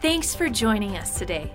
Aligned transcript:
Thanks 0.00 0.34
for 0.34 0.50
joining 0.50 0.98
us 0.98 1.18
today. 1.18 1.50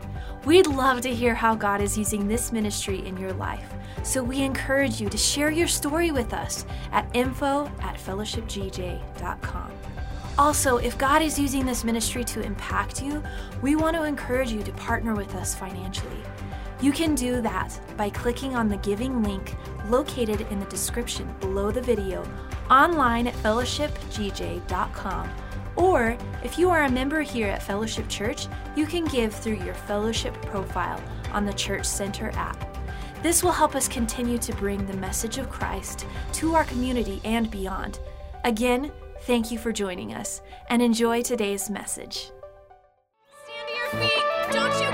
We'd 0.46 0.66
love 0.66 1.02
to 1.02 1.14
hear 1.14 1.36
how 1.36 1.54
God 1.54 1.80
is 1.80 1.96
using 1.96 2.28
this 2.28 2.52
ministry 2.52 3.06
in 3.06 3.16
your 3.16 3.34
life. 3.34 3.72
So 4.02 4.24
we 4.24 4.42
encourage 4.42 5.00
you 5.00 5.10
to 5.10 5.18
share 5.18 5.52
your 5.52 5.68
story 5.68 6.10
with 6.10 6.34
us 6.34 6.66
at 6.92 7.08
info 7.16 7.68
at 7.82 7.98
fellowshipgj.com. 7.98 9.72
Also, 10.40 10.78
if 10.78 10.98
God 10.98 11.22
is 11.22 11.38
using 11.38 11.68
this 11.68 11.84
ministry 11.84 12.24
to 12.24 12.42
impact 12.42 13.04
you, 13.04 13.22
we 13.62 13.76
want 13.76 13.96
to 13.96 14.04
encourage 14.04 14.52
you 14.52 14.64
to 14.64 14.72
partner 14.72 15.14
with 15.14 15.36
us 15.36 15.54
financially. 15.54 16.24
You 16.82 16.92
can 16.92 17.14
do 17.14 17.42
that 17.42 17.80
by 17.96 18.10
clicking 18.10 18.56
on 18.56 18.70
the 18.70 18.78
giving 18.78 19.22
link 19.22 19.56
located 19.88 20.42
in 20.50 20.60
the 20.60 20.66
description 20.66 21.32
below 21.40 21.70
the 21.70 21.82
video 21.82 22.28
online 22.72 23.28
at 23.28 23.36
fellowshipgj.com. 23.36 25.30
Or 25.82 26.16
if 26.44 26.60
you 26.60 26.70
are 26.70 26.84
a 26.84 26.92
member 26.92 27.22
here 27.24 27.48
at 27.48 27.64
Fellowship 27.64 28.08
Church, 28.08 28.48
you 28.76 28.86
can 28.86 29.06
give 29.06 29.34
through 29.34 29.64
your 29.64 29.74
fellowship 29.74 30.40
profile 30.44 31.02
on 31.34 31.44
the 31.44 31.54
Church 31.54 31.86
Center 31.86 32.30
app. 32.36 32.68
This 33.24 33.44
will 33.44 33.52
help 33.52 33.76
us 33.76 33.88
continue 33.88 34.38
to 34.38 34.56
bring 34.56 34.86
the 34.86 34.98
message 34.98 35.40
of 35.40 35.50
Christ 35.50 36.06
to 36.34 36.54
our 36.54 36.66
community 36.66 37.20
and 37.24 37.50
beyond. 37.50 38.00
Again, 38.44 38.92
thank 39.22 39.52
you 39.52 39.58
for 39.58 39.72
joining 39.72 40.14
us 40.14 40.42
and 40.70 40.82
enjoy 40.82 41.24
today's 41.24 41.70
message. 41.70 42.32
Stand 43.44 43.68
to 43.68 43.74
your 43.74 44.08
feet. 44.08 44.24
Don't 44.52 44.82
you 44.82 44.91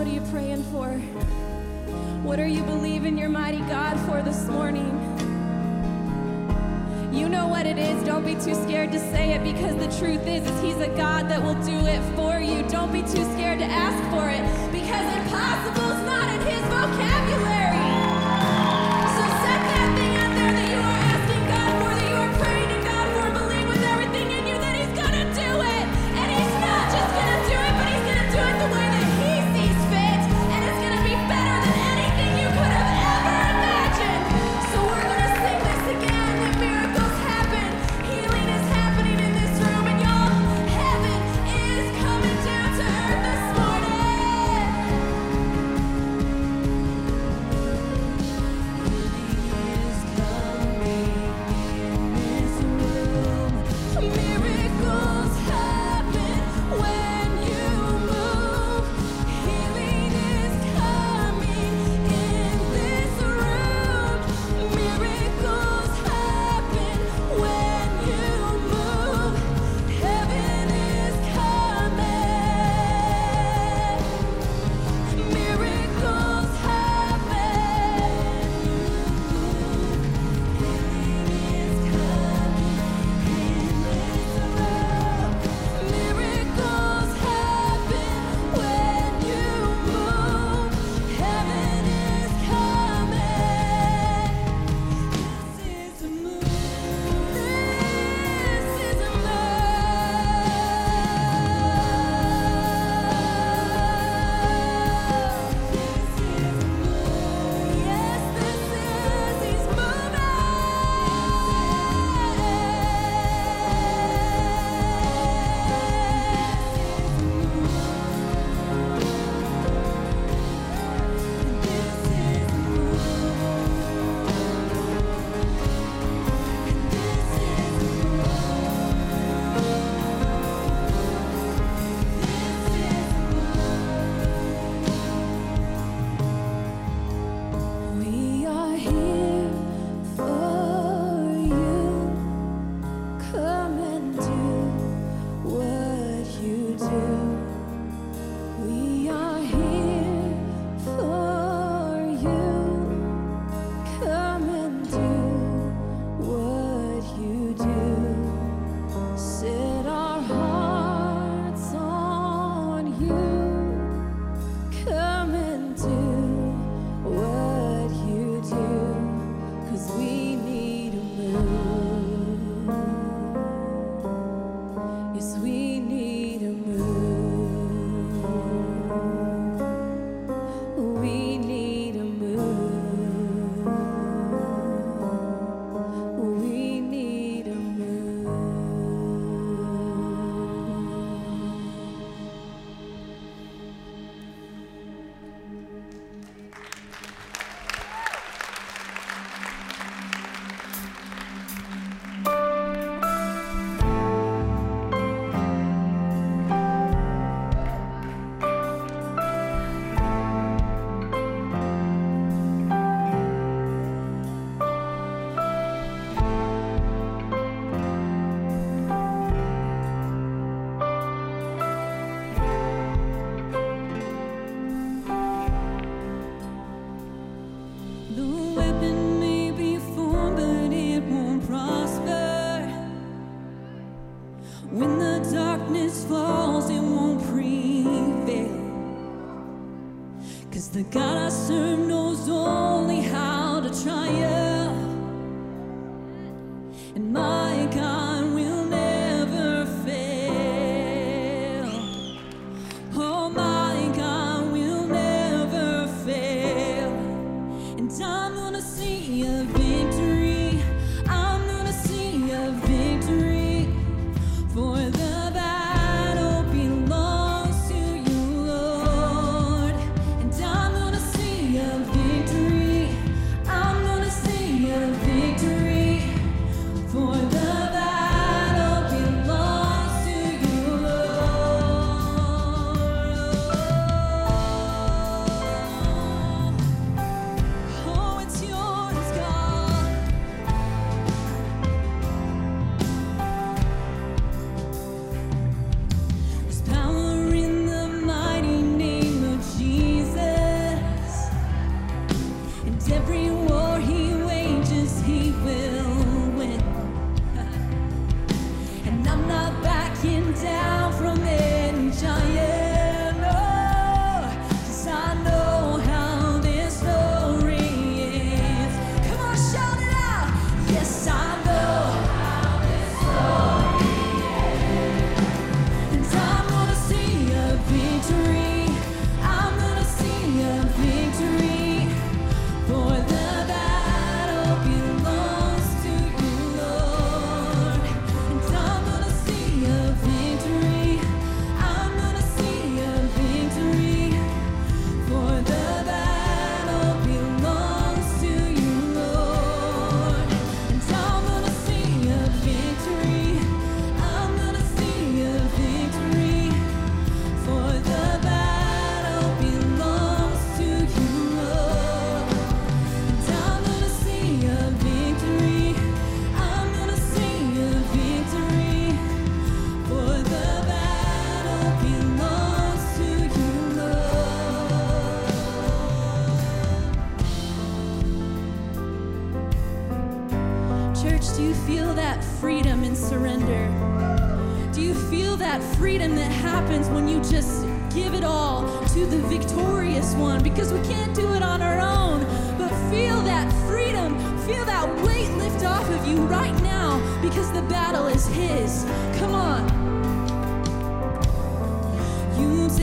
What 0.00 0.08
are 0.08 0.12
you 0.12 0.22
praying 0.32 0.62
for? 0.72 0.88
What 2.22 2.40
are 2.40 2.46
you 2.46 2.62
believing 2.62 3.18
your 3.18 3.28
mighty 3.28 3.58
God 3.58 4.00
for 4.06 4.22
this 4.22 4.48
morning? 4.48 4.88
You 7.12 7.28
know 7.28 7.46
what 7.46 7.66
it 7.66 7.76
is. 7.76 8.02
Don't 8.04 8.24
be 8.24 8.32
too 8.32 8.54
scared 8.54 8.92
to 8.92 8.98
say 8.98 9.34
it 9.34 9.44
because 9.44 9.76
the 9.76 9.94
truth 9.98 10.26
is, 10.26 10.48
is 10.48 10.62
he's 10.62 10.78
a 10.78 10.88
God 10.96 11.28
that 11.28 11.42
will 11.42 11.62
do 11.66 11.76
it 11.86 12.00
for 12.16 12.40
you. 12.40 12.66
Don't 12.70 12.90
be 12.90 13.02
too 13.02 13.30
scared 13.34 13.58
to 13.58 13.66
ask 13.66 14.00
for 14.08 14.30
it 14.30 14.72
because 14.72 15.04
impossible 15.18 15.90
is 15.90 16.06
not 16.06 16.34
in 16.34 16.40
his 16.46 16.62
vocabulary. 16.62 17.49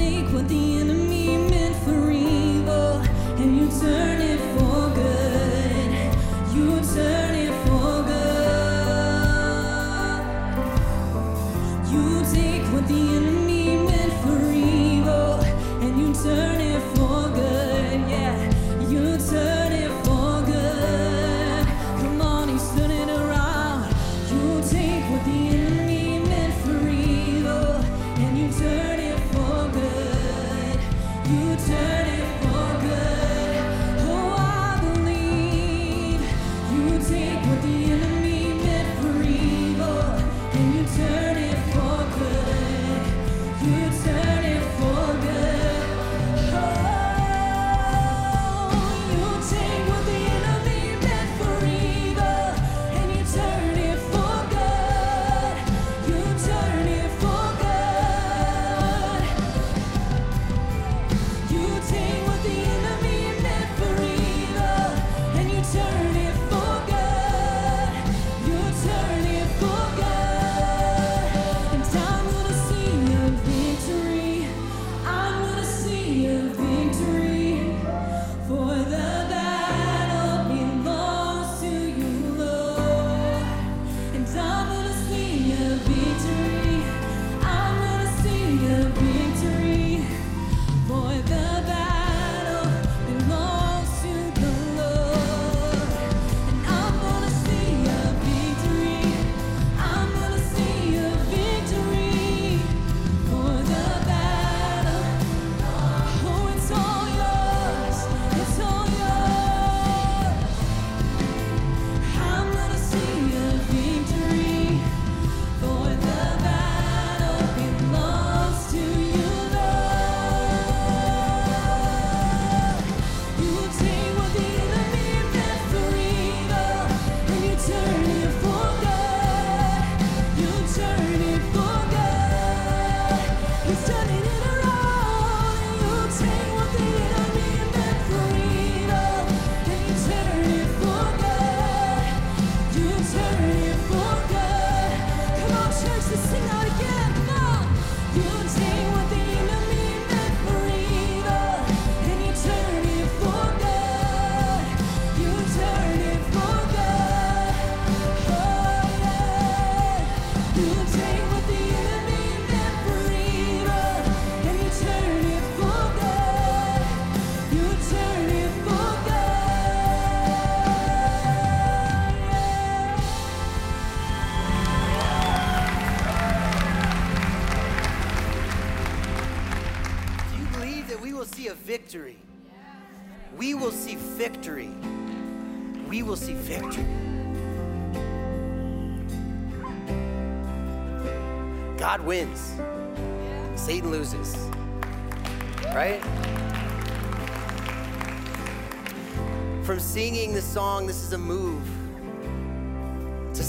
Take 0.08 0.34
what 0.34 0.48
the 0.48 0.80
enemy 0.80 1.38
meant 1.50 1.76
for 1.84 2.12
evil 2.12 3.02
and 3.42 3.58
you 3.58 3.68
turn 3.82 4.17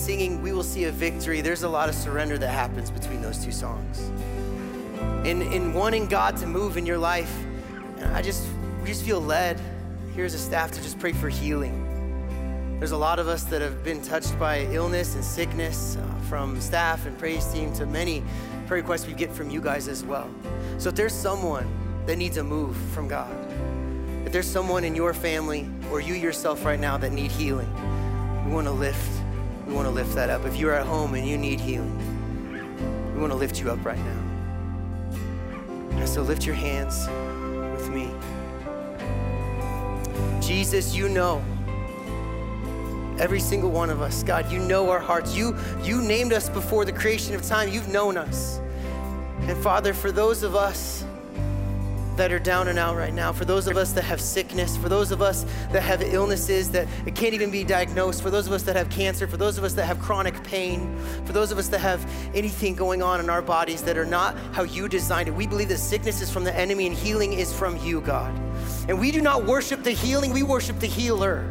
singing, 0.08 0.40
We 0.40 0.52
Will 0.52 0.62
See 0.62 0.84
a 0.84 0.90
Victory, 0.90 1.42
there's 1.42 1.64
a 1.64 1.68
lot 1.68 1.88
of 1.88 1.94
surrender 1.94 2.38
that 2.38 2.48
happens 2.48 2.90
between 2.90 3.20
those 3.20 3.44
two 3.44 3.52
songs 3.52 4.10
in, 5.28 5.42
in 5.42 5.74
wanting 5.74 6.06
God 6.06 6.38
to 6.38 6.46
move 6.46 6.78
in 6.78 6.86
your 6.86 6.96
life, 6.96 7.44
I 8.12 8.22
just, 8.22 8.46
we 8.80 8.86
just 8.86 9.04
feel 9.04 9.20
led 9.20 9.60
here 10.14 10.24
as 10.24 10.32
a 10.32 10.38
staff 10.38 10.70
to 10.72 10.82
just 10.82 10.98
pray 10.98 11.12
for 11.12 11.28
healing. 11.28 11.84
There's 12.78 12.92
a 12.92 12.96
lot 12.96 13.18
of 13.18 13.28
us 13.28 13.44
that 13.44 13.60
have 13.60 13.84
been 13.84 14.00
touched 14.00 14.38
by 14.38 14.60
illness 14.72 15.14
and 15.14 15.22
sickness 15.22 15.96
uh, 15.96 16.02
from 16.28 16.60
staff 16.60 17.04
and 17.04 17.18
praise 17.18 17.44
team 17.52 17.74
to 17.74 17.84
many 17.84 18.22
prayer 18.66 18.80
requests 18.80 19.06
we 19.06 19.12
get 19.12 19.32
from 19.32 19.50
you 19.50 19.60
guys 19.60 19.88
as 19.88 20.04
well. 20.04 20.30
So 20.78 20.88
if 20.88 20.94
there's 20.94 21.12
someone 21.12 21.68
that 22.06 22.16
needs 22.16 22.38
a 22.38 22.44
move 22.44 22.76
from 22.94 23.08
God, 23.08 23.30
if 24.24 24.32
there's 24.32 24.48
someone 24.48 24.84
in 24.84 24.94
your 24.94 25.12
family 25.12 25.68
or 25.90 26.00
you 26.00 26.14
yourself 26.14 26.64
right 26.64 26.80
now 26.80 26.96
that 26.96 27.12
need 27.12 27.30
healing, 27.30 27.70
we 28.46 28.52
want 28.52 28.66
to 28.66 28.72
lift, 28.72 29.17
we 29.68 29.74
want 29.74 29.86
to 29.86 29.90
lift 29.90 30.14
that 30.14 30.30
up. 30.30 30.46
If 30.46 30.56
you're 30.56 30.72
at 30.72 30.86
home 30.86 31.14
and 31.14 31.28
you 31.28 31.36
need 31.36 31.60
healing, 31.60 31.94
we 33.14 33.20
want 33.20 33.32
to 33.32 33.38
lift 33.38 33.60
you 33.60 33.70
up 33.70 33.84
right 33.84 33.98
now. 33.98 34.22
And 35.90 36.08
so 36.08 36.22
lift 36.22 36.46
your 36.46 36.54
hands 36.54 37.06
with 37.76 37.90
me. 37.90 38.10
Jesus, 40.40 40.94
you 40.96 41.10
know 41.10 41.44
every 43.18 43.40
single 43.40 43.70
one 43.70 43.90
of 43.90 44.00
us. 44.00 44.22
God, 44.22 44.50
you 44.50 44.58
know 44.58 44.88
our 44.90 45.00
hearts. 45.00 45.36
You, 45.36 45.56
you 45.82 46.00
named 46.00 46.32
us 46.32 46.48
before 46.48 46.84
the 46.84 46.92
creation 46.92 47.34
of 47.34 47.42
time. 47.42 47.68
You've 47.68 47.88
known 47.88 48.16
us. 48.16 48.60
And 49.42 49.56
Father, 49.58 49.92
for 49.92 50.10
those 50.10 50.42
of 50.42 50.54
us 50.54 51.04
that 52.18 52.32
are 52.32 52.38
down 52.40 52.66
and 52.66 52.78
out 52.78 52.96
right 52.96 53.14
now, 53.14 53.32
for 53.32 53.44
those 53.44 53.68
of 53.68 53.76
us 53.76 53.92
that 53.92 54.02
have 54.02 54.20
sickness, 54.20 54.76
for 54.76 54.88
those 54.88 55.12
of 55.12 55.22
us 55.22 55.46
that 55.70 55.82
have 55.82 56.02
illnesses 56.02 56.68
that 56.72 56.88
can't 57.14 57.32
even 57.32 57.50
be 57.50 57.62
diagnosed, 57.62 58.22
for 58.22 58.28
those 58.28 58.48
of 58.48 58.52
us 58.52 58.64
that 58.64 58.74
have 58.74 58.90
cancer, 58.90 59.28
for 59.28 59.36
those 59.36 59.56
of 59.56 59.62
us 59.62 59.72
that 59.74 59.84
have 59.84 60.00
chronic 60.00 60.42
pain, 60.42 60.98
for 61.24 61.32
those 61.32 61.52
of 61.52 61.58
us 61.58 61.68
that 61.68 61.78
have 61.78 62.04
anything 62.34 62.74
going 62.74 63.02
on 63.02 63.20
in 63.20 63.30
our 63.30 63.40
bodies 63.40 63.82
that 63.82 63.96
are 63.96 64.04
not 64.04 64.36
how 64.52 64.64
you 64.64 64.88
designed 64.88 65.28
it, 65.28 65.32
we 65.32 65.46
believe 65.46 65.68
that 65.68 65.78
sickness 65.78 66.20
is 66.20 66.28
from 66.28 66.42
the 66.42 66.54
enemy 66.56 66.88
and 66.88 66.96
healing 66.96 67.34
is 67.34 67.52
from 67.52 67.76
you, 67.78 68.00
God. 68.00 68.34
And 68.88 68.98
we 68.98 69.12
do 69.12 69.22
not 69.22 69.44
worship 69.44 69.84
the 69.84 69.92
healing, 69.92 70.32
we 70.32 70.42
worship 70.42 70.80
the 70.80 70.88
healer. 70.88 71.48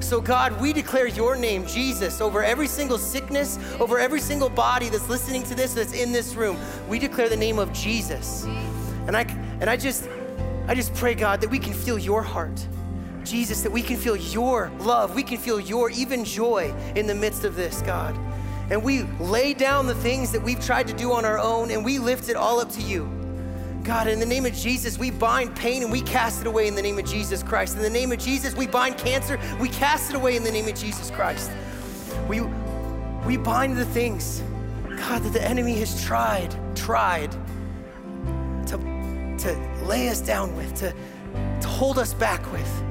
So, 0.00 0.20
God, 0.20 0.60
we 0.60 0.74
declare 0.74 1.06
your 1.06 1.34
name, 1.34 1.66
Jesus, 1.66 2.20
over 2.20 2.42
every 2.42 2.66
single 2.66 2.98
sickness, 2.98 3.58
over 3.78 3.98
every 3.98 4.20
single 4.20 4.50
body 4.50 4.90
that's 4.90 5.08
listening 5.08 5.44
to 5.44 5.54
this, 5.54 5.74
that's 5.74 5.92
in 5.92 6.12
this 6.12 6.34
room. 6.34 6.58
We 6.88 6.98
declare 6.98 7.28
the 7.28 7.36
name 7.36 7.58
of 7.58 7.72
Jesus. 7.72 8.44
And 9.06 9.16
I, 9.16 9.24
and 9.60 9.68
I 9.68 9.76
just, 9.76 10.08
I 10.66 10.74
just 10.74 10.94
pray, 10.94 11.14
God, 11.14 11.40
that 11.40 11.50
we 11.50 11.58
can 11.58 11.74
feel 11.74 11.98
your 11.98 12.22
heart. 12.22 12.66
Jesus, 13.24 13.60
that 13.62 13.70
we 13.70 13.82
can 13.82 13.96
feel 13.96 14.16
your 14.16 14.70
love. 14.80 15.14
We 15.14 15.22
can 15.22 15.38
feel 15.38 15.60
your 15.60 15.90
even 15.90 16.24
joy 16.24 16.74
in 16.96 17.06
the 17.06 17.14
midst 17.14 17.44
of 17.44 17.54
this, 17.54 17.82
God. 17.82 18.18
And 18.70 18.82
we 18.82 19.02
lay 19.18 19.52
down 19.52 19.86
the 19.86 19.94
things 19.96 20.32
that 20.32 20.42
we've 20.42 20.64
tried 20.64 20.86
to 20.88 20.94
do 20.94 21.12
on 21.12 21.24
our 21.24 21.38
own 21.38 21.70
and 21.70 21.84
we 21.84 21.98
lift 21.98 22.28
it 22.28 22.36
all 22.36 22.60
up 22.60 22.70
to 22.72 22.80
you. 22.80 23.10
God, 23.82 24.06
in 24.08 24.20
the 24.20 24.26
name 24.26 24.46
of 24.46 24.54
Jesus, 24.54 24.98
we 24.98 25.10
bind 25.10 25.56
pain 25.56 25.82
and 25.82 25.90
we 25.90 26.02
cast 26.02 26.42
it 26.42 26.46
away 26.46 26.68
in 26.68 26.74
the 26.74 26.82
name 26.82 26.98
of 26.98 27.04
Jesus 27.04 27.42
Christ. 27.42 27.76
In 27.76 27.82
the 27.82 27.90
name 27.90 28.12
of 28.12 28.18
Jesus, 28.18 28.54
we 28.54 28.66
bind 28.66 28.96
cancer, 28.98 29.38
we 29.58 29.68
cast 29.68 30.10
it 30.10 30.16
away 30.16 30.36
in 30.36 30.44
the 30.44 30.52
name 30.52 30.68
of 30.68 30.74
Jesus 30.74 31.10
Christ. 31.10 31.50
We, 32.28 32.42
we 33.26 33.36
bind 33.36 33.76
the 33.76 33.86
things, 33.86 34.42
God, 34.88 35.22
that 35.22 35.32
the 35.32 35.42
enemy 35.42 35.74
has 35.78 36.04
tried, 36.04 36.54
tried 36.76 37.34
to 39.40 39.84
lay 39.84 40.08
us 40.08 40.20
down 40.20 40.54
with, 40.56 40.74
to, 40.76 40.94
to 41.60 41.68
hold 41.68 41.98
us 41.98 42.14
back 42.14 42.50
with. 42.52 42.82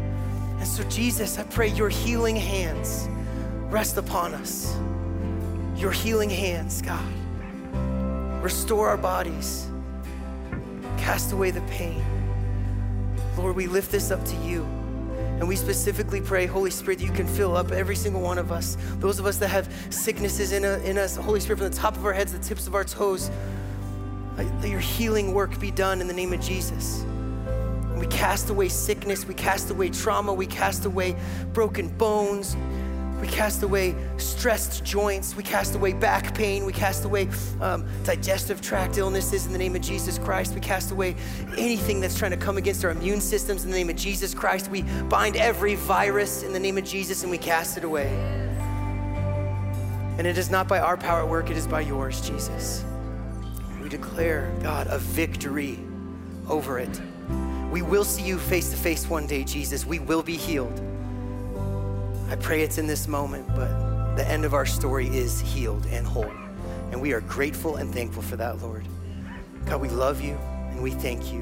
And 0.60 0.68
so, 0.68 0.84
Jesus, 0.84 1.38
I 1.38 1.44
pray 1.44 1.68
your 1.68 1.90
healing 1.90 2.36
hands 2.36 3.08
rest 3.70 3.98
upon 3.98 4.34
us. 4.34 4.76
Your 5.76 5.92
healing 5.92 6.30
hands, 6.30 6.82
God. 6.82 7.06
Restore 8.44 8.90
our 8.90 8.98
bodies 8.98 9.70
Cast 11.00 11.32
away 11.32 11.50
the 11.50 11.62
pain. 11.62 12.04
Lord, 13.38 13.56
we 13.56 13.68
lift 13.68 13.92
this 13.92 14.12
up 14.12 14.24
to 14.26 14.36
you. 14.38 14.64
And 15.40 15.48
we 15.48 15.56
specifically 15.56 16.20
pray, 16.20 16.46
Holy 16.46 16.70
Spirit, 16.70 17.00
that 17.00 17.06
you 17.06 17.12
can 17.12 17.26
fill 17.26 17.56
up 17.56 17.72
every 17.72 17.96
single 17.96 18.22
one 18.22 18.38
of 18.38 18.52
us. 18.52 18.78
Those 19.00 19.18
of 19.18 19.26
us 19.26 19.38
that 19.38 19.48
have 19.48 19.74
sicknesses 19.90 20.52
in, 20.52 20.66
a, 20.66 20.78
in 20.80 20.98
us, 20.98 21.16
Holy 21.16 21.40
Spirit, 21.40 21.60
from 21.60 21.70
the 21.70 21.76
top 21.76 21.96
of 21.96 22.06
our 22.06 22.12
heads, 22.12 22.34
the 22.34 22.40
tips 22.40 22.68
of 22.68 22.76
our 22.76 22.84
toes, 22.84 23.32
let 24.44 24.70
your 24.70 24.80
healing 24.80 25.34
work 25.34 25.60
be 25.60 25.72
done 25.72 26.02
in 26.02 26.08
the 26.08 26.14
name 26.14 26.34
of 26.34 26.42
Jesus. 26.42 27.06
We 27.98 28.08
cast 28.08 28.50
away 28.50 28.70
sickness, 28.70 29.26
we 29.26 29.34
cast 29.34 29.70
away 29.70 29.90
trauma, 29.90 30.34
we 30.34 30.46
cast 30.46 30.86
away 30.86 31.16
broken 31.54 31.90
bones, 31.90 32.56
we 33.22 33.28
cast 33.28 33.64
away 33.64 33.96
stressed 34.18 34.84
joints. 34.86 35.36
We 35.36 35.44
cast 35.44 35.76
away 35.76 35.94
back 35.94 36.34
pain. 36.34 36.66
We 36.66 36.72
cast 36.72 37.04
away 37.04 37.28
um, 37.60 37.86
digestive 38.06 38.62
tract 38.62 38.98
illnesses 38.98 39.46
in 39.46 39.52
the 39.52 39.58
name 39.58 39.76
of 39.76 39.82
Jesus 39.82 40.18
Christ. 40.18 40.54
We 40.54 40.62
cast 40.62 40.92
away 40.92 41.16
anything 41.58 42.00
that's 42.00 42.18
trying 42.18 42.32
to 42.32 42.38
come 42.38 42.58
against 42.58 42.86
our 42.86 42.92
immune 42.92 43.20
systems 43.20 43.66
in 43.66 43.72
the 43.72 43.78
name 43.78 43.90
of 43.90 43.98
Jesus 43.98 44.34
Christ. 44.34 44.70
We 44.70 44.84
bind 45.10 45.36
every 45.36 45.76
virus 45.76 46.44
in 46.44 46.54
the 46.54 46.60
name 46.60 46.78
of 46.78 46.86
Jesus 46.86 47.24
and 47.24 47.32
we 47.32 47.38
cast 47.38 47.78
it 47.78 47.84
away. 47.84 48.08
And 50.18 50.26
it 50.26 50.38
is 50.38 50.50
not 50.50 50.68
by 50.68 50.80
our 50.80 50.98
power 50.98 51.22
at 51.22 51.28
work, 51.28 51.50
it 51.50 51.58
is 51.58 51.68
by 51.68 51.82
yours, 51.82 52.22
Jesus. 52.22 52.84
Declare, 53.90 54.54
God, 54.62 54.88
a 54.90 55.00
victory 55.00 55.80
over 56.48 56.78
it. 56.78 57.02
We 57.72 57.82
will 57.82 58.04
see 58.04 58.24
you 58.24 58.38
face 58.38 58.70
to 58.70 58.78
face 58.78 59.10
one 59.10 59.26
day, 59.28 59.44
Jesus. 59.44 59.86
We 59.86 60.00
will 60.00 60.22
be 60.22 60.38
healed. 60.38 60.80
I 62.30 62.36
pray 62.36 62.62
it's 62.62 62.78
in 62.78 62.86
this 62.86 63.08
moment, 63.08 63.48
but 63.56 64.16
the 64.16 64.28
end 64.28 64.46
of 64.46 64.54
our 64.54 64.66
story 64.66 65.08
is 65.08 65.42
healed 65.42 65.86
and 65.88 66.06
whole. 66.06 66.32
And 66.92 67.02
we 67.02 67.14
are 67.14 67.22
grateful 67.22 67.78
and 67.78 67.92
thankful 67.92 68.22
for 68.22 68.36
that, 68.36 68.62
Lord. 68.62 68.86
God, 69.66 69.82
we 69.82 69.90
love 69.90 70.22
you 70.22 70.38
and 70.70 70.82
we 70.84 70.92
thank 70.92 71.34
you. 71.34 71.42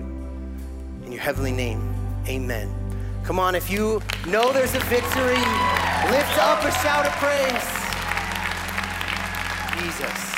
In 1.06 1.12
your 1.12 1.22
heavenly 1.22 1.52
name, 1.52 1.94
amen. 2.28 2.74
Come 3.24 3.40
on, 3.40 3.56
if 3.56 3.70
you 3.70 4.02
know 4.28 4.54
there's 4.54 4.74
a 4.74 4.80
victory, 4.82 5.36
lift 6.12 6.38
up 6.38 6.64
a 6.64 6.72
shout 6.72 7.06
of 7.06 7.12
praise. 7.14 7.78
Jesus. 9.84 10.37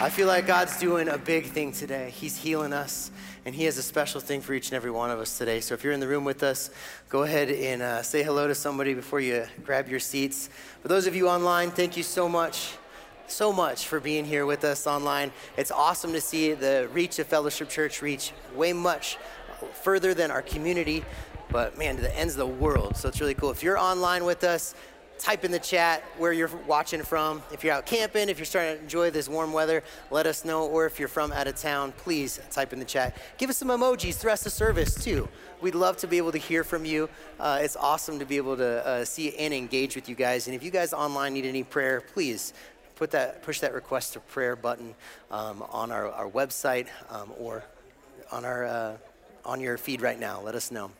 I 0.00 0.10
feel 0.10 0.28
like 0.28 0.46
God's 0.46 0.78
doing 0.78 1.08
a 1.08 1.18
big 1.18 1.46
thing 1.46 1.72
today. 1.72 2.10
He's 2.14 2.36
healing 2.36 2.72
us 2.72 3.10
and 3.44 3.52
He 3.52 3.64
has 3.64 3.78
a 3.78 3.82
special 3.82 4.20
thing 4.20 4.40
for 4.40 4.54
each 4.54 4.68
and 4.68 4.76
every 4.76 4.92
one 4.92 5.10
of 5.10 5.18
us 5.18 5.36
today. 5.36 5.58
So 5.58 5.74
if 5.74 5.82
you're 5.82 5.92
in 5.92 5.98
the 5.98 6.06
room 6.06 6.24
with 6.24 6.44
us, 6.44 6.70
go 7.08 7.24
ahead 7.24 7.50
and 7.50 7.82
uh, 7.82 8.02
say 8.04 8.22
hello 8.22 8.46
to 8.46 8.54
somebody 8.54 8.94
before 8.94 9.18
you 9.18 9.44
grab 9.64 9.88
your 9.88 9.98
seats. 9.98 10.50
For 10.82 10.88
those 10.88 11.08
of 11.08 11.16
you 11.16 11.28
online, 11.28 11.72
thank 11.72 11.96
you 11.96 12.04
so 12.04 12.28
much. 12.28 12.74
So 13.26 13.52
much 13.52 13.88
for 13.88 13.98
being 13.98 14.24
here 14.24 14.46
with 14.46 14.62
us 14.62 14.86
online. 14.86 15.32
It's 15.56 15.72
awesome 15.72 16.12
to 16.12 16.20
see 16.20 16.52
the 16.52 16.88
reach 16.92 17.18
of 17.18 17.26
Fellowship 17.26 17.68
Church 17.68 18.00
reach 18.00 18.32
way 18.54 18.72
much 18.72 19.18
further 19.82 20.14
than 20.14 20.30
our 20.30 20.42
community, 20.42 21.04
but 21.50 21.76
man, 21.76 21.96
to 21.96 22.02
the 22.02 22.16
ends 22.16 22.34
of 22.34 22.38
the 22.38 22.46
world. 22.46 22.96
So 22.96 23.08
it's 23.08 23.20
really 23.20 23.34
cool. 23.34 23.50
If 23.50 23.64
you're 23.64 23.78
online 23.78 24.24
with 24.24 24.44
us, 24.44 24.76
type 25.18 25.44
in 25.44 25.50
the 25.50 25.58
chat 25.58 26.02
where 26.16 26.32
you're 26.32 26.50
watching 26.66 27.02
from. 27.02 27.42
If 27.52 27.64
you're 27.64 27.74
out 27.74 27.86
camping, 27.86 28.28
if 28.28 28.38
you're 28.38 28.46
starting 28.46 28.76
to 28.76 28.82
enjoy 28.82 29.10
this 29.10 29.28
warm 29.28 29.52
weather, 29.52 29.82
let 30.10 30.26
us 30.26 30.44
know. 30.44 30.66
Or 30.66 30.86
if 30.86 30.98
you're 30.98 31.08
from 31.08 31.32
out 31.32 31.46
of 31.46 31.56
town, 31.56 31.92
please 31.98 32.40
type 32.50 32.72
in 32.72 32.78
the 32.78 32.84
chat. 32.84 33.16
Give 33.36 33.50
us 33.50 33.58
some 33.58 33.68
emojis 33.68 34.14
throughout 34.14 34.40
the 34.40 34.50
service 34.50 34.94
too. 34.94 35.28
We'd 35.60 35.74
love 35.74 35.96
to 35.98 36.06
be 36.06 36.18
able 36.18 36.32
to 36.32 36.38
hear 36.38 36.64
from 36.64 36.84
you. 36.84 37.08
Uh, 37.38 37.58
it's 37.60 37.76
awesome 37.76 38.18
to 38.18 38.24
be 38.24 38.36
able 38.36 38.56
to 38.56 38.86
uh, 38.86 39.04
see 39.04 39.36
and 39.36 39.52
engage 39.52 39.96
with 39.96 40.08
you 40.08 40.14
guys. 40.14 40.46
And 40.46 40.54
if 40.54 40.62
you 40.62 40.70
guys 40.70 40.92
online 40.92 41.34
need 41.34 41.46
any 41.46 41.64
prayer, 41.64 42.00
please 42.00 42.54
put 42.96 43.10
that 43.12 43.42
push 43.42 43.60
that 43.60 43.72
request 43.72 44.14
to 44.14 44.20
prayer 44.20 44.56
button 44.56 44.94
um, 45.30 45.64
on 45.70 45.92
our, 45.92 46.10
our 46.10 46.28
website 46.28 46.88
um, 47.10 47.32
or 47.38 47.64
on 48.32 48.44
our 48.44 48.66
uh, 48.66 48.96
on 49.44 49.60
your 49.60 49.78
feed 49.78 50.00
right 50.00 50.18
now. 50.18 50.40
Let 50.40 50.54
us 50.54 50.70
know. 50.70 50.90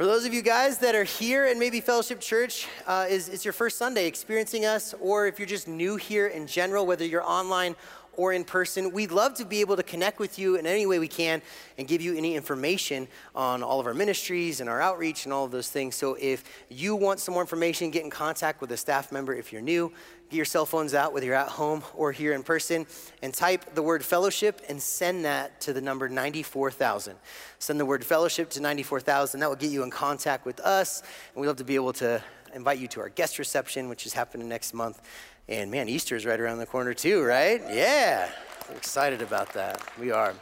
For 0.00 0.06
those 0.06 0.24
of 0.24 0.32
you 0.32 0.40
guys 0.40 0.78
that 0.78 0.94
are 0.94 1.04
here 1.04 1.44
and 1.44 1.60
maybe 1.60 1.82
Fellowship 1.82 2.20
Church 2.20 2.66
uh, 2.86 3.04
is, 3.06 3.28
is 3.28 3.44
your 3.44 3.52
first 3.52 3.76
Sunday 3.76 4.06
experiencing 4.06 4.64
us, 4.64 4.94
or 4.98 5.26
if 5.26 5.38
you're 5.38 5.44
just 5.44 5.68
new 5.68 5.96
here 5.96 6.28
in 6.28 6.46
general, 6.46 6.86
whether 6.86 7.04
you're 7.04 7.22
online 7.22 7.76
or 8.14 8.32
in 8.32 8.42
person, 8.42 8.92
we'd 8.92 9.10
love 9.10 9.34
to 9.34 9.44
be 9.44 9.60
able 9.60 9.76
to 9.76 9.82
connect 9.82 10.18
with 10.18 10.38
you 10.38 10.56
in 10.56 10.66
any 10.66 10.86
way 10.86 10.98
we 10.98 11.06
can 11.06 11.42
and 11.76 11.86
give 11.86 12.00
you 12.00 12.16
any 12.16 12.34
information 12.34 13.08
on 13.34 13.62
all 13.62 13.78
of 13.78 13.86
our 13.86 13.92
ministries 13.92 14.62
and 14.62 14.70
our 14.70 14.80
outreach 14.80 15.26
and 15.26 15.34
all 15.34 15.44
of 15.44 15.50
those 15.50 15.68
things. 15.68 15.96
So 15.96 16.16
if 16.18 16.44
you 16.70 16.96
want 16.96 17.20
some 17.20 17.34
more 17.34 17.42
information, 17.42 17.90
get 17.90 18.02
in 18.02 18.08
contact 18.08 18.62
with 18.62 18.72
a 18.72 18.78
staff 18.78 19.12
member 19.12 19.34
if 19.34 19.52
you're 19.52 19.60
new. 19.60 19.92
Get 20.30 20.36
your 20.36 20.44
cell 20.44 20.64
phones 20.64 20.94
out, 20.94 21.12
whether 21.12 21.26
you're 21.26 21.34
at 21.34 21.48
home 21.48 21.82
or 21.92 22.12
here 22.12 22.32
in 22.34 22.44
person, 22.44 22.86
and 23.20 23.34
type 23.34 23.74
the 23.74 23.82
word 23.82 24.04
fellowship 24.04 24.62
and 24.68 24.80
send 24.80 25.24
that 25.24 25.60
to 25.62 25.72
the 25.72 25.80
number 25.80 26.08
94,000. 26.08 27.16
Send 27.58 27.80
the 27.80 27.84
word 27.84 28.04
fellowship 28.04 28.48
to 28.50 28.60
94,000. 28.60 29.40
That 29.40 29.48
will 29.48 29.56
get 29.56 29.72
you 29.72 29.82
in 29.82 29.90
contact 29.90 30.46
with 30.46 30.60
us, 30.60 31.02
and 31.34 31.40
we'd 31.40 31.48
love 31.48 31.56
to 31.56 31.64
be 31.64 31.74
able 31.74 31.92
to 31.94 32.22
invite 32.54 32.78
you 32.78 32.86
to 32.86 33.00
our 33.00 33.08
guest 33.08 33.40
reception, 33.40 33.88
which 33.88 34.06
is 34.06 34.12
happening 34.12 34.48
next 34.48 34.72
month. 34.72 35.02
And 35.48 35.68
man, 35.68 35.88
Easter 35.88 36.14
is 36.14 36.24
right 36.24 36.38
around 36.38 36.58
the 36.58 36.66
corner 36.66 36.94
too, 36.94 37.24
right? 37.24 37.60
Yeah, 37.68 38.30
we're 38.68 38.76
excited 38.76 39.22
about 39.22 39.52
that. 39.54 39.82
We 39.98 40.12
are. 40.12 40.34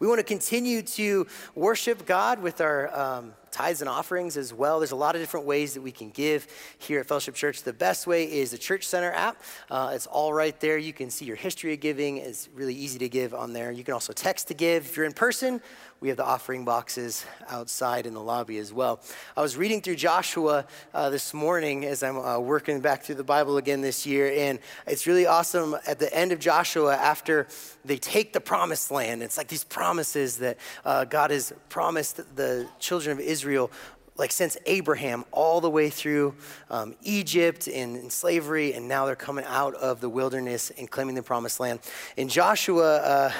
We 0.00 0.08
want 0.08 0.18
to 0.18 0.24
continue 0.24 0.82
to 0.82 1.28
worship 1.54 2.06
God 2.06 2.42
with 2.42 2.60
our 2.60 2.92
um, 2.92 3.34
tithes 3.56 3.80
and 3.80 3.88
offerings 3.88 4.36
as 4.36 4.52
well. 4.52 4.78
There's 4.80 4.90
a 4.90 4.96
lot 4.96 5.14
of 5.14 5.22
different 5.22 5.46
ways 5.46 5.72
that 5.72 5.80
we 5.80 5.90
can 5.90 6.10
give 6.10 6.46
here 6.76 7.00
at 7.00 7.06
Fellowship 7.06 7.34
Church. 7.34 7.62
The 7.62 7.72
best 7.72 8.06
way 8.06 8.30
is 8.30 8.50
the 8.50 8.58
Church 8.58 8.86
Center 8.86 9.10
app. 9.12 9.42
Uh, 9.70 9.92
it's 9.94 10.06
all 10.06 10.34
right 10.34 10.58
there. 10.60 10.76
You 10.76 10.92
can 10.92 11.08
see 11.08 11.24
your 11.24 11.36
history 11.36 11.72
of 11.72 11.80
giving. 11.80 12.18
It's 12.18 12.50
really 12.54 12.74
easy 12.74 12.98
to 12.98 13.08
give 13.08 13.32
on 13.32 13.54
there. 13.54 13.72
You 13.72 13.82
can 13.82 13.94
also 13.94 14.12
text 14.12 14.48
to 14.48 14.54
give. 14.54 14.84
If 14.84 14.96
you're 14.98 15.06
in 15.06 15.14
person, 15.14 15.62
we 16.00 16.08
have 16.08 16.16
the 16.18 16.24
offering 16.24 16.64
boxes 16.64 17.24
outside 17.48 18.06
in 18.06 18.12
the 18.12 18.20
lobby 18.20 18.58
as 18.58 18.72
well. 18.72 19.00
I 19.36 19.40
was 19.40 19.56
reading 19.56 19.80
through 19.80 19.96
Joshua 19.96 20.66
uh, 20.92 21.08
this 21.08 21.32
morning 21.32 21.86
as 21.86 22.02
I'm 22.02 22.18
uh, 22.18 22.38
working 22.38 22.80
back 22.80 23.02
through 23.02 23.14
the 23.14 23.24
Bible 23.24 23.56
again 23.56 23.80
this 23.80 24.04
year, 24.04 24.30
and 24.36 24.58
it's 24.86 25.06
really 25.06 25.26
awesome 25.26 25.74
at 25.86 25.98
the 25.98 26.12
end 26.14 26.32
of 26.32 26.38
Joshua 26.38 26.94
after 26.96 27.46
they 27.84 27.96
take 27.96 28.34
the 28.34 28.40
promised 28.40 28.90
land. 28.90 29.22
It's 29.22 29.38
like 29.38 29.48
these 29.48 29.64
promises 29.64 30.36
that 30.38 30.58
uh, 30.84 31.04
God 31.04 31.30
has 31.30 31.52
promised 31.70 32.16
the 32.36 32.68
children 32.78 33.18
of 33.18 33.20
Israel 33.20 33.70
like 34.18 34.32
since 34.32 34.56
Abraham 34.64 35.26
all 35.30 35.60
the 35.60 35.68
way 35.68 35.90
through 35.90 36.34
um, 36.70 36.94
Egypt 37.02 37.68
and, 37.68 37.96
and, 37.96 38.10
slavery, 38.10 38.72
and 38.72 38.88
now 38.88 39.04
they're 39.04 39.14
coming 39.14 39.44
out 39.46 39.74
of 39.74 40.00
the 40.00 40.08
wilderness 40.08 40.70
and 40.78 40.90
claiming 40.90 41.14
the 41.14 41.22
promised 41.22 41.60
land. 41.60 41.80
In 42.16 42.28
Joshua, 42.28 42.96
uh, 42.96 43.32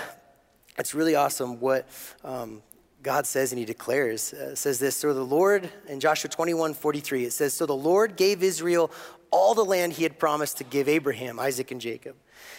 it's 0.78 0.94
really 0.94 1.14
awesome 1.14 1.60
what 1.60 1.88
um, 2.24 2.62
God 3.02 3.26
says 3.26 3.52
and 3.52 3.58
he 3.58 3.64
declares. 3.64 4.32
Uh, 4.32 4.54
says 4.54 4.78
this, 4.78 4.96
so 4.96 5.14
the 5.14 5.22
Lord, 5.24 5.70
in 5.88 6.00
Joshua 6.00 6.28
21, 6.28 6.74
43, 6.74 7.24
it 7.24 7.32
says, 7.32 7.54
so 7.54 7.66
the 7.66 7.72
Lord 7.72 8.16
gave 8.16 8.42
Israel 8.42 8.90
all 9.30 9.54
the 9.54 9.64
land 9.64 9.92
he 9.94 10.02
had 10.02 10.18
promised 10.18 10.58
to 10.58 10.64
give 10.64 10.88
Abraham, 10.88 11.38
Isaac, 11.38 11.70
and 11.70 11.80
Jacob. 11.80 12.16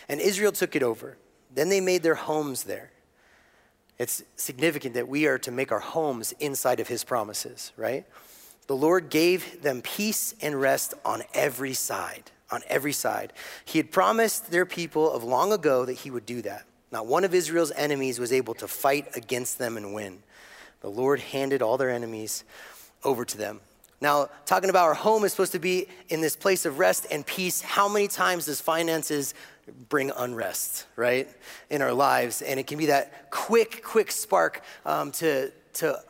And 0.10 0.20
Israel 0.20 0.52
took 0.52 0.76
it 0.76 0.84
over. 0.84 1.18
Then 1.54 1.70
they 1.70 1.82
made 1.82 2.04
their 2.04 2.16
homes 2.16 2.64
there. 2.64 2.92
It's 3.98 4.24
significant 4.36 4.94
that 4.94 5.08
we 5.08 5.26
are 5.26 5.40
to 5.40 5.52
make 5.52 5.72
our 5.72 5.80
homes 5.80 6.34
inside 6.40 6.80
of 6.80 6.88
his 6.88 7.04
promises, 7.04 7.72
right? 7.78 8.06
The 8.68 8.76
Lord 8.76 9.10
gave 9.10 9.64
them 9.64 9.82
peace 9.82 10.36
and 10.42 10.60
rest 10.60 10.94
on 11.04 11.24
every 11.34 11.74
side. 11.74 12.32
On 12.52 12.62
every 12.68 12.94
side. 12.94 13.34
He 13.66 13.80
had 13.80 13.92
promised 13.92 14.52
their 14.52 14.66
people 14.66 15.12
of 15.12 15.24
long 15.24 15.52
ago 15.52 15.84
that 15.86 15.94
he 15.94 16.12
would 16.12 16.26
do 16.26 16.42
that. 16.44 16.66
Not 16.92 17.06
one 17.06 17.24
of 17.24 17.34
Israel's 17.34 17.72
enemies 17.72 18.20
was 18.20 18.32
able 18.32 18.54
to 18.56 18.68
fight 18.68 19.16
against 19.16 19.58
them 19.58 19.78
and 19.78 19.94
win. 19.94 20.20
The 20.82 20.90
Lord 20.90 21.20
handed 21.20 21.62
all 21.62 21.78
their 21.78 21.90
enemies 21.90 22.44
over 23.04 23.26
to 23.26 23.38
them. 23.38 23.60
Now, 24.00 24.30
talking 24.46 24.70
about 24.70 24.86
our 24.86 24.94
home 24.94 25.24
is 25.24 25.32
supposed 25.32 25.54
to 25.54 25.60
be 25.60 25.88
in 26.10 26.22
this 26.22 26.36
place 26.36 26.66
of 26.66 26.78
rest 26.78 27.08
and 27.10 27.26
peace. 27.26 27.62
How 27.62 27.90
many 27.90 28.08
times 28.08 28.46
does 28.46 28.62
finances 28.62 29.34
bring 29.90 30.12
unrest, 30.12 30.86
right, 30.96 31.28
in 31.72 31.82
our 31.82 31.94
lives? 31.94 32.44
And 32.44 32.60
it 32.60 32.68
can 32.68 32.78
be 32.78 32.86
that 32.88 33.32
quick, 33.32 33.84
quick 33.84 34.12
spark 34.12 34.62
um, 34.86 35.12
to, 35.14 35.52
to 35.78 36.02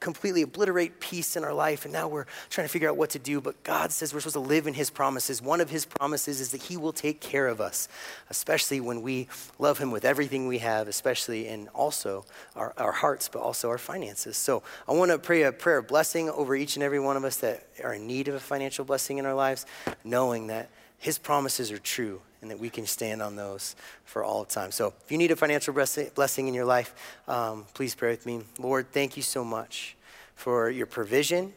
completely 0.00 0.42
obliterate 0.42 1.00
peace 1.00 1.36
in 1.36 1.44
our 1.44 1.54
life. 1.54 1.84
And 1.84 1.92
now 1.92 2.08
we're 2.08 2.26
trying 2.50 2.66
to 2.66 2.72
figure 2.72 2.88
out 2.88 2.96
what 2.96 3.10
to 3.10 3.18
do. 3.18 3.40
But 3.40 3.62
God 3.62 3.92
says 3.92 4.12
we're 4.12 4.20
supposed 4.20 4.34
to 4.34 4.40
live 4.40 4.66
in 4.66 4.74
His 4.74 4.90
promises. 4.90 5.40
One 5.40 5.60
of 5.60 5.70
His 5.70 5.84
promises 5.84 6.40
is 6.40 6.50
that 6.52 6.62
He 6.62 6.76
will 6.76 6.92
take 6.92 7.20
care 7.20 7.48
of 7.48 7.60
us, 7.60 7.88
especially 8.30 8.80
when 8.80 9.02
we 9.02 9.28
love 9.58 9.78
Him 9.78 9.90
with 9.90 10.04
everything 10.04 10.46
we 10.46 10.58
have, 10.58 10.88
especially 10.88 11.48
in 11.48 11.68
also 11.68 12.24
our, 12.54 12.74
our 12.76 12.92
hearts, 12.92 13.28
but 13.28 13.40
also 13.40 13.68
our 13.68 13.78
finances. 13.78 14.36
So 14.36 14.62
I 14.88 14.92
want 14.92 15.10
to 15.10 15.18
pray 15.18 15.42
a 15.42 15.52
prayer 15.52 15.78
of 15.78 15.88
blessing 15.88 16.30
over 16.30 16.54
each 16.54 16.76
and 16.76 16.82
every 16.82 17.00
one 17.00 17.16
of 17.16 17.24
us 17.24 17.36
that 17.36 17.66
are 17.82 17.94
in 17.94 18.06
need 18.06 18.28
of 18.28 18.34
a 18.34 18.40
financial 18.40 18.84
blessing 18.84 19.18
in 19.18 19.26
our 19.26 19.34
lives, 19.34 19.66
knowing 20.04 20.48
that 20.48 20.70
His 20.98 21.18
promises 21.18 21.72
are 21.72 21.78
true 21.78 22.20
and 22.42 22.50
that 22.50 22.58
we 22.58 22.70
can 22.70 22.86
stand 22.86 23.22
on 23.22 23.36
those 23.36 23.76
for 24.04 24.24
all 24.24 24.44
time. 24.44 24.70
So 24.70 24.92
if 25.04 25.10
you 25.10 25.18
need 25.18 25.30
a 25.30 25.36
financial 25.36 25.74
blessing 25.74 26.48
in 26.48 26.54
your 26.54 26.64
life, 26.64 26.94
um, 27.28 27.66
please 27.74 27.94
pray 27.94 28.10
with 28.10 28.26
me. 28.26 28.42
Lord, 28.58 28.92
thank 28.92 29.16
you 29.16 29.22
so 29.22 29.44
much 29.44 29.96
for 30.34 30.70
your 30.70 30.86
provision, 30.86 31.52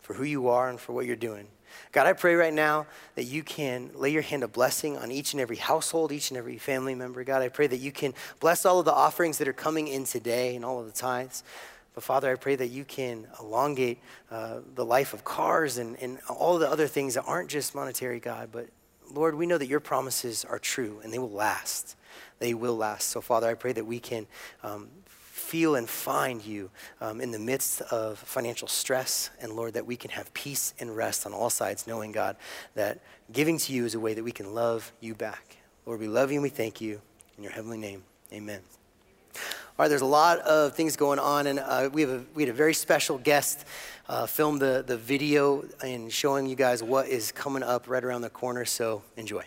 for 0.00 0.14
who 0.14 0.24
you 0.24 0.48
are, 0.48 0.68
and 0.68 0.78
for 0.78 0.92
what 0.92 1.06
you're 1.06 1.16
doing. 1.16 1.48
God, 1.92 2.06
I 2.06 2.12
pray 2.12 2.34
right 2.34 2.54
now 2.54 2.86
that 3.14 3.24
you 3.24 3.42
can 3.42 3.90
lay 3.94 4.10
your 4.10 4.22
hand 4.22 4.42
of 4.42 4.52
blessing 4.52 4.96
on 4.96 5.10
each 5.10 5.32
and 5.32 5.40
every 5.40 5.56
household, 5.56 6.12
each 6.12 6.30
and 6.30 6.38
every 6.38 6.58
family 6.58 6.94
member. 6.94 7.24
God, 7.24 7.42
I 7.42 7.48
pray 7.48 7.66
that 7.66 7.78
you 7.78 7.92
can 7.92 8.14
bless 8.40 8.64
all 8.64 8.78
of 8.78 8.84
the 8.84 8.92
offerings 8.92 9.38
that 9.38 9.48
are 9.48 9.52
coming 9.52 9.88
in 9.88 10.04
today 10.04 10.56
and 10.56 10.64
all 10.64 10.80
of 10.80 10.86
the 10.86 10.92
tithes. 10.92 11.42
But 11.94 12.04
Father, 12.04 12.30
I 12.30 12.34
pray 12.34 12.56
that 12.56 12.68
you 12.68 12.84
can 12.84 13.26
elongate 13.40 13.98
uh, 14.30 14.60
the 14.74 14.84
life 14.84 15.14
of 15.14 15.24
cars 15.24 15.78
and, 15.78 15.96
and 16.00 16.18
all 16.28 16.58
the 16.58 16.70
other 16.70 16.86
things 16.86 17.14
that 17.14 17.24
aren't 17.26 17.48
just 17.48 17.74
monetary, 17.74 18.20
God, 18.20 18.50
but 18.52 18.68
Lord, 19.12 19.34
we 19.34 19.46
know 19.46 19.58
that 19.58 19.68
your 19.68 19.80
promises 19.80 20.44
are 20.44 20.58
true 20.58 21.00
and 21.02 21.12
they 21.12 21.18
will 21.18 21.30
last. 21.30 21.96
They 22.38 22.54
will 22.54 22.76
last. 22.76 23.08
So, 23.08 23.20
Father, 23.20 23.48
I 23.48 23.54
pray 23.54 23.72
that 23.72 23.86
we 23.86 23.98
can 23.98 24.26
um, 24.62 24.88
feel 25.06 25.76
and 25.76 25.88
find 25.88 26.44
you 26.44 26.70
um, 27.00 27.20
in 27.20 27.30
the 27.30 27.38
midst 27.38 27.80
of 27.82 28.18
financial 28.18 28.68
stress. 28.68 29.30
And 29.40 29.52
Lord, 29.52 29.74
that 29.74 29.86
we 29.86 29.96
can 29.96 30.10
have 30.10 30.32
peace 30.34 30.74
and 30.80 30.94
rest 30.96 31.24
on 31.24 31.32
all 31.32 31.50
sides, 31.50 31.86
knowing, 31.86 32.12
God, 32.12 32.36
that 32.74 33.00
giving 33.32 33.58
to 33.58 33.72
you 33.72 33.84
is 33.84 33.94
a 33.94 34.00
way 34.00 34.14
that 34.14 34.24
we 34.24 34.32
can 34.32 34.54
love 34.54 34.92
you 35.00 35.14
back. 35.14 35.56
Lord, 35.86 36.00
we 36.00 36.08
love 36.08 36.30
you 36.30 36.36
and 36.36 36.42
we 36.42 36.48
thank 36.48 36.80
you. 36.80 37.00
In 37.36 37.44
your 37.44 37.52
heavenly 37.52 37.78
name, 37.78 38.02
amen. 38.32 38.60
All 39.78 39.84
right, 39.84 39.88
there's 39.88 40.00
a 40.00 40.06
lot 40.06 40.38
of 40.38 40.72
things 40.72 40.96
going 40.96 41.18
on, 41.18 41.46
and 41.46 41.58
uh, 41.58 41.90
we, 41.92 42.00
have 42.00 42.10
a, 42.10 42.24
we 42.34 42.44
had 42.44 42.48
a 42.48 42.54
very 42.54 42.72
special 42.72 43.18
guest 43.18 43.66
uh, 44.08 44.24
film 44.24 44.58
the, 44.58 44.82
the 44.86 44.96
video 44.96 45.66
and 45.84 46.10
showing 46.10 46.46
you 46.46 46.56
guys 46.56 46.82
what 46.82 47.08
is 47.08 47.30
coming 47.30 47.62
up 47.62 47.86
right 47.86 48.02
around 48.02 48.22
the 48.22 48.30
corner, 48.30 48.64
so 48.64 49.02
enjoy. 49.18 49.44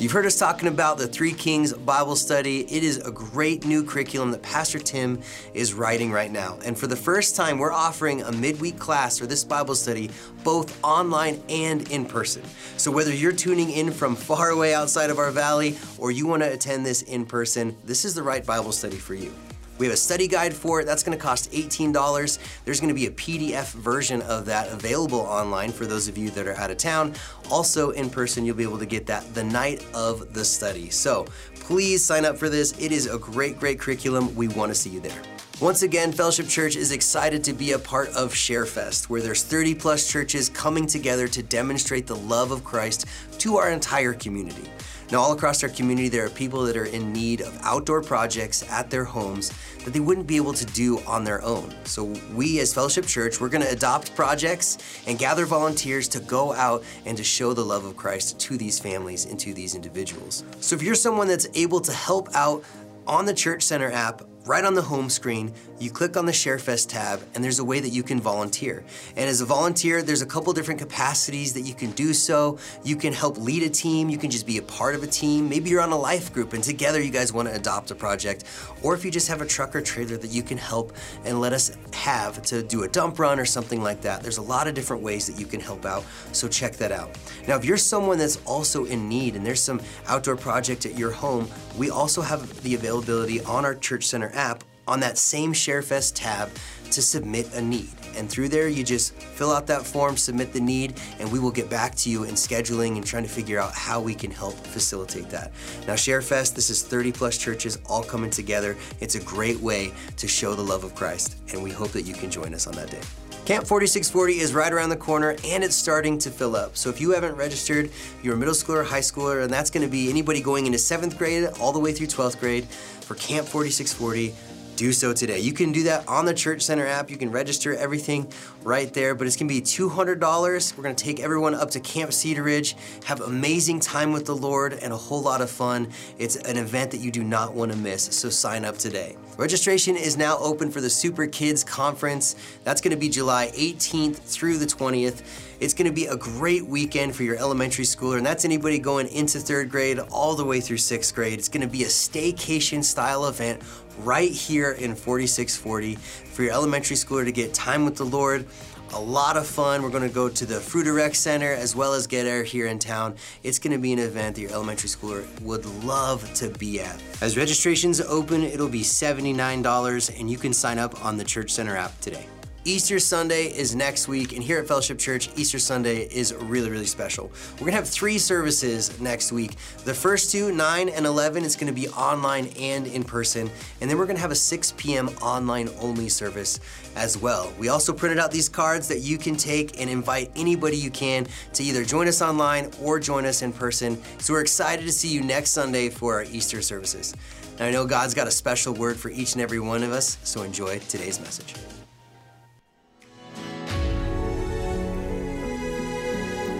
You've 0.00 0.12
heard 0.12 0.24
us 0.24 0.38
talking 0.38 0.66
about 0.66 0.96
the 0.96 1.06
Three 1.06 1.34
Kings 1.34 1.74
Bible 1.74 2.16
Study. 2.16 2.60
It 2.74 2.82
is 2.82 2.96
a 2.96 3.10
great 3.10 3.66
new 3.66 3.84
curriculum 3.84 4.30
that 4.30 4.40
Pastor 4.40 4.78
Tim 4.78 5.20
is 5.52 5.74
writing 5.74 6.10
right 6.10 6.30
now. 6.30 6.58
And 6.64 6.78
for 6.78 6.86
the 6.86 6.96
first 6.96 7.36
time, 7.36 7.58
we're 7.58 7.70
offering 7.70 8.22
a 8.22 8.32
midweek 8.32 8.78
class 8.78 9.18
for 9.18 9.26
this 9.26 9.44
Bible 9.44 9.74
study, 9.74 10.08
both 10.42 10.82
online 10.82 11.42
and 11.50 11.86
in 11.90 12.06
person. 12.06 12.42
So 12.78 12.90
whether 12.90 13.12
you're 13.12 13.30
tuning 13.30 13.68
in 13.72 13.92
from 13.92 14.16
far 14.16 14.48
away 14.48 14.72
outside 14.72 15.10
of 15.10 15.18
our 15.18 15.30
valley 15.30 15.76
or 15.98 16.10
you 16.10 16.26
want 16.26 16.44
to 16.44 16.50
attend 16.50 16.86
this 16.86 17.02
in 17.02 17.26
person, 17.26 17.76
this 17.84 18.06
is 18.06 18.14
the 18.14 18.22
right 18.22 18.46
Bible 18.46 18.72
study 18.72 18.96
for 18.96 19.12
you. 19.12 19.34
We 19.80 19.86
have 19.86 19.94
a 19.94 19.96
study 19.96 20.28
guide 20.28 20.52
for 20.52 20.82
it. 20.82 20.84
That's 20.84 21.02
going 21.02 21.16
to 21.16 21.22
cost 21.24 21.50
$18. 21.52 22.38
There's 22.66 22.80
going 22.80 22.88
to 22.88 22.94
be 22.94 23.06
a 23.06 23.10
PDF 23.10 23.72
version 23.72 24.20
of 24.20 24.44
that 24.44 24.70
available 24.70 25.20
online 25.20 25.72
for 25.72 25.86
those 25.86 26.06
of 26.06 26.18
you 26.18 26.28
that 26.32 26.46
are 26.46 26.54
out 26.56 26.70
of 26.70 26.76
town. 26.76 27.14
Also, 27.50 27.88
in 27.92 28.10
person, 28.10 28.44
you'll 28.44 28.56
be 28.56 28.62
able 28.62 28.78
to 28.78 28.84
get 28.84 29.06
that 29.06 29.32
the 29.32 29.42
night 29.42 29.86
of 29.94 30.34
the 30.34 30.44
study. 30.44 30.90
So 30.90 31.24
please 31.54 32.04
sign 32.04 32.26
up 32.26 32.36
for 32.36 32.50
this. 32.50 32.78
It 32.78 32.92
is 32.92 33.06
a 33.06 33.16
great, 33.16 33.58
great 33.58 33.80
curriculum. 33.80 34.34
We 34.36 34.48
want 34.48 34.70
to 34.70 34.74
see 34.74 34.90
you 34.90 35.00
there. 35.00 35.22
Once 35.62 35.80
again, 35.80 36.12
Fellowship 36.12 36.48
Church 36.48 36.76
is 36.76 36.92
excited 36.92 37.42
to 37.44 37.54
be 37.54 37.72
a 37.72 37.78
part 37.78 38.08
of 38.10 38.34
ShareFest, 38.34 39.08
where 39.08 39.22
there's 39.22 39.42
30 39.42 39.74
plus 39.76 40.10
churches 40.10 40.50
coming 40.50 40.86
together 40.86 41.26
to 41.28 41.42
demonstrate 41.42 42.06
the 42.06 42.16
love 42.16 42.50
of 42.50 42.64
Christ 42.64 43.06
to 43.38 43.56
our 43.56 43.70
entire 43.70 44.12
community. 44.12 44.70
Now, 45.12 45.18
all 45.20 45.32
across 45.32 45.64
our 45.64 45.68
community, 45.68 46.08
there 46.08 46.24
are 46.24 46.30
people 46.30 46.62
that 46.62 46.76
are 46.76 46.84
in 46.84 47.12
need 47.12 47.40
of 47.40 47.58
outdoor 47.62 48.00
projects 48.00 48.62
at 48.70 48.90
their 48.90 49.04
homes 49.04 49.50
that 49.84 49.92
they 49.92 50.00
wouldn't 50.00 50.26
be 50.26 50.36
able 50.36 50.52
to 50.52 50.64
do 50.66 50.98
on 51.00 51.24
their 51.24 51.42
own. 51.42 51.74
So, 51.84 52.04
we 52.34 52.60
as 52.60 52.74
Fellowship 52.74 53.06
Church, 53.06 53.40
we're 53.40 53.48
going 53.48 53.64
to 53.64 53.70
adopt 53.70 54.14
projects 54.14 54.78
and 55.06 55.18
gather 55.18 55.46
volunteers 55.46 56.08
to 56.08 56.20
go 56.20 56.52
out 56.52 56.84
and 57.06 57.16
to 57.16 57.24
show 57.24 57.52
the 57.52 57.64
love 57.64 57.84
of 57.84 57.96
Christ 57.96 58.38
to 58.40 58.56
these 58.56 58.78
families 58.78 59.24
and 59.24 59.38
to 59.40 59.54
these 59.54 59.74
individuals. 59.74 60.44
So, 60.60 60.76
if 60.76 60.82
you're 60.82 60.94
someone 60.94 61.28
that's 61.28 61.48
able 61.54 61.80
to 61.80 61.92
help 61.92 62.28
out 62.34 62.64
on 63.06 63.24
the 63.24 63.34
Church 63.34 63.62
Center 63.62 63.90
app, 63.90 64.22
right 64.46 64.64
on 64.64 64.74
the 64.74 64.82
home 64.82 65.10
screen, 65.10 65.52
you 65.80 65.90
click 65.90 66.16
on 66.16 66.26
the 66.26 66.32
ShareFest 66.32 66.88
tab, 66.88 67.20
and 67.34 67.42
there's 67.42 67.58
a 67.58 67.64
way 67.64 67.80
that 67.80 67.88
you 67.88 68.02
can 68.02 68.20
volunteer. 68.20 68.84
And 69.16 69.28
as 69.28 69.40
a 69.40 69.46
volunteer, 69.46 70.02
there's 70.02 70.20
a 70.20 70.26
couple 70.26 70.52
different 70.52 70.78
capacities 70.78 71.54
that 71.54 71.62
you 71.62 71.74
can 71.74 71.90
do 71.92 72.12
so. 72.12 72.58
You 72.84 72.96
can 72.96 73.14
help 73.14 73.38
lead 73.38 73.62
a 73.62 73.70
team, 73.70 74.10
you 74.10 74.18
can 74.18 74.30
just 74.30 74.46
be 74.46 74.58
a 74.58 74.62
part 74.62 74.94
of 74.94 75.02
a 75.02 75.06
team. 75.06 75.48
Maybe 75.48 75.70
you're 75.70 75.80
on 75.80 75.90
a 75.90 75.98
life 75.98 76.32
group 76.32 76.52
and 76.52 76.62
together 76.62 77.00
you 77.00 77.10
guys 77.10 77.32
want 77.32 77.48
to 77.48 77.54
adopt 77.54 77.90
a 77.90 77.94
project. 77.94 78.44
Or 78.82 78.94
if 78.94 79.04
you 79.04 79.10
just 79.10 79.28
have 79.28 79.40
a 79.40 79.46
truck 79.46 79.74
or 79.74 79.80
trailer 79.80 80.18
that 80.18 80.30
you 80.30 80.42
can 80.42 80.58
help 80.58 80.92
and 81.24 81.40
let 81.40 81.54
us 81.54 81.76
have 81.94 82.42
to 82.42 82.62
do 82.62 82.82
a 82.82 82.88
dump 82.88 83.18
run 83.18 83.40
or 83.40 83.46
something 83.46 83.82
like 83.82 84.02
that. 84.02 84.22
There's 84.22 84.38
a 84.38 84.42
lot 84.42 84.68
of 84.68 84.74
different 84.74 85.02
ways 85.02 85.26
that 85.26 85.40
you 85.40 85.46
can 85.46 85.60
help 85.60 85.86
out, 85.86 86.04
so 86.32 86.46
check 86.46 86.76
that 86.76 86.92
out. 86.92 87.16
Now, 87.48 87.56
if 87.56 87.64
you're 87.64 87.76
someone 87.76 88.18
that's 88.18 88.38
also 88.44 88.84
in 88.84 89.08
need 89.08 89.34
and 89.34 89.46
there's 89.46 89.62
some 89.62 89.80
outdoor 90.06 90.36
project 90.36 90.84
at 90.84 90.98
your 90.98 91.10
home, 91.10 91.48
we 91.78 91.90
also 91.90 92.20
have 92.20 92.62
the 92.62 92.74
availability 92.74 93.42
on 93.44 93.64
our 93.64 93.74
Church 93.74 94.06
Center 94.06 94.30
app 94.34 94.64
on 94.90 94.98
that 95.00 95.16
same 95.16 95.52
ShareFest 95.52 96.12
tab 96.16 96.50
to 96.90 97.00
submit 97.00 97.54
a 97.54 97.62
need. 97.62 97.88
And 98.16 98.28
through 98.28 98.48
there, 98.48 98.68
you 98.68 98.82
just 98.82 99.14
fill 99.14 99.52
out 99.52 99.68
that 99.68 99.86
form, 99.86 100.16
submit 100.16 100.52
the 100.52 100.60
need, 100.60 101.00
and 101.20 101.30
we 101.30 101.38
will 101.38 101.52
get 101.52 101.70
back 101.70 101.94
to 101.96 102.10
you 102.10 102.24
in 102.24 102.34
scheduling 102.34 102.96
and 102.96 103.06
trying 103.06 103.22
to 103.22 103.28
figure 103.28 103.60
out 103.60 103.72
how 103.72 104.00
we 104.00 104.14
can 104.14 104.32
help 104.32 104.54
facilitate 104.54 105.30
that. 105.30 105.52
Now, 105.86 105.94
ShareFest, 105.94 106.56
this 106.56 106.70
is 106.70 106.82
30 106.82 107.12
plus 107.12 107.38
churches 107.38 107.78
all 107.86 108.02
coming 108.02 108.30
together. 108.30 108.76
It's 108.98 109.14
a 109.14 109.20
great 109.20 109.60
way 109.60 109.92
to 110.16 110.26
show 110.26 110.54
the 110.54 110.62
love 110.62 110.82
of 110.82 110.96
Christ, 110.96 111.36
and 111.52 111.62
we 111.62 111.70
hope 111.70 111.92
that 111.92 112.02
you 112.02 112.14
can 112.14 112.28
join 112.28 112.52
us 112.52 112.66
on 112.66 112.74
that 112.74 112.90
day. 112.90 113.00
Camp 113.46 113.66
4640 113.66 114.38
is 114.38 114.52
right 114.52 114.72
around 114.72 114.90
the 114.90 114.96
corner 114.96 115.34
and 115.46 115.64
it's 115.64 115.74
starting 115.74 116.18
to 116.18 116.30
fill 116.30 116.54
up. 116.54 116.76
So 116.76 116.88
if 116.88 117.00
you 117.00 117.10
haven't 117.12 117.34
registered, 117.34 117.90
you're 118.22 118.34
a 118.34 118.36
middle 118.36 118.54
schooler, 118.54 118.84
high 118.84 119.00
schooler, 119.00 119.42
and 119.42 119.52
that's 119.52 119.70
going 119.70 119.84
to 119.84 119.90
be 119.90 120.08
anybody 120.08 120.40
going 120.40 120.66
into 120.66 120.78
seventh 120.78 121.18
grade 121.18 121.48
all 121.58 121.72
the 121.72 121.80
way 121.80 121.92
through 121.92 122.08
12th 122.08 122.38
grade 122.38 122.66
for 122.66 123.16
Camp 123.16 123.48
4640 123.48 124.34
do 124.80 124.94
so 124.94 125.12
today. 125.12 125.38
You 125.38 125.52
can 125.52 125.72
do 125.72 125.82
that 125.82 126.08
on 126.08 126.24
the 126.24 126.32
Church 126.32 126.62
Center 126.62 126.86
app. 126.86 127.10
You 127.10 127.18
can 127.18 127.30
register 127.30 127.74
everything 127.74 128.26
right 128.62 128.90
there, 128.94 129.14
but 129.14 129.26
it's 129.26 129.36
gonna 129.36 129.46
be 129.46 129.60
$200. 129.60 130.74
We're 130.74 130.82
gonna 130.82 130.94
take 130.94 131.20
everyone 131.20 131.54
up 131.54 131.70
to 131.72 131.80
Camp 131.80 132.14
Cedar 132.14 132.42
Ridge, 132.42 132.76
have 133.04 133.20
amazing 133.20 133.80
time 133.80 134.10
with 134.10 134.24
the 134.24 134.34
Lord, 134.34 134.72
and 134.72 134.90
a 134.90 134.96
whole 134.96 135.20
lot 135.20 135.42
of 135.42 135.50
fun. 135.50 135.88
It's 136.18 136.36
an 136.36 136.56
event 136.56 136.92
that 136.92 137.00
you 137.00 137.10
do 137.10 137.22
not 137.22 137.52
wanna 137.52 137.76
miss, 137.76 138.04
so 138.04 138.30
sign 138.30 138.64
up 138.64 138.78
today. 138.78 139.16
Registration 139.36 139.96
is 139.96 140.16
now 140.16 140.38
open 140.38 140.70
for 140.70 140.80
the 140.80 140.88
Super 140.88 141.26
Kids 141.26 141.62
Conference. 141.62 142.34
That's 142.64 142.80
gonna 142.80 142.96
be 142.96 143.10
July 143.10 143.52
18th 143.54 144.20
through 144.20 144.56
the 144.56 144.66
20th. 144.66 145.22
It's 145.60 145.74
gonna 145.74 145.92
be 145.92 146.06
a 146.06 146.16
great 146.16 146.66
weekend 146.66 147.14
for 147.14 147.22
your 147.22 147.36
elementary 147.36 147.84
schooler, 147.84 148.16
and 148.16 148.24
that's 148.24 148.46
anybody 148.46 148.78
going 148.78 149.08
into 149.08 149.38
third 149.40 149.70
grade 149.70 149.98
all 150.10 150.34
the 150.34 150.44
way 150.44 150.58
through 150.58 150.78
sixth 150.78 151.14
grade. 151.14 151.38
It's 151.38 151.50
gonna 151.50 151.66
be 151.66 151.84
a 151.84 151.88
staycation 151.88 152.82
style 152.82 153.26
event 153.26 153.62
right 154.04 154.30
here 154.30 154.72
in 154.72 154.94
4640 154.94 155.94
for 155.96 156.42
your 156.42 156.52
elementary 156.52 156.96
schooler 156.96 157.24
to 157.24 157.32
get 157.32 157.54
time 157.54 157.84
with 157.84 157.96
the 157.96 158.04
Lord. 158.04 158.46
A 158.92 159.00
lot 159.00 159.36
of 159.36 159.46
fun. 159.46 159.82
We're 159.82 159.90
going 159.90 160.08
to 160.08 160.14
go 160.14 160.28
to 160.28 160.46
the 160.46 160.58
Fruit 160.58 160.92
Rec 160.92 161.14
Center 161.14 161.52
as 161.52 161.76
well 161.76 161.94
as 161.94 162.08
Get 162.08 162.26
Air 162.26 162.42
here 162.42 162.66
in 162.66 162.80
town. 162.80 163.14
It's 163.44 163.60
going 163.60 163.72
to 163.72 163.78
be 163.78 163.92
an 163.92 164.00
event 164.00 164.34
that 164.34 164.40
your 164.42 164.50
elementary 164.50 164.88
schooler 164.88 165.24
would 165.42 165.64
love 165.84 166.32
to 166.34 166.48
be 166.48 166.80
at. 166.80 167.00
As 167.20 167.36
registrations 167.36 168.00
open, 168.00 168.42
it'll 168.42 168.68
be 168.68 168.82
$79 168.82 170.18
and 170.18 170.30
you 170.30 170.36
can 170.36 170.52
sign 170.52 170.78
up 170.78 171.04
on 171.04 171.16
the 171.16 171.24
Church 171.24 171.50
Center 171.52 171.76
app 171.76 171.98
today. 172.00 172.26
Easter 172.66 172.98
Sunday 172.98 173.46
is 173.46 173.74
next 173.74 174.06
week, 174.06 174.34
and 174.34 174.42
here 174.42 174.58
at 174.58 174.68
Fellowship 174.68 174.98
Church, 174.98 175.30
Easter 175.34 175.58
Sunday 175.58 176.02
is 176.02 176.34
really, 176.34 176.68
really 176.68 176.84
special. 176.84 177.32
We're 177.54 177.66
gonna 177.66 177.72
have 177.72 177.88
three 177.88 178.18
services 178.18 179.00
next 179.00 179.32
week. 179.32 179.56
The 179.86 179.94
first 179.94 180.30
two, 180.30 180.52
9 180.52 180.90
and 180.90 181.06
11, 181.06 181.42
is 181.42 181.56
gonna 181.56 181.72
be 181.72 181.88
online 181.88 182.48
and 182.58 182.86
in 182.86 183.02
person, 183.02 183.50
and 183.80 183.88
then 183.88 183.96
we're 183.96 184.04
gonna 184.04 184.18
have 184.18 184.30
a 184.30 184.34
6 184.34 184.74
p.m. 184.76 185.08
online 185.22 185.70
only 185.80 186.10
service 186.10 186.60
as 186.96 187.16
well. 187.16 187.50
We 187.58 187.70
also 187.70 187.94
printed 187.94 188.18
out 188.18 188.30
these 188.30 188.50
cards 188.50 188.88
that 188.88 188.98
you 188.98 189.16
can 189.16 189.36
take 189.36 189.80
and 189.80 189.88
invite 189.88 190.30
anybody 190.36 190.76
you 190.76 190.90
can 190.90 191.26
to 191.54 191.64
either 191.64 191.82
join 191.82 192.08
us 192.08 192.20
online 192.20 192.70
or 192.82 193.00
join 193.00 193.24
us 193.24 193.40
in 193.40 193.54
person. 193.54 193.98
So 194.18 194.34
we're 194.34 194.42
excited 194.42 194.84
to 194.84 194.92
see 194.92 195.08
you 195.08 195.22
next 195.22 195.52
Sunday 195.52 195.88
for 195.88 196.16
our 196.16 196.24
Easter 196.24 196.60
services. 196.60 197.16
Now 197.58 197.68
I 197.68 197.70
know 197.70 197.86
God's 197.86 198.12
got 198.12 198.26
a 198.26 198.30
special 198.30 198.74
word 198.74 198.98
for 198.98 199.08
each 199.10 199.32
and 199.32 199.40
every 199.40 199.60
one 199.60 199.82
of 199.82 199.92
us, 199.92 200.18
so 200.24 200.42
enjoy 200.42 200.78
today's 200.80 201.18
message. 201.20 201.54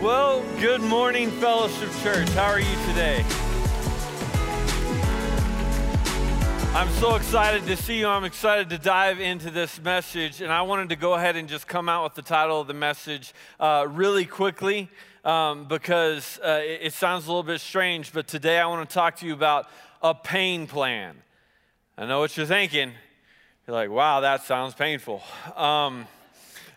Well, 0.00 0.42
good 0.58 0.80
morning, 0.80 1.30
Fellowship 1.30 1.90
Church. 2.02 2.26
How 2.30 2.46
are 2.46 2.58
you 2.58 2.74
today? 2.86 3.22
I'm 6.74 6.88
so 6.92 7.16
excited 7.16 7.66
to 7.66 7.76
see 7.76 7.98
you. 7.98 8.06
I'm 8.06 8.24
excited 8.24 8.70
to 8.70 8.78
dive 8.78 9.20
into 9.20 9.50
this 9.50 9.78
message, 9.78 10.40
and 10.40 10.50
I 10.50 10.62
wanted 10.62 10.88
to 10.88 10.96
go 10.96 11.12
ahead 11.12 11.36
and 11.36 11.50
just 11.50 11.68
come 11.68 11.90
out 11.90 12.04
with 12.04 12.14
the 12.14 12.22
title 12.22 12.62
of 12.62 12.66
the 12.66 12.72
message 12.72 13.34
uh, 13.60 13.86
really 13.90 14.24
quickly 14.24 14.88
um, 15.22 15.66
because 15.66 16.40
uh, 16.42 16.62
it, 16.64 16.80
it 16.84 16.92
sounds 16.94 17.26
a 17.26 17.28
little 17.28 17.42
bit 17.42 17.60
strange, 17.60 18.10
but 18.14 18.26
today 18.26 18.58
I 18.58 18.66
want 18.68 18.88
to 18.88 18.94
talk 18.94 19.16
to 19.16 19.26
you 19.26 19.34
about 19.34 19.66
a 20.02 20.14
pain 20.14 20.66
plan. 20.66 21.14
I 21.98 22.06
know 22.06 22.20
what 22.20 22.34
you're 22.38 22.46
thinking. 22.46 22.92
You're 23.66 23.76
like, 23.76 23.90
wow, 23.90 24.20
that 24.20 24.44
sounds 24.44 24.72
painful. 24.72 25.22
Um, 25.54 26.06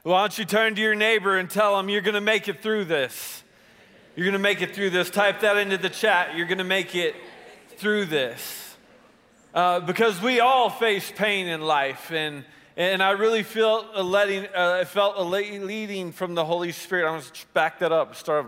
why 0.04 0.20
don't 0.20 0.38
you 0.38 0.44
turn 0.44 0.76
to 0.76 0.82
your 0.82 0.96
neighbor 0.96 1.38
and 1.38 1.50
tell 1.50 1.78
them 1.78 1.88
you're 1.88 2.02
going 2.02 2.14
to 2.14 2.22
make 2.22 2.50
it 2.50 2.62
through 2.62 2.86
this? 2.86 3.42
You're 4.18 4.26
going 4.26 4.34
to 4.34 4.40
make 4.40 4.62
it 4.62 4.76
through 4.76 4.90
this. 4.90 5.10
Type 5.10 5.40
that 5.42 5.56
into 5.56 5.78
the 5.78 5.90
chat. 5.90 6.36
You're 6.36 6.46
going 6.46 6.58
to 6.58 6.66
make 6.66 6.94
it 6.94 7.16
through 7.78 8.06
this. 8.06 8.76
Uh, 9.54 9.80
because 9.80 10.22
we 10.22 10.42
all 10.42 10.70
face 10.70 11.10
pain 11.16 11.48
in 11.48 11.62
life. 11.62 12.12
And, 12.12 12.44
and 12.76 13.02
I 13.02 13.12
really 13.12 13.44
feel 13.44 13.86
a 13.94 14.04
letting, 14.04 14.46
uh, 14.48 14.80
I 14.82 14.84
felt 14.84 15.16
a 15.18 15.24
leading 15.24 16.12
from 16.12 16.36
the 16.36 16.44
Holy 16.44 16.74
Spirit. 16.74 17.06
I'm 17.06 17.20
going 17.20 17.24
to 17.24 17.46
back 17.54 17.80
that 17.80 17.94
up. 17.94 18.14
Start. 18.16 18.48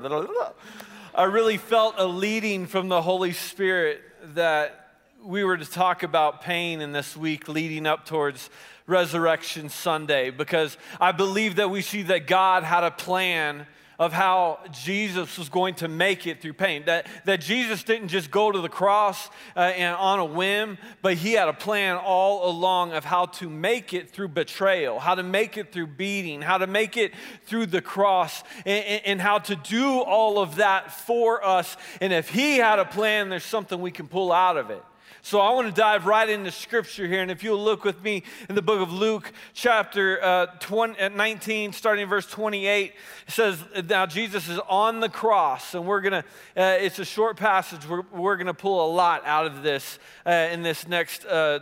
I 1.16 1.24
really 1.24 1.58
felt 1.58 1.96
a 1.98 2.06
leading 2.06 2.66
from 2.66 2.90
the 2.90 3.02
Holy 3.02 3.32
Spirit 3.32 4.02
that 4.36 4.98
we 5.24 5.46
were 5.46 5.56
to 5.56 5.66
talk 5.66 6.04
about 6.04 6.42
pain 6.42 6.82
in 6.82 6.92
this 6.92 7.16
week 7.16 7.48
leading 7.48 7.88
up 7.88 8.06
towards 8.06 8.50
Resurrection 8.88 9.70
Sunday 9.70 10.30
because 10.30 10.78
I 11.00 11.12
believe 11.12 11.56
that 11.56 11.70
we 11.70 11.82
see 11.82 12.04
that 12.04 12.28
God 12.28 12.64
had 12.64 12.84
a 12.84 12.92
plan 12.92 13.66
of 13.98 14.12
how 14.12 14.60
Jesus 14.72 15.38
was 15.38 15.50
going 15.50 15.76
to 15.76 15.88
make 15.88 16.28
it 16.28 16.42
through 16.42 16.54
pain. 16.54 16.84
That, 16.86 17.08
that 17.26 17.42
Jesus 17.42 17.84
didn't 17.84 18.10
just 18.10 18.30
go 18.30 18.52
to 18.52 18.60
the 18.60 18.70
cross 18.70 19.30
uh, 19.56 19.60
and 19.60 19.96
on 19.96 20.20
a 20.20 20.26
whim, 20.26 20.78
but 21.02 21.16
he 21.16 21.34
had 21.34 21.48
a 21.48 21.54
plan 21.54 21.96
all 21.96 22.50
along 22.50 22.94
of 22.94 23.06
how 23.06 23.28
to 23.28 23.50
make 23.50 23.94
it 23.94 24.10
through 24.10 24.30
betrayal, 24.30 25.00
how 25.00 25.16
to 25.16 25.24
make 25.24 25.58
it 25.58 25.72
through 25.72 25.88
beating, 25.88 26.42
how 26.42 26.58
to 26.58 26.68
make 26.68 26.98
it 26.98 27.14
through 27.46 27.68
the 27.68 27.82
cross, 27.82 28.44
and, 28.66 29.02
and 29.06 29.22
how 29.22 29.40
to 29.40 29.56
do 29.56 30.02
all 30.02 30.40
of 30.40 30.58
that 30.58 30.92
for 30.92 31.44
us. 31.46 31.78
And 32.02 32.12
if 32.12 32.30
he 32.30 32.58
had 32.58 32.80
a 32.80 32.86
plan, 32.86 33.30
there's 33.30 33.46
something 33.46 33.80
we 33.80 33.92
can 33.92 34.08
pull 34.08 34.32
out 34.32 34.58
of 34.58 34.70
it. 34.70 34.84
So 35.26 35.40
I 35.40 35.52
want 35.56 35.68
to 35.68 35.74
dive 35.74 36.06
right 36.06 36.30
into 36.30 36.52
scripture 36.52 37.08
here. 37.08 37.20
And 37.20 37.32
if 37.32 37.44
you'll 37.44 37.58
look 37.58 37.84
with 37.84 38.04
me 38.04 38.22
in 38.48 38.54
the 38.54 38.62
book 38.62 38.80
of 38.80 38.94
Luke, 38.94 39.34
chapter 39.56 40.24
uh, 40.24 40.46
20, 40.60 41.00
uh, 41.00 41.10
19, 41.10 41.74
starting 41.74 42.04
in 42.04 42.10
verse 42.10 42.28
28, 42.28 42.94
it 42.94 43.32
says, 43.32 43.58
Now 43.90 44.06
Jesus 44.06 44.48
is 44.48 44.60
on 44.70 45.00
the 45.00 45.10
cross. 45.10 45.74
And 45.74 45.88
we're 45.88 46.02
going 46.02 46.12
to, 46.12 46.20
uh, 46.56 46.78
it's 46.80 47.00
a 47.00 47.06
short 47.06 47.38
passage. 47.38 47.90
We're, 47.90 48.04
we're 48.14 48.36
going 48.36 48.46
to 48.46 48.54
pull 48.54 48.86
a 48.86 48.92
lot 48.94 49.24
out 49.26 49.48
of 49.48 49.64
this 49.64 49.98
uh, 50.28 50.30
in 50.52 50.62
this 50.62 50.88
next 50.88 51.26
uh, 51.26 51.62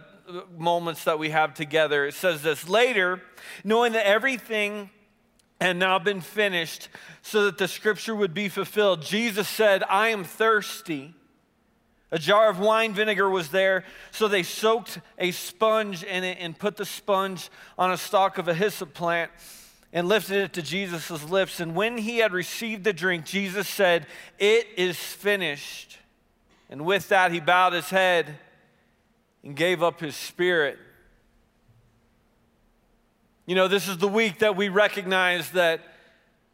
moments 0.57 1.05
that 1.05 1.17
we 1.17 1.29
have 1.29 1.53
together. 1.53 2.05
It 2.05 2.15
says 2.15 2.41
this 2.41 2.67
later, 2.67 3.21
knowing 3.63 3.93
that 3.93 4.05
everything 4.05 4.89
had 5.61 5.77
now 5.77 5.99
been 5.99 6.19
finished 6.19 6.89
so 7.21 7.45
that 7.45 7.57
the 7.57 7.69
scripture 7.69 8.13
would 8.13 8.33
be 8.33 8.49
fulfilled, 8.49 9.03
Jesus 9.03 9.47
said, 9.47 9.83
I 9.89 10.09
am 10.09 10.25
thirsty. 10.25 11.13
A 12.13 12.19
jar 12.19 12.47
of 12.47 12.59
wine 12.59 12.93
vinegar 12.93 13.27
was 13.27 13.49
there, 13.49 13.83
so 14.11 14.27
they 14.27 14.43
soaked 14.43 14.99
a 15.17 15.31
sponge 15.31 16.03
in 16.03 16.23
it 16.23 16.37
and 16.39 16.57
put 16.57 16.77
the 16.77 16.85
sponge 16.85 17.49
on 17.75 17.91
a 17.91 17.97
stalk 17.97 18.37
of 18.37 18.47
a 18.47 18.53
hyssop 18.53 18.93
plant 18.93 19.31
and 19.91 20.07
lifted 20.07 20.37
it 20.37 20.53
to 20.53 20.61
Jesus' 20.61 21.27
lips. 21.27 21.59
And 21.59 21.75
when 21.75 21.97
he 21.97 22.19
had 22.19 22.31
received 22.31 22.83
the 22.83 22.93
drink, 22.93 23.25
Jesus 23.25 23.67
said, 23.67 24.05
It 24.37 24.67
is 24.77 24.95
finished. 24.95 25.97
And 26.69 26.85
with 26.85 27.09
that, 27.09 27.31
he 27.31 27.39
bowed 27.39 27.73
his 27.73 27.89
head 27.89 28.35
and 29.43 29.55
gave 29.55 29.81
up 29.81 29.99
his 29.99 30.15
spirit. 30.15 30.77
You 33.47 33.55
know, 33.55 33.67
this 33.67 33.87
is 33.87 33.97
the 33.97 34.07
week 34.07 34.37
that 34.39 34.55
we 34.55 34.69
recognize 34.69 35.49
that, 35.51 35.81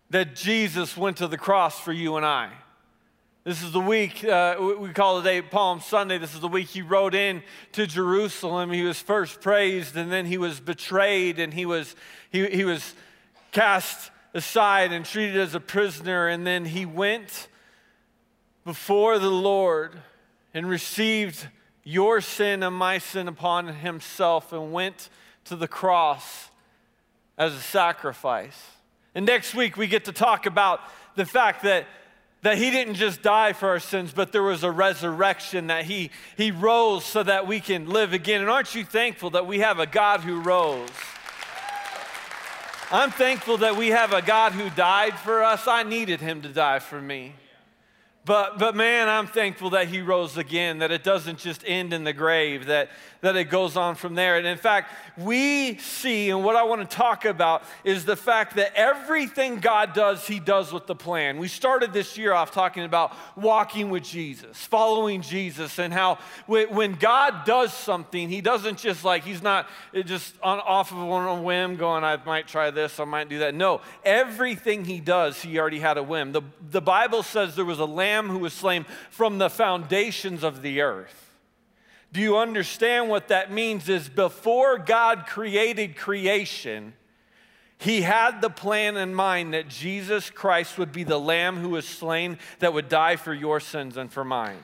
that 0.09 0.37
Jesus 0.37 0.95
went 0.95 1.17
to 1.17 1.27
the 1.27 1.37
cross 1.37 1.77
for 1.77 1.91
you 1.91 2.15
and 2.15 2.25
I. 2.25 2.49
This 3.45 3.63
is 3.63 3.71
the 3.71 3.79
week, 3.79 4.25
uh, 4.25 4.57
we 4.79 4.89
call 4.89 5.19
today 5.19 5.41
Palm 5.41 5.79
Sunday. 5.79 6.17
This 6.17 6.35
is 6.35 6.41
the 6.41 6.49
week 6.49 6.67
he 6.67 6.81
rode 6.81 7.15
in 7.15 7.41
to 7.71 7.87
Jerusalem. 7.87 8.69
He 8.69 8.83
was 8.83 8.99
first 8.99 9.39
praised, 9.39 9.95
and 9.95 10.11
then 10.11 10.25
he 10.25 10.37
was 10.37 10.59
betrayed, 10.59 11.39
and 11.39 11.53
he 11.53 11.65
was, 11.65 11.95
he, 12.31 12.45
he 12.47 12.65
was 12.65 12.93
cast 13.53 14.11
aside 14.33 14.91
and 14.91 15.05
treated 15.05 15.37
as 15.37 15.55
a 15.55 15.61
prisoner. 15.61 16.27
And 16.27 16.45
then 16.45 16.65
he 16.65 16.85
went 16.85 17.47
before 18.65 19.19
the 19.19 19.31
Lord 19.31 19.93
and 20.53 20.67
received 20.67 21.47
your 21.85 22.19
sin 22.19 22.61
and 22.61 22.75
my 22.75 22.97
sin 22.97 23.29
upon 23.29 23.67
himself 23.67 24.51
and 24.51 24.73
went 24.73 25.09
to 25.45 25.55
the 25.55 25.67
cross 25.67 26.49
as 27.37 27.53
a 27.53 27.61
sacrifice. 27.61 28.61
And 29.15 29.25
next 29.25 29.55
week, 29.55 29.77
we 29.77 29.87
get 29.87 30.05
to 30.05 30.11
talk 30.11 30.45
about 30.45 30.81
the 31.15 31.25
fact 31.25 31.63
that 31.63 31.87
that 32.41 32.57
he 32.57 32.71
didn't 32.71 32.95
just 32.95 33.21
die 33.21 33.53
for 33.53 33.69
our 33.69 33.79
sins, 33.79 34.13
but 34.15 34.31
there 34.31 34.43
was 34.43 34.63
a 34.63 34.71
resurrection, 34.71 35.67
that 35.67 35.85
he, 35.85 36.09
he 36.37 36.51
rose 36.51 37.03
so 37.03 37.21
that 37.23 37.47
we 37.47 37.59
can 37.59 37.89
live 37.89 38.13
again. 38.13 38.41
And 38.41 38.49
aren't 38.49 38.73
you 38.75 38.85
thankful 38.85 39.31
that 39.31 39.45
we 39.45 39.59
have 39.59 39.79
a 39.79 39.85
God 39.85 40.21
who 40.21 40.41
rose? 40.41 40.89
I'm 42.91 43.11
thankful 43.11 43.57
that 43.57 43.75
we 43.75 43.89
have 43.89 44.13
a 44.13 44.21
God 44.21 44.53
who 44.53 44.69
died 44.71 45.13
for 45.19 45.43
us. 45.43 45.67
I 45.67 45.83
needed 45.83 46.21
him 46.21 46.41
to 46.41 46.49
die 46.49 46.79
for 46.79 46.99
me. 46.99 47.33
But, 48.25 48.59
but 48.59 48.75
man, 48.75 49.09
I'm 49.09 49.27
thankful 49.27 49.71
that 49.71 49.87
he 49.87 50.01
rose 50.01 50.37
again, 50.37 50.79
that 50.79 50.91
it 50.91 51.03
doesn't 51.03 51.39
just 51.39 51.63
end 51.65 51.93
in 51.93 52.03
the 52.03 52.13
grave, 52.13 52.67
that, 52.67 52.89
that 53.21 53.35
it 53.35 53.45
goes 53.45 53.75
on 53.75 53.95
from 53.95 54.13
there. 54.13 54.37
And 54.37 54.45
in 54.45 54.57
fact, 54.57 54.91
we 55.17 55.77
see, 55.77 56.29
and 56.29 56.43
what 56.43 56.55
I 56.55 56.63
want 56.63 56.87
to 56.87 56.95
talk 56.95 57.25
about 57.25 57.63
is 57.83 58.05
the 58.05 58.17
fact 58.17 58.57
that 58.57 58.73
everything 58.75 59.59
God 59.59 59.93
does, 59.93 60.27
he 60.27 60.39
does 60.39 60.71
with 60.71 60.85
the 60.85 60.95
plan. 60.95 61.39
We 61.39 61.47
started 61.47 61.91
this 61.91 62.17
year 62.17 62.33
off 62.33 62.51
talking 62.51 62.83
about 62.83 63.15
walking 63.35 63.89
with 63.89 64.03
Jesus, 64.03 64.57
following 64.65 65.21
Jesus, 65.21 65.79
and 65.79 65.91
how 65.93 66.19
when 66.45 66.93
God 66.95 67.45
does 67.45 67.73
something, 67.73 68.29
he 68.29 68.41
doesn't 68.41 68.77
just 68.77 69.03
like, 69.03 69.23
he's 69.23 69.41
not 69.41 69.67
just 70.05 70.35
on, 70.43 70.59
off 70.59 70.91
of 70.91 70.99
one 70.99 71.43
whim 71.43 71.77
going, 71.77 72.03
I 72.03 72.17
might 72.25 72.47
try 72.47 72.69
this, 72.69 72.99
I 72.99 73.05
might 73.05 73.29
do 73.29 73.39
that. 73.39 73.55
No, 73.55 73.81
everything 74.03 74.85
he 74.85 74.99
does, 74.99 75.41
he 75.41 75.57
already 75.57 75.79
had 75.79 75.97
a 75.97 76.03
whim. 76.03 76.33
The, 76.33 76.41
the 76.69 76.81
Bible 76.81 77.23
says 77.23 77.55
there 77.55 77.65
was 77.65 77.79
a 77.79 77.85
lamb 77.85 78.08
lamb 78.09 78.29
who 78.29 78.39
was 78.39 78.53
slain 78.53 78.85
from 79.09 79.37
the 79.37 79.49
foundations 79.49 80.43
of 80.43 80.61
the 80.61 80.81
earth. 80.81 81.37
Do 82.11 82.21
you 82.21 82.37
understand 82.37 83.09
what 83.09 83.27
that 83.27 83.51
means? 83.51 83.87
Is 83.87 84.09
before 84.09 84.79
God 84.79 85.27
created 85.27 85.95
creation, 85.95 86.93
he 87.77 88.01
had 88.01 88.41
the 88.41 88.49
plan 88.49 88.97
in 88.97 89.13
mind 89.13 89.53
that 89.53 89.67
Jesus 89.67 90.31
Christ 90.31 90.79
would 90.79 90.91
be 90.91 91.03
the 91.03 91.19
lamb 91.19 91.57
who 91.57 91.69
was 91.69 91.85
slain 91.85 92.39
that 92.59 92.73
would 92.73 92.89
die 92.89 93.15
for 93.15 93.33
your 93.33 93.59
sins 93.59 93.95
and 93.95 94.11
for 94.11 94.25
mine. 94.25 94.63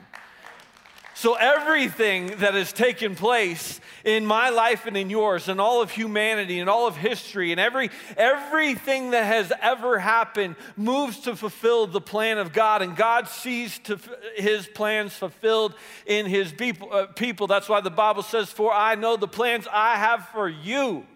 So, 1.18 1.32
everything 1.32 2.26
that 2.40 2.52
has 2.52 2.74
taken 2.74 3.14
place 3.14 3.80
in 4.04 4.26
my 4.26 4.50
life 4.50 4.84
and 4.84 4.98
in 4.98 5.08
yours, 5.08 5.48
and 5.48 5.58
all 5.58 5.80
of 5.80 5.90
humanity 5.90 6.60
and 6.60 6.68
all 6.68 6.86
of 6.86 6.94
history, 6.94 7.52
and 7.52 7.58
every, 7.58 7.88
everything 8.18 9.12
that 9.12 9.24
has 9.24 9.50
ever 9.62 9.98
happened 9.98 10.56
moves 10.76 11.20
to 11.20 11.34
fulfill 11.34 11.86
the 11.86 12.02
plan 12.02 12.36
of 12.36 12.52
God. 12.52 12.82
And 12.82 12.94
God 12.94 13.28
sees 13.28 13.78
to 13.84 13.98
his 14.36 14.66
plans 14.66 15.14
fulfilled 15.14 15.72
in 16.04 16.26
his 16.26 16.52
people, 16.52 16.92
uh, 16.92 17.06
people. 17.06 17.46
That's 17.46 17.66
why 17.66 17.80
the 17.80 17.90
Bible 17.90 18.22
says, 18.22 18.52
For 18.52 18.70
I 18.70 18.94
know 18.94 19.16
the 19.16 19.26
plans 19.26 19.66
I 19.72 19.96
have 19.96 20.28
for 20.28 20.50
you 20.50 21.06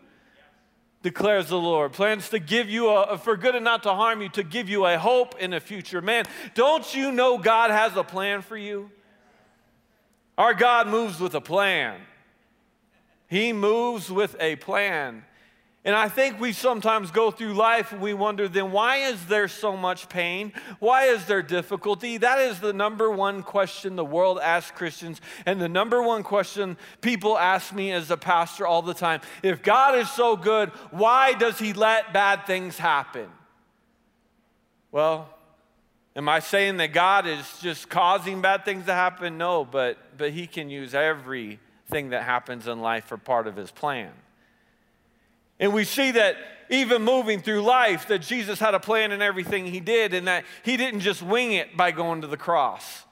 declares 1.03 1.51
the 1.51 1.59
Lord. 1.59 1.93
Plans 1.93 2.31
to 2.31 2.39
give 2.39 2.71
you 2.71 2.89
a, 2.89 3.19
for 3.19 3.37
good 3.37 3.55
and 3.55 3.65
not 3.65 3.83
to 3.83 3.93
harm 3.93 4.23
you, 4.23 4.31
to 4.31 4.45
give 4.45 4.71
you 4.71 4.87
a 4.87 4.97
hope 4.97 5.39
in 5.39 5.53
a 5.53 5.61
future. 5.61 6.01
Man, 6.01 6.25
don't 6.55 6.95
you 6.95 7.13
know 7.13 7.37
God 7.37 7.71
has 7.71 7.95
a 7.97 8.03
plan 8.03 8.41
for 8.41 8.57
you? 8.57 8.91
Our 10.41 10.55
God 10.55 10.89
moves 10.89 11.21
with 11.21 11.35
a 11.35 11.41
plan. 11.43 12.01
He 13.29 13.53
moves 13.53 14.11
with 14.11 14.35
a 14.41 14.57
plan. 14.57 15.23
And 15.85 15.95
I 15.95 16.09
think 16.09 16.41
we 16.41 16.55
sometimes 16.55 17.11
go 17.11 17.31
through 17.31 17.53
life 17.53 17.93
and 17.93 18.01
we 18.01 18.15
wonder 18.15 18.49
then 18.49 18.73
why 18.73 18.97
is 18.97 19.27
there 19.27 19.49
so 19.49 19.77
much 19.77 20.09
pain? 20.09 20.55
Why 20.79 21.09
is 21.09 21.27
there 21.27 21.43
difficulty? 21.43 22.17
That 22.17 22.39
is 22.41 22.59
the 22.59 22.73
number 22.73 23.11
one 23.11 23.43
question 23.43 23.97
the 23.97 24.05
world 24.05 24.39
asks 24.43 24.71
Christians, 24.71 25.21
and 25.45 25.61
the 25.61 25.69
number 25.69 26.03
one 26.03 26.23
question 26.23 26.79
people 27.03 27.37
ask 27.37 27.75
me 27.75 27.93
as 27.93 28.11
a 28.11 28.17
pastor 28.17 28.67
all 28.67 28.81
the 28.81 28.95
time. 28.95 29.21
If 29.43 29.63
God 29.63 29.99
is 29.99 30.11
so 30.11 30.39
good, 30.39 30.71
why 30.91 31.35
does 31.35 31.59
He 31.59 31.75
let 31.75 32.15
bad 32.15 32.47
things 32.47 32.79
happen? 32.79 33.29
Well, 34.91 35.29
am 36.21 36.29
I 36.29 36.41
saying 36.41 36.77
that 36.77 36.93
God 36.93 37.27
is 37.27 37.47
just 37.63 37.89
causing 37.89 38.43
bad 38.43 38.67
things 38.67 38.85
to 38.85 38.93
happen? 38.93 39.39
No, 39.39 39.65
but, 39.65 39.97
but 40.19 40.33
He 40.33 40.47
can 40.47 40.69
use 40.69 40.95
everything 40.95 42.11
that 42.11 42.25
happens 42.25 42.69
in 42.69 42.83
life 42.83 43.07
for 43.07 43.17
part 43.17 43.47
of 43.47 43.57
His 43.57 43.71
plan. 43.71 44.11
And 45.59 45.73
we 45.73 45.85
see 45.85 46.11
that 46.11 46.37
even 46.69 47.01
moving 47.03 47.41
through 47.41 47.63
life, 47.63 48.07
that 48.09 48.21
Jesus 48.21 48.59
had 48.59 48.75
a 48.75 48.81
plan 48.81 49.13
in 49.13 49.23
everything 49.23 49.65
he 49.65 49.81
did, 49.81 50.13
and 50.13 50.29
that 50.29 50.45
he 50.63 50.77
didn't 50.77 51.01
just 51.01 51.23
wing 51.23 51.53
it 51.53 51.75
by 51.75 51.91
going 51.91 52.21
to 52.21 52.27
the 52.27 52.37
cross. 52.37 53.05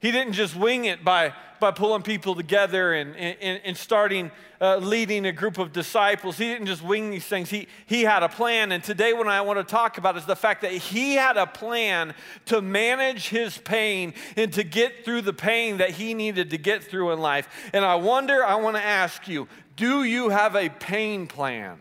He 0.00 0.12
didn't 0.12 0.34
just 0.34 0.54
wing 0.54 0.84
it 0.84 1.04
by, 1.04 1.34
by 1.58 1.72
pulling 1.72 2.02
people 2.02 2.34
together 2.34 2.94
and, 2.94 3.16
and, 3.16 3.60
and 3.64 3.76
starting 3.76 4.30
uh, 4.60 4.76
leading 4.76 5.26
a 5.26 5.32
group 5.32 5.58
of 5.58 5.72
disciples. 5.72 6.38
He 6.38 6.46
didn't 6.46 6.66
just 6.66 6.82
wing 6.82 7.10
these 7.10 7.24
things. 7.24 7.50
He, 7.50 7.68
he 7.86 8.02
had 8.02 8.22
a 8.22 8.28
plan. 8.28 8.72
And 8.72 8.82
today, 8.82 9.12
what 9.12 9.26
I 9.26 9.40
want 9.40 9.58
to 9.58 9.64
talk 9.64 9.98
about 9.98 10.16
is 10.16 10.24
the 10.24 10.36
fact 10.36 10.62
that 10.62 10.72
he 10.72 11.14
had 11.14 11.36
a 11.36 11.46
plan 11.46 12.14
to 12.46 12.60
manage 12.60 13.28
his 13.28 13.58
pain 13.58 14.14
and 14.36 14.52
to 14.52 14.62
get 14.62 15.04
through 15.04 15.22
the 15.22 15.32
pain 15.32 15.78
that 15.78 15.90
he 15.90 16.14
needed 16.14 16.50
to 16.50 16.58
get 16.58 16.84
through 16.84 17.12
in 17.12 17.20
life. 17.20 17.48
And 17.72 17.84
I 17.84 17.96
wonder, 17.96 18.44
I 18.44 18.56
want 18.56 18.76
to 18.76 18.82
ask 18.82 19.28
you 19.28 19.48
do 19.76 20.02
you 20.02 20.30
have 20.30 20.56
a 20.56 20.68
pain 20.68 21.28
plan? 21.28 21.78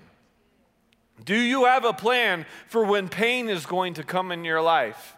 Do 1.25 1.35
you 1.35 1.65
have 1.65 1.83
a 1.83 1.93
plan 1.93 2.45
for 2.67 2.85
when 2.85 3.09
pain 3.09 3.49
is 3.49 3.65
going 3.65 3.95
to 3.95 4.03
come 4.03 4.31
in 4.31 4.45
your 4.45 4.61
life? 4.61 5.16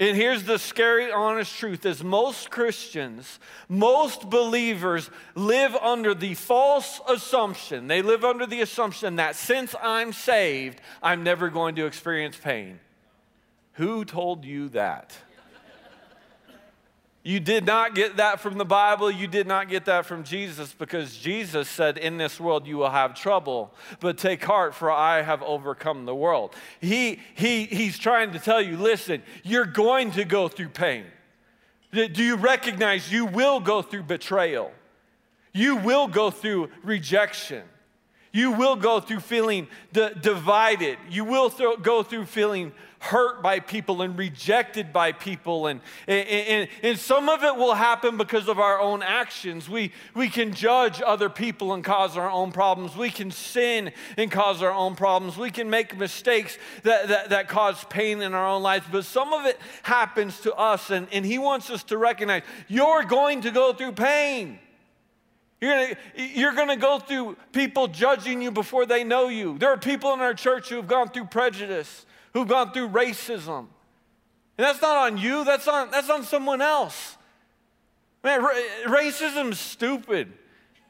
And 0.00 0.16
here's 0.16 0.44
the 0.44 0.60
scary, 0.60 1.10
honest 1.10 1.56
truth 1.58 1.84
is 1.84 2.04
most 2.04 2.50
Christians, 2.50 3.40
most 3.68 4.30
believers 4.30 5.10
live 5.34 5.74
under 5.74 6.14
the 6.14 6.34
false 6.34 7.00
assumption. 7.08 7.88
They 7.88 8.00
live 8.00 8.24
under 8.24 8.46
the 8.46 8.60
assumption 8.60 9.16
that 9.16 9.34
since 9.34 9.74
I'm 9.82 10.12
saved, 10.12 10.80
I'm 11.02 11.24
never 11.24 11.48
going 11.50 11.74
to 11.76 11.86
experience 11.86 12.36
pain. 12.36 12.78
Who 13.72 14.04
told 14.04 14.44
you 14.44 14.68
that? 14.70 15.16
You 17.28 17.40
did 17.40 17.66
not 17.66 17.94
get 17.94 18.16
that 18.16 18.40
from 18.40 18.56
the 18.56 18.64
Bible. 18.64 19.10
You 19.10 19.26
did 19.26 19.46
not 19.46 19.68
get 19.68 19.84
that 19.84 20.06
from 20.06 20.24
Jesus 20.24 20.72
because 20.72 21.14
Jesus 21.14 21.68
said, 21.68 21.98
In 21.98 22.16
this 22.16 22.40
world 22.40 22.66
you 22.66 22.78
will 22.78 22.88
have 22.88 23.14
trouble, 23.14 23.74
but 24.00 24.16
take 24.16 24.42
heart, 24.42 24.74
for 24.74 24.90
I 24.90 25.20
have 25.20 25.42
overcome 25.42 26.06
the 26.06 26.14
world. 26.14 26.54
He, 26.80 27.20
he, 27.34 27.66
he's 27.66 27.98
trying 27.98 28.32
to 28.32 28.38
tell 28.38 28.62
you 28.62 28.78
listen, 28.78 29.22
you're 29.42 29.66
going 29.66 30.12
to 30.12 30.24
go 30.24 30.48
through 30.48 30.70
pain. 30.70 31.04
Do 31.92 32.24
you 32.24 32.36
recognize 32.36 33.12
you 33.12 33.26
will 33.26 33.60
go 33.60 33.82
through 33.82 34.04
betrayal? 34.04 34.72
You 35.52 35.76
will 35.76 36.08
go 36.08 36.30
through 36.30 36.70
rejection. 36.82 37.62
You 38.38 38.52
will 38.52 38.76
go 38.76 39.00
through 39.00 39.18
feeling 39.18 39.66
d- 39.92 40.10
divided. 40.22 40.96
You 41.10 41.24
will 41.24 41.50
th- 41.50 41.82
go 41.82 42.04
through 42.04 42.26
feeling 42.26 42.72
hurt 43.00 43.42
by 43.42 43.58
people 43.58 44.00
and 44.00 44.16
rejected 44.16 44.92
by 44.92 45.10
people. 45.10 45.66
And, 45.66 45.80
and, 46.06 46.28
and, 46.28 46.68
and, 46.84 46.98
some 47.00 47.28
of 47.28 47.42
it 47.42 47.56
will 47.56 47.74
happen 47.74 48.16
because 48.16 48.46
of 48.46 48.60
our 48.60 48.78
own 48.78 49.02
actions. 49.02 49.68
We, 49.68 49.90
we 50.14 50.28
can 50.28 50.54
judge 50.54 51.02
other 51.04 51.28
people 51.28 51.74
and 51.74 51.82
cause 51.82 52.16
our 52.16 52.30
own 52.30 52.52
problems. 52.52 52.96
We 52.96 53.10
can 53.10 53.32
sin 53.32 53.90
and 54.16 54.30
cause 54.30 54.62
our 54.62 54.72
own 54.72 54.94
problems. 54.94 55.36
We 55.36 55.50
can 55.50 55.68
make 55.68 55.98
mistakes 55.98 56.58
that, 56.84 57.08
that, 57.08 57.30
that 57.30 57.48
cause 57.48 57.82
pain 57.90 58.22
in 58.22 58.34
our 58.34 58.46
own 58.46 58.62
lives. 58.62 58.86
But 58.88 59.04
some 59.04 59.32
of 59.32 59.46
it 59.46 59.58
happens 59.82 60.38
to 60.42 60.54
us, 60.54 60.90
and, 60.90 61.08
and 61.10 61.26
He 61.26 61.38
wants 61.38 61.70
us 61.70 61.82
to 61.84 61.98
recognize 61.98 62.42
you're 62.68 63.02
going 63.02 63.40
to 63.40 63.50
go 63.50 63.72
through 63.72 63.92
pain. 63.92 64.60
You're 65.60 65.74
gonna, 65.74 65.96
you're 66.14 66.54
gonna 66.54 66.76
go 66.76 66.98
through 66.98 67.36
people 67.52 67.88
judging 67.88 68.40
you 68.40 68.50
before 68.50 68.86
they 68.86 69.02
know 69.02 69.28
you. 69.28 69.58
There 69.58 69.70
are 69.70 69.76
people 69.76 70.12
in 70.14 70.20
our 70.20 70.34
church 70.34 70.68
who 70.68 70.76
have 70.76 70.86
gone 70.86 71.08
through 71.08 71.26
prejudice 71.26 72.06
who've 72.32 72.48
gone 72.48 72.72
through 72.72 72.88
racism. 72.88 73.66
And 74.56 74.66
that's 74.66 74.82
not 74.82 74.96
on 74.96 75.18
you, 75.18 75.44
that's 75.44 75.68
on, 75.68 75.90
that's 75.90 76.10
on 76.10 76.22
someone 76.24 76.60
else. 76.60 77.16
Man, 78.22 78.42
racism's 78.86 79.58
stupid. 79.58 80.32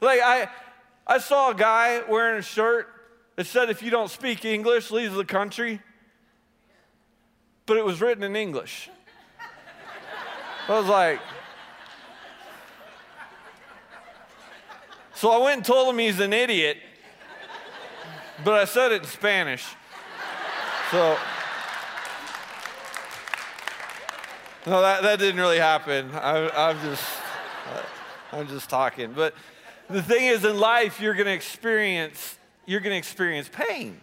Like, 0.01 0.21
I, 0.23 0.49
I 1.07 1.19
saw 1.19 1.51
a 1.51 1.55
guy 1.55 2.03
wearing 2.09 2.39
a 2.39 2.43
shirt 2.43 2.89
that 3.37 3.47
said, 3.47 3.71
if 3.71 3.83
you 3.83 3.91
don't 3.91 4.11
speak 4.11 4.45
English, 4.45 4.91
leave 4.91 5.13
the 5.13 5.25
country. 5.25 5.81
But 7.67 7.77
it 7.77 7.85
was 7.85 8.01
written 8.01 8.25
in 8.25 8.35
English. 8.35 8.89
I 10.69 10.79
was 10.79 10.89
like, 10.89 11.21
so 15.19 15.33
I 15.33 15.39
went 15.39 15.57
and 15.57 15.65
told 15.65 15.93
him 15.93 15.99
he's 15.99 16.21
an 16.21 16.33
idiot, 16.33 16.77
but 18.45 18.55
I 18.55 18.67
said 18.67 18.93
it 18.93 19.03
in 19.03 19.09
Spanish. 19.09 19.67
So, 20.93 21.17
no, 24.65 24.81
that, 24.81 25.03
that 25.03 25.19
didn't 25.19 25.41
really 25.41 25.59
happen. 25.59 26.13
I, 26.13 26.49
I'm 26.69 26.81
just, 26.83 27.05
I'm 28.31 28.47
just 28.47 28.71
talking. 28.71 29.13
But 29.13 29.35
the 29.91 30.05
thing 30.05 30.27
is, 30.27 30.45
in 30.45 30.57
life, 30.57 31.01
you're 31.01 31.15
going 31.15 31.27
to 31.27 31.33
experience, 31.33 32.39
you're 32.65 32.79
going 32.79 32.95
to 32.95 32.99
experience 32.99 33.51
pain. 33.53 34.01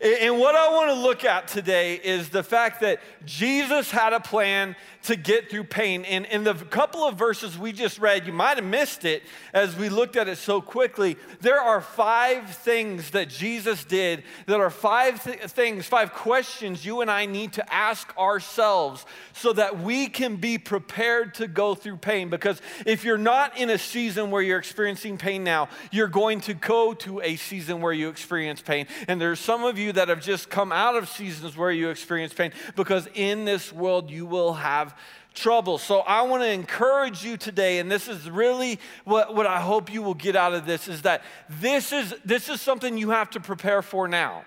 And 0.00 0.38
what 0.38 0.54
I 0.54 0.68
want 0.72 0.90
to 0.90 1.00
look 1.00 1.24
at 1.24 1.48
today 1.48 1.96
is 1.96 2.28
the 2.28 2.44
fact 2.44 2.82
that 2.82 3.00
Jesus 3.24 3.90
had 3.90 4.12
a 4.12 4.20
plan 4.20 4.76
to 5.06 5.14
get 5.14 5.48
through 5.48 5.64
pain. 5.64 6.04
And 6.04 6.26
in 6.26 6.42
the 6.42 6.54
couple 6.54 7.04
of 7.04 7.16
verses 7.16 7.56
we 7.56 7.72
just 7.72 7.98
read, 8.00 8.26
you 8.26 8.32
might 8.32 8.56
have 8.56 8.64
missed 8.64 9.04
it 9.04 9.22
as 9.52 9.76
we 9.76 9.88
looked 9.88 10.16
at 10.16 10.28
it 10.28 10.36
so 10.36 10.60
quickly. 10.60 11.16
There 11.40 11.60
are 11.60 11.80
five 11.80 12.50
things 12.56 13.10
that 13.10 13.28
Jesus 13.28 13.84
did 13.84 14.24
that 14.46 14.58
are 14.58 14.70
five 14.70 15.22
th- 15.22 15.38
things, 15.42 15.86
five 15.86 16.12
questions 16.12 16.84
you 16.84 17.02
and 17.02 17.10
I 17.10 17.26
need 17.26 17.52
to 17.54 17.72
ask 17.72 18.16
ourselves 18.18 19.06
so 19.32 19.52
that 19.52 19.78
we 19.78 20.08
can 20.08 20.36
be 20.36 20.58
prepared 20.58 21.34
to 21.34 21.46
go 21.46 21.76
through 21.76 21.98
pain. 21.98 22.28
Because 22.28 22.60
if 22.84 23.04
you're 23.04 23.16
not 23.16 23.56
in 23.56 23.70
a 23.70 23.78
season 23.78 24.32
where 24.32 24.42
you're 24.42 24.58
experiencing 24.58 25.18
pain 25.18 25.44
now, 25.44 25.68
you're 25.92 26.08
going 26.08 26.40
to 26.42 26.54
go 26.54 26.94
to 26.94 27.20
a 27.20 27.36
season 27.36 27.80
where 27.80 27.92
you 27.92 28.08
experience 28.08 28.60
pain. 28.60 28.86
And 29.06 29.20
there's 29.20 29.38
some 29.38 29.62
of 29.62 29.78
you 29.78 29.92
that 29.92 30.08
have 30.08 30.20
just 30.20 30.50
come 30.50 30.72
out 30.72 30.96
of 30.96 31.08
seasons 31.08 31.56
where 31.56 31.70
you 31.70 31.90
experience 31.90 32.32
pain 32.34 32.50
because 32.74 33.08
in 33.14 33.44
this 33.44 33.72
world 33.72 34.10
you 34.10 34.26
will 34.26 34.54
have 34.54 34.95
trouble. 35.34 35.78
So 35.78 36.00
I 36.00 36.22
want 36.22 36.42
to 36.42 36.50
encourage 36.50 37.24
you 37.24 37.36
today, 37.36 37.78
and 37.78 37.90
this 37.90 38.08
is 38.08 38.28
really 38.28 38.80
what, 39.04 39.34
what 39.34 39.46
I 39.46 39.60
hope 39.60 39.92
you 39.92 40.02
will 40.02 40.14
get 40.14 40.34
out 40.34 40.54
of 40.54 40.66
this, 40.66 40.88
is 40.88 41.02
that 41.02 41.22
this 41.48 41.92
is, 41.92 42.14
this 42.24 42.48
is 42.48 42.60
something 42.60 42.98
you 42.98 43.10
have 43.10 43.30
to 43.30 43.40
prepare 43.40 43.82
for 43.82 44.08
now. 44.08 44.44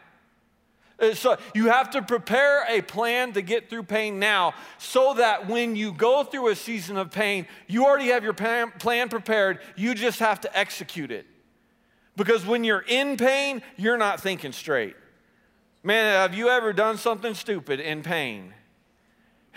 Uh, 0.99 1.13
so 1.13 1.37
you 1.53 1.67
have 1.67 1.91
to 1.91 2.01
prepare 2.01 2.65
a 2.67 2.81
plan 2.81 3.33
to 3.33 3.41
get 3.41 3.69
through 3.69 3.83
pain 3.83 4.19
now 4.19 4.53
so 4.77 5.13
that 5.13 5.47
when 5.47 5.75
you 5.75 5.93
go 5.93 6.23
through 6.23 6.49
a 6.49 6.55
season 6.55 6.97
of 6.97 7.11
pain, 7.11 7.47
you 7.67 7.85
already 7.85 8.07
have 8.07 8.23
your 8.23 8.33
plan 8.33 9.09
prepared. 9.09 9.59
You 9.75 9.93
just 9.95 10.19
have 10.19 10.41
to 10.41 10.57
execute 10.57 11.11
it. 11.11 11.25
Because 12.17 12.45
when 12.45 12.65
you're 12.65 12.83
in 12.85 13.15
pain, 13.15 13.61
you're 13.77 13.97
not 13.97 14.19
thinking 14.19 14.51
straight. 14.51 14.95
Man, 15.83 16.05
have 16.05 16.33
you 16.33 16.49
ever 16.49 16.73
done 16.73 16.97
something 16.97 17.33
stupid 17.33 17.79
in 17.79 18.03
pain? 18.03 18.53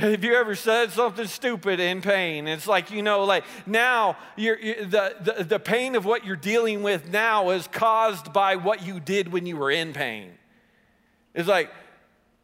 Have 0.02 0.24
you 0.24 0.34
ever 0.34 0.56
said 0.56 0.90
something 0.90 1.28
stupid 1.28 1.78
in 1.78 2.02
pain? 2.02 2.48
It's 2.48 2.66
like, 2.66 2.90
you 2.90 3.02
know, 3.02 3.22
like 3.22 3.44
now 3.66 4.16
you're, 4.34 4.58
you, 4.58 4.84
the, 4.84 5.14
the, 5.20 5.44
the 5.44 5.58
pain 5.60 5.94
of 5.94 6.04
what 6.04 6.26
you're 6.26 6.34
dealing 6.34 6.82
with 6.82 7.08
now 7.12 7.50
is 7.50 7.68
caused 7.68 8.32
by 8.32 8.56
what 8.56 8.84
you 8.84 8.98
did 8.98 9.32
when 9.32 9.46
you 9.46 9.56
were 9.56 9.70
in 9.70 9.92
pain. 9.92 10.32
It's 11.34 11.46
like, 11.46 11.70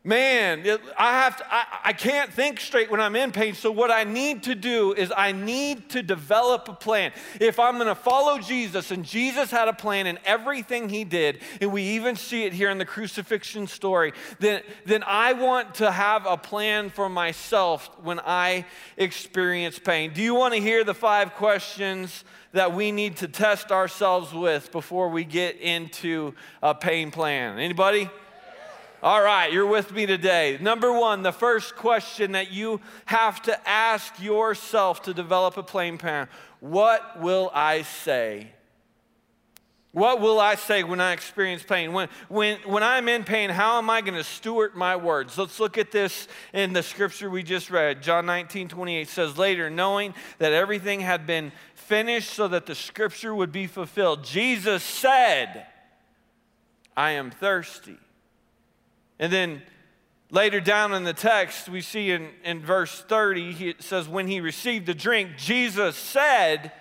man, 0.08 0.64
I 0.96 1.12
have 1.12 1.36
to, 1.36 1.54
I, 1.54 1.64
I 1.84 1.92
can't 1.92 2.32
think 2.32 2.60
straight 2.60 2.90
when 2.90 2.98
I'm 2.98 3.14
in 3.14 3.30
pain. 3.30 3.54
So 3.54 3.70
what 3.70 3.90
I 3.90 4.04
need 4.04 4.44
to 4.44 4.54
do 4.54 4.94
is 4.94 5.12
I 5.14 5.32
need 5.32 5.90
to 5.90 6.02
develop 6.02 6.66
a 6.66 6.72
plan. 6.72 7.12
If 7.38 7.60
I'm 7.60 7.74
going 7.74 7.88
to 7.88 7.94
follow 7.94 8.38
Jesus, 8.38 8.90
and 8.90 9.04
Jesus 9.04 9.50
had 9.50 9.68
a 9.68 9.74
plan 9.74 10.06
in 10.06 10.18
everything 10.24 10.88
he 10.88 11.04
did, 11.04 11.40
and 11.60 11.70
we 11.70 11.82
even 11.82 12.16
see 12.16 12.44
it 12.44 12.54
here 12.54 12.70
in 12.70 12.78
the 12.78 12.86
crucifixion 12.86 13.66
story, 13.66 14.14
then, 14.40 14.62
then 14.86 15.04
I 15.06 15.34
want 15.34 15.74
to 15.76 15.90
have 15.90 16.24
a 16.24 16.38
plan 16.38 16.88
for 16.88 17.10
myself 17.10 17.90
when 18.02 18.18
I 18.20 18.64
experience 18.96 19.78
pain. 19.78 20.14
Do 20.14 20.22
you 20.22 20.34
want 20.34 20.54
to 20.54 20.60
hear 20.60 20.84
the 20.84 20.94
five 20.94 21.34
questions? 21.34 22.24
that 22.52 22.72
we 22.72 22.90
need 22.90 23.14
to 23.14 23.28
test 23.28 23.70
ourselves 23.70 24.32
with 24.32 24.72
before 24.72 25.10
we 25.10 25.22
get 25.22 25.60
into 25.60 26.32
a 26.62 26.74
pain 26.74 27.10
plan. 27.10 27.58
Anybody? 27.58 28.08
All 29.00 29.22
right, 29.22 29.52
you're 29.52 29.66
with 29.66 29.92
me 29.92 30.06
today. 30.06 30.58
Number 30.60 30.92
one, 30.92 31.22
the 31.22 31.30
first 31.30 31.76
question 31.76 32.32
that 32.32 32.50
you 32.50 32.80
have 33.04 33.40
to 33.42 33.68
ask 33.68 34.20
yourself 34.20 35.02
to 35.02 35.14
develop 35.14 35.56
a 35.56 35.62
plain 35.62 35.98
plan 35.98 36.28
What 36.58 37.20
will 37.20 37.50
I 37.54 37.82
say? 37.82 38.48
What 39.92 40.20
will 40.20 40.40
I 40.40 40.56
say 40.56 40.82
when 40.82 41.00
I 41.00 41.12
experience 41.12 41.62
pain? 41.62 41.92
When, 41.92 42.08
when, 42.28 42.58
when 42.66 42.82
I'm 42.82 43.08
in 43.08 43.24
pain, 43.24 43.50
how 43.50 43.78
am 43.78 43.88
I 43.88 44.00
going 44.00 44.14
to 44.14 44.24
steward 44.24 44.74
my 44.74 44.96
words? 44.96 45.38
Let's 45.38 45.58
look 45.60 45.78
at 45.78 45.92
this 45.92 46.28
in 46.52 46.72
the 46.72 46.82
scripture 46.82 47.30
we 47.30 47.42
just 47.42 47.70
read. 47.70 48.02
John 48.02 48.26
19, 48.26 48.68
28 48.68 49.08
says, 49.08 49.38
Later, 49.38 49.70
knowing 49.70 50.12
that 50.38 50.52
everything 50.52 51.00
had 51.00 51.26
been 51.26 51.52
finished 51.74 52.30
so 52.30 52.48
that 52.48 52.66
the 52.66 52.74
scripture 52.74 53.34
would 53.34 53.52
be 53.52 53.66
fulfilled, 53.66 54.24
Jesus 54.24 54.82
said, 54.82 55.66
I 56.96 57.12
am 57.12 57.30
thirsty. 57.30 57.96
And 59.18 59.32
then 59.32 59.62
later 60.30 60.60
down 60.60 60.94
in 60.94 61.04
the 61.04 61.12
text, 61.12 61.68
we 61.68 61.80
see 61.80 62.10
in, 62.10 62.28
in 62.44 62.60
verse 62.60 63.02
30, 63.08 63.68
it 63.68 63.82
says, 63.82 64.08
When 64.08 64.26
he 64.26 64.40
received 64.40 64.86
the 64.86 64.94
drink, 64.94 65.36
Jesus 65.36 65.96
said, 65.96 66.72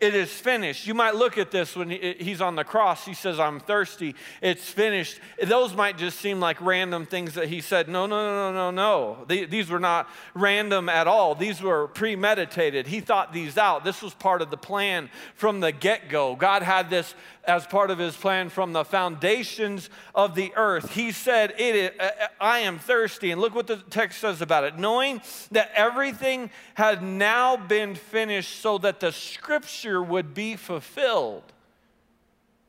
it 0.00 0.14
is 0.14 0.30
finished. 0.30 0.86
You 0.86 0.94
might 0.94 1.16
look 1.16 1.38
at 1.38 1.50
this 1.50 1.74
when 1.74 1.90
he's 1.90 2.40
on 2.40 2.54
the 2.54 2.62
cross. 2.62 3.04
He 3.04 3.14
says, 3.14 3.40
I'm 3.40 3.58
thirsty. 3.58 4.14
It's 4.40 4.70
finished. 4.70 5.18
Those 5.42 5.74
might 5.74 5.98
just 5.98 6.20
seem 6.20 6.38
like 6.38 6.60
random 6.60 7.04
things 7.04 7.34
that 7.34 7.48
he 7.48 7.60
said. 7.60 7.88
No, 7.88 8.06
no, 8.06 8.16
no, 8.16 8.52
no, 8.52 8.70
no, 8.70 9.24
no. 9.26 9.46
These 9.46 9.70
were 9.70 9.80
not 9.80 10.08
random 10.34 10.88
at 10.88 11.08
all. 11.08 11.34
These 11.34 11.60
were 11.60 11.88
premeditated. 11.88 12.86
He 12.86 13.00
thought 13.00 13.32
these 13.32 13.58
out. 13.58 13.84
This 13.84 14.00
was 14.00 14.14
part 14.14 14.40
of 14.40 14.50
the 14.50 14.56
plan 14.56 15.10
from 15.34 15.58
the 15.58 15.72
get 15.72 16.08
go. 16.08 16.36
God 16.36 16.62
had 16.62 16.90
this 16.90 17.16
as 17.48 17.66
part 17.66 17.90
of 17.90 17.98
his 17.98 18.14
plan 18.14 18.50
from 18.50 18.74
the 18.74 18.84
foundations 18.84 19.88
of 20.14 20.34
the 20.34 20.52
earth. 20.54 20.92
He 20.92 21.10
said, 21.12 21.54
it 21.58 21.74
is, 21.74 21.90
uh, 21.98 22.02
uh, 22.04 22.26
I 22.38 22.60
am 22.60 22.78
thirsty. 22.78 23.30
And 23.30 23.40
look 23.40 23.54
what 23.54 23.66
the 23.66 23.78
text 23.78 24.20
says 24.20 24.42
about 24.42 24.64
it. 24.64 24.78
Knowing 24.78 25.22
that 25.50 25.72
everything 25.74 26.50
had 26.74 27.02
now 27.02 27.56
been 27.56 27.94
finished 27.94 28.60
so 28.60 28.76
that 28.78 29.00
the 29.00 29.12
scripture 29.12 30.02
would 30.02 30.34
be 30.34 30.56
fulfilled. 30.56 31.42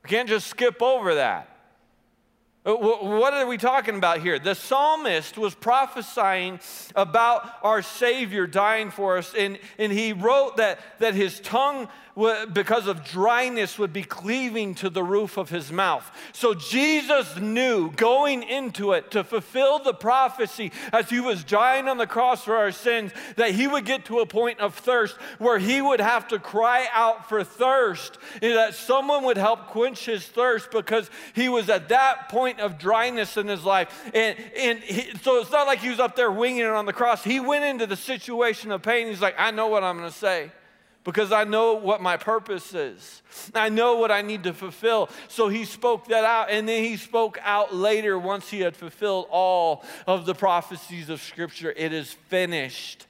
We 0.03 0.09
can't 0.09 0.29
just 0.29 0.47
skip 0.47 0.81
over 0.81 1.15
that. 1.15 1.57
Uh, 2.65 2.73
what 2.73 3.33
are 3.33 3.47
we 3.47 3.57
talking 3.57 3.95
about 3.95 4.19
here? 4.19 4.37
The 4.37 4.53
psalmist 4.53 5.37
was 5.37 5.55
prophesying 5.55 6.59
about 6.95 7.49
our 7.63 7.81
Savior 7.81 8.47
dying 8.47 8.91
for 8.91 9.17
us, 9.17 9.33
and, 9.33 9.57
and 9.77 9.91
he 9.91 10.11
wrote 10.11 10.57
that, 10.57 10.79
that 10.99 11.15
his 11.15 11.39
tongue 11.39 11.87
because 12.53 12.87
of 12.87 13.03
dryness, 13.03 13.79
would 13.79 13.93
be 13.93 14.03
cleaving 14.03 14.75
to 14.75 14.89
the 14.89 15.03
roof 15.03 15.37
of 15.37 15.49
his 15.49 15.71
mouth. 15.71 16.09
So 16.33 16.53
Jesus 16.53 17.37
knew 17.37 17.91
going 17.91 18.43
into 18.43 18.93
it 18.93 19.11
to 19.11 19.23
fulfill 19.23 19.79
the 19.79 19.93
prophecy 19.93 20.71
as 20.91 21.09
he 21.09 21.19
was 21.19 21.43
dying 21.43 21.87
on 21.87 21.97
the 21.97 22.07
cross 22.07 22.43
for 22.43 22.55
our 22.55 22.71
sins 22.71 23.11
that 23.35 23.51
he 23.51 23.67
would 23.67 23.85
get 23.85 24.05
to 24.05 24.19
a 24.19 24.25
point 24.25 24.59
of 24.59 24.75
thirst 24.75 25.15
where 25.37 25.59
he 25.59 25.81
would 25.81 26.01
have 26.01 26.27
to 26.29 26.39
cry 26.39 26.87
out 26.93 27.29
for 27.29 27.43
thirst, 27.43 28.17
that 28.41 28.75
someone 28.75 29.23
would 29.23 29.37
help 29.37 29.67
quench 29.67 30.05
his 30.05 30.25
thirst 30.25 30.71
because 30.71 31.09
he 31.33 31.49
was 31.49 31.69
at 31.69 31.89
that 31.89 32.29
point 32.29 32.59
of 32.59 32.77
dryness 32.77 33.37
in 33.37 33.47
his 33.47 33.63
life. 33.63 33.89
And, 34.13 34.37
and 34.57 34.79
he, 34.79 35.15
so 35.21 35.39
it's 35.39 35.51
not 35.51 35.67
like 35.67 35.79
he 35.79 35.89
was 35.89 35.99
up 35.99 36.15
there 36.15 36.31
winging 36.31 36.61
it 36.61 36.67
on 36.67 36.85
the 36.85 36.93
cross. 36.93 37.23
He 37.23 37.39
went 37.39 37.65
into 37.65 37.87
the 37.87 37.95
situation 37.95 38.71
of 38.71 38.81
pain. 38.81 39.07
He's 39.07 39.21
like, 39.21 39.35
I 39.37 39.51
know 39.51 39.67
what 39.67 39.83
I'm 39.83 39.97
going 39.97 40.09
to 40.09 40.17
say 40.17 40.51
because 41.09 41.31
I 41.31 41.43
know 41.43 41.73
what 41.73 42.03
my 42.03 42.17
purpose 42.17 42.71
is. 42.75 43.23
I 43.55 43.69
know 43.69 43.95
what 43.95 44.11
I 44.11 44.21
need 44.21 44.43
to 44.43 44.53
fulfill. 44.53 45.09
So 45.27 45.49
he 45.49 45.65
spoke 45.65 46.07
that 46.09 46.23
out, 46.23 46.51
and 46.51 46.69
then 46.69 46.83
he 46.83 46.97
spoke 46.97 47.39
out 47.41 47.73
later 47.73 48.19
once 48.19 48.47
he 48.51 48.59
had 48.59 48.75
fulfilled 48.75 49.25
all 49.31 49.83
of 50.05 50.27
the 50.27 50.35
prophecies 50.35 51.09
of 51.09 51.19
Scripture. 51.19 51.73
It 51.75 51.93
is 51.93 52.13
finished. 52.13 53.07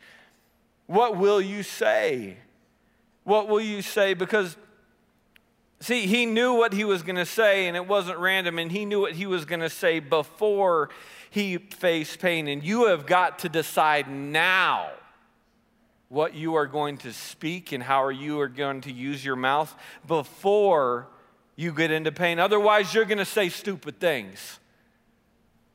What 0.85 1.17
will 1.17 1.41
you 1.41 1.61
say? 1.61 2.37
What 3.25 3.49
will 3.49 3.59
you 3.59 3.81
say? 3.81 4.13
Because, 4.13 4.55
see, 5.81 6.07
he 6.07 6.25
knew 6.25 6.53
what 6.53 6.71
he 6.71 6.85
was 6.85 7.03
going 7.03 7.17
to 7.17 7.25
say, 7.25 7.67
and 7.67 7.75
it 7.75 7.85
wasn't 7.85 8.17
random, 8.17 8.59
and 8.59 8.71
he 8.71 8.85
knew 8.85 9.01
what 9.01 9.11
he 9.11 9.25
was 9.25 9.43
going 9.43 9.59
to 9.59 9.69
say 9.69 9.99
before 9.99 10.89
he 11.29 11.57
faced 11.57 12.19
pain. 12.19 12.47
And 12.47 12.63
you 12.63 12.87
have 12.87 13.05
got 13.05 13.39
to 13.39 13.49
decide 13.49 14.09
now 14.09 14.89
what 16.09 16.33
you 16.33 16.55
are 16.55 16.65
going 16.65 16.97
to 16.97 17.13
speak 17.13 17.71
and 17.71 17.83
how 17.83 18.09
you 18.09 18.39
are 18.39 18.47
going 18.47 18.81
to 18.81 18.91
use 18.91 19.23
your 19.23 19.35
mouth 19.35 19.73
before 20.07 21.07
you 21.55 21.71
get 21.71 21.91
into 21.91 22.11
pain. 22.11 22.39
Otherwise, 22.39 22.93
you're 22.93 23.05
going 23.05 23.19
to 23.19 23.25
say 23.25 23.47
stupid 23.47 23.99
things. 23.99 24.59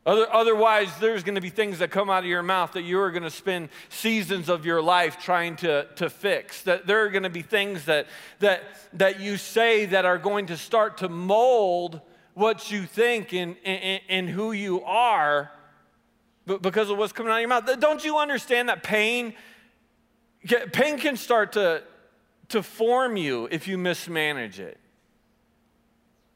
Other, 0.06 0.30
otherwise, 0.30 0.88
there's 0.98 1.22
going 1.22 1.36
to 1.36 1.40
be 1.40 1.50
things 1.50 1.78
that 1.78 1.90
come 1.90 2.10
out 2.10 2.24
of 2.24 2.28
your 2.28 2.42
mouth 2.42 2.72
that 2.72 2.82
you're 2.82 3.10
going 3.10 3.22
to 3.22 3.30
spend 3.30 3.70
seasons 3.88 4.48
of 4.48 4.66
your 4.66 4.82
life 4.82 5.18
trying 5.18 5.56
to, 5.56 5.86
to 5.96 6.10
fix. 6.10 6.62
That 6.62 6.86
there 6.86 7.04
are 7.04 7.10
going 7.10 7.22
to 7.22 7.30
be 7.30 7.40
things 7.40 7.86
that, 7.86 8.08
that, 8.40 8.64
that 8.94 9.20
you 9.20 9.38
say 9.38 9.86
that 9.86 10.04
are 10.04 10.18
going 10.18 10.46
to 10.46 10.58
start 10.58 10.98
to 10.98 11.08
mold 11.08 12.00
what 12.34 12.70
you 12.70 12.82
think 12.82 13.32
and, 13.32 13.56
and, 13.64 14.00
and 14.08 14.28
who 14.28 14.52
you 14.52 14.82
are 14.82 15.50
because 16.44 16.90
of 16.90 16.98
what's 16.98 17.12
coming 17.12 17.32
out 17.32 17.36
of 17.36 17.40
your 17.40 17.48
mouth. 17.48 17.80
Don't 17.80 18.04
you 18.04 18.18
understand 18.18 18.68
that 18.68 18.82
pain 18.82 19.32
Pain 20.72 20.98
can 20.98 21.16
start 21.16 21.52
to, 21.52 21.82
to 22.48 22.62
form 22.62 23.16
you 23.16 23.48
if 23.50 23.66
you 23.66 23.78
mismanage 23.78 24.60
it. 24.60 24.78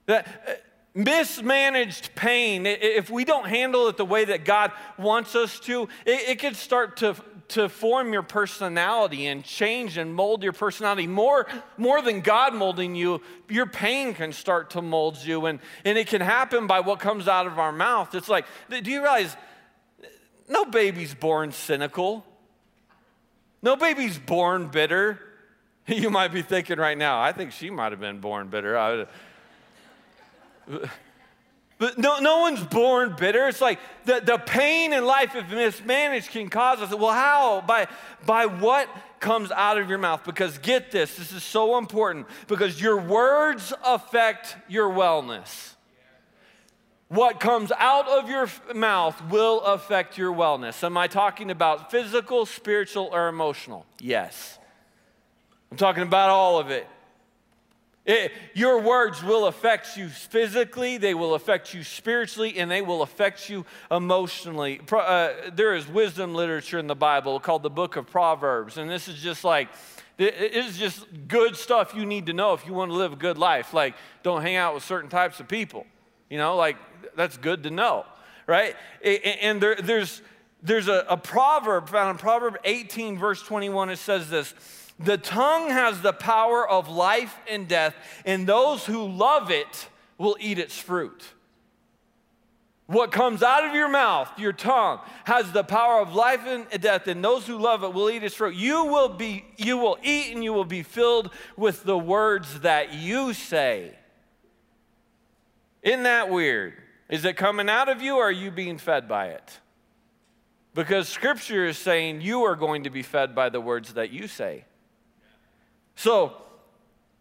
That 0.07 0.27
uh, 0.49 0.53
mismanaged 0.95 2.15
pain, 2.15 2.65
if 2.67 3.11
we 3.11 3.25
don't 3.25 3.47
handle 3.47 3.89
it 3.89 3.97
the 3.97 4.07
way 4.07 4.25
that 4.25 4.45
God 4.45 4.73
wants 4.99 5.37
us 5.37 5.61
to, 5.61 5.83
it, 6.07 6.31
it 6.31 6.39
can 6.39 6.55
start 6.55 6.97
to, 6.99 7.15
to 7.49 7.69
form 7.69 8.13
your 8.13 8.23
personality 8.23 9.27
and 9.27 9.45
change 9.45 9.99
and 9.99 10.15
mold 10.15 10.43
your 10.43 10.55
personality. 10.55 11.07
More, 11.07 11.47
more 11.77 12.01
than 12.01 12.23
God 12.23 12.55
molding 12.55 12.95
you, 12.95 13.21
your 13.49 13.67
pain 13.67 14.15
can 14.15 14.33
start 14.33 14.71
to 14.71 14.83
mold 14.83 15.19
you. 15.19 15.45
And, 15.47 15.61
and 15.85 15.99
it 15.99 16.07
can 16.07 16.23
happen 16.23 16.67
by 16.67 16.81
what 16.81 17.01
comes 17.01 17.29
out 17.29 17.47
of 17.47 17.59
our 17.59 17.73
mouth. 17.73 18.15
It's 18.15 18.29
like, 18.29 18.47
do 18.71 18.91
you 18.91 19.03
realize 19.03 19.37
no 20.49 20.65
baby's 20.65 21.15
born 21.15 21.53
cynical? 21.53 22.25
No 23.63 23.77
baby's 23.77 24.19
born 24.19 24.69
bitter. 24.69 25.21
You 25.87 26.11
might 26.11 26.35
be 26.35 26.43
thinking 26.43 26.77
right 26.77 26.99
now, 26.99 27.19
I 27.19 27.33
think 27.33 27.51
she 27.51 27.71
might 27.71 27.93
have 27.93 28.01
been 28.01 28.21
born 28.21 28.49
bitter. 28.49 29.09
But 31.79 31.97
no, 31.97 32.19
no 32.19 32.41
one's 32.41 32.63
born 32.65 33.15
bitter. 33.17 33.47
It's 33.47 33.61
like 33.61 33.79
the, 34.05 34.21
the 34.21 34.37
pain 34.37 34.93
in 34.93 35.05
life, 35.05 35.37
if 35.37 35.49
mismanaged, 35.49 36.31
can 36.31 36.49
cause 36.49 36.81
us. 36.81 36.93
Well, 36.93 37.13
how? 37.13 37.63
By, 37.67 37.87
by 38.27 38.47
what 38.47 38.89
comes 39.21 39.53
out 39.53 39.79
of 39.79 39.89
your 39.89 39.99
mouth. 39.99 40.25
Because 40.25 40.59
get 40.59 40.91
this, 40.91 41.17
this 41.17 41.33
is 41.33 41.45
so 41.45 41.79
important. 41.79 42.27
Because 42.49 42.81
your 42.81 43.01
words 43.01 43.73
affect 43.85 44.57
your 44.69 44.91
wellness. 44.91 45.75
What 47.09 47.41
comes 47.41 47.73
out 47.79 48.07
of 48.07 48.29
your 48.29 48.49
mouth 48.75 49.21
will 49.31 49.63
affect 49.63 50.19
your 50.19 50.33
wellness. 50.33 50.85
Am 50.85 50.97
I 50.99 51.07
talking 51.07 51.51
about 51.51 51.91
physical, 51.91 52.45
spiritual, 52.45 53.09
or 53.11 53.29
emotional? 53.29 53.87
Yes. 53.99 54.59
I'm 55.71 55.79
talking 55.79 56.03
about 56.03 56.29
all 56.29 56.59
of 56.59 56.71
it. 56.71 56.87
it. 58.05 58.33
Your 58.53 58.83
words 58.83 59.23
will 59.23 59.47
affect 59.47 59.97
you 59.97 60.09
physically, 60.09 60.99
they 60.99 61.15
will 61.15 61.35
affect 61.35 61.73
you 61.73 61.83
spiritually, 61.83 62.59
and 62.59 62.71
they 62.71 62.83
will 62.83 63.01
affect 63.01 63.49
you 63.49 63.65
emotionally. 63.91 64.79
Uh, 64.93 65.31
there 65.53 65.75
is 65.75 65.89
wisdom 65.89 66.35
literature 66.35 66.79
in 66.79 66.89
the 66.89 66.95
Bible 66.95 67.41
called 67.41 67.63
the 67.63 67.71
book 67.71 67.97
of 67.97 68.07
Proverbs, 68.07 68.77
and 68.77 68.91
this 68.91 69.09
is 69.09 69.21
just 69.23 69.45
like, 69.45 69.69
it's 70.19 70.77
just 70.77 71.07
good 71.27 71.57
stuff 71.57 71.95
you 71.95 72.05
need 72.05 72.27
to 72.27 72.35
know 72.35 72.53
if 72.53 72.67
you 72.67 72.75
want 72.75 72.91
to 72.91 72.97
live 72.97 73.15
a 73.15 73.17
good 73.17 73.39
life. 73.39 73.73
Like, 73.73 73.95
don't 74.23 74.43
hang 74.43 74.57
out 74.57 74.75
with 74.75 74.85
certain 74.85 75.09
types 75.09 75.41
of 75.41 75.49
people. 75.49 75.87
You 76.31 76.39
know, 76.39 76.57
like 76.57 76.77
that's 77.17 77.37
good 77.37 77.63
to 77.65 77.71
know, 77.71 78.05
right? 78.47 78.77
And 79.03 79.61
there, 79.61 79.77
there's, 79.77 80.23
there's 80.63 80.89
a, 80.89 81.05
a 81.09 81.17
proverb 81.17 81.89
found 81.89 82.11
in 82.11 82.19
Proverb 82.19 82.59
18, 82.65 83.19
verse 83.19 83.43
21. 83.43 83.91
It 83.91 83.97
says 83.97 84.29
this 84.29 84.55
The 84.99 85.19
tongue 85.19 85.71
has 85.71 86.01
the 86.01 86.13
power 86.13 86.69
of 86.69 86.89
life 86.89 87.37
and 87.49 87.69
death, 87.69 87.95
and 88.25 88.47
those 88.47 88.85
who 88.85 89.07
love 89.07 89.51
it 89.51 89.89
will 90.19 90.37
eat 90.41 90.59
its 90.59 90.79
fruit. 90.79 91.25
What 92.87 93.13
comes 93.13 93.43
out 93.43 93.67
of 93.67 93.75
your 93.75 93.91
mouth, 93.91 94.31
your 94.39 94.55
tongue, 94.55 95.01
has 95.25 95.53
the 95.53 95.63
power 95.63 96.01
of 96.01 96.15
life 96.15 96.41
and 96.47 96.67
death, 96.81 97.07
and 97.07 97.23
those 97.23 97.47
who 97.47 97.59
love 97.59 97.85
it 97.85 97.93
will 97.93 98.09
eat 98.09 98.23
its 98.23 98.35
fruit. 98.35 98.55
You 98.55 98.87
will 98.87 99.11
be, 99.11 99.45
you 99.59 99.77
will 99.77 99.99
eat 100.03 100.35
and 100.35 100.43
you 100.43 100.55
will 100.55 100.65
be 100.65 100.83
filled 100.83 101.31
with 101.55 101.85
the 101.85 101.99
words 101.99 102.61
that 102.61 102.95
you 102.95 103.35
say. 103.35 103.98
Isn't 105.83 106.03
that 106.05 106.31
weird? 106.31 106.75
Is 107.09 107.25
it 107.25 107.37
coming 107.37 107.69
out 107.69 107.89
of 107.89 108.03
you 108.03 108.17
or 108.17 108.29
are 108.29 108.33
you 108.33 108.51
being 108.51 108.79
fed 108.79 109.09
by 109.09 109.29
it? 109.29 109.61
Because 110.75 111.09
scripture 111.09 111.67
is 111.67 111.79
saying 111.79 112.21
you 112.21 112.43
are 112.45 112.55
going 112.55 112.85
to 112.85 112.91
be 112.91 113.03
fed 113.03 113.35
by 113.35 113.49
the 113.49 113.61
words 113.61 113.95
that 113.95 114.11
you 114.11 114.29
say. 114.29 114.65
So, 115.97 116.35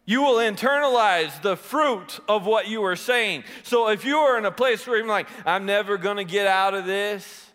you 0.04 0.22
will 0.22 0.36
internalize 0.36 1.42
the 1.42 1.56
fruit 1.56 2.20
of 2.28 2.46
what 2.46 2.68
you 2.68 2.82
are 2.84 2.96
saying. 2.96 3.44
So, 3.62 3.88
if 3.88 4.04
you 4.04 4.16
are 4.18 4.38
in 4.38 4.44
a 4.44 4.52
place 4.52 4.86
where 4.86 4.96
you're 4.98 5.06
like, 5.06 5.28
I'm 5.44 5.66
never 5.66 5.98
going 5.98 6.18
to 6.18 6.24
get 6.24 6.46
out 6.46 6.74
of 6.74 6.86
this, 6.86 7.46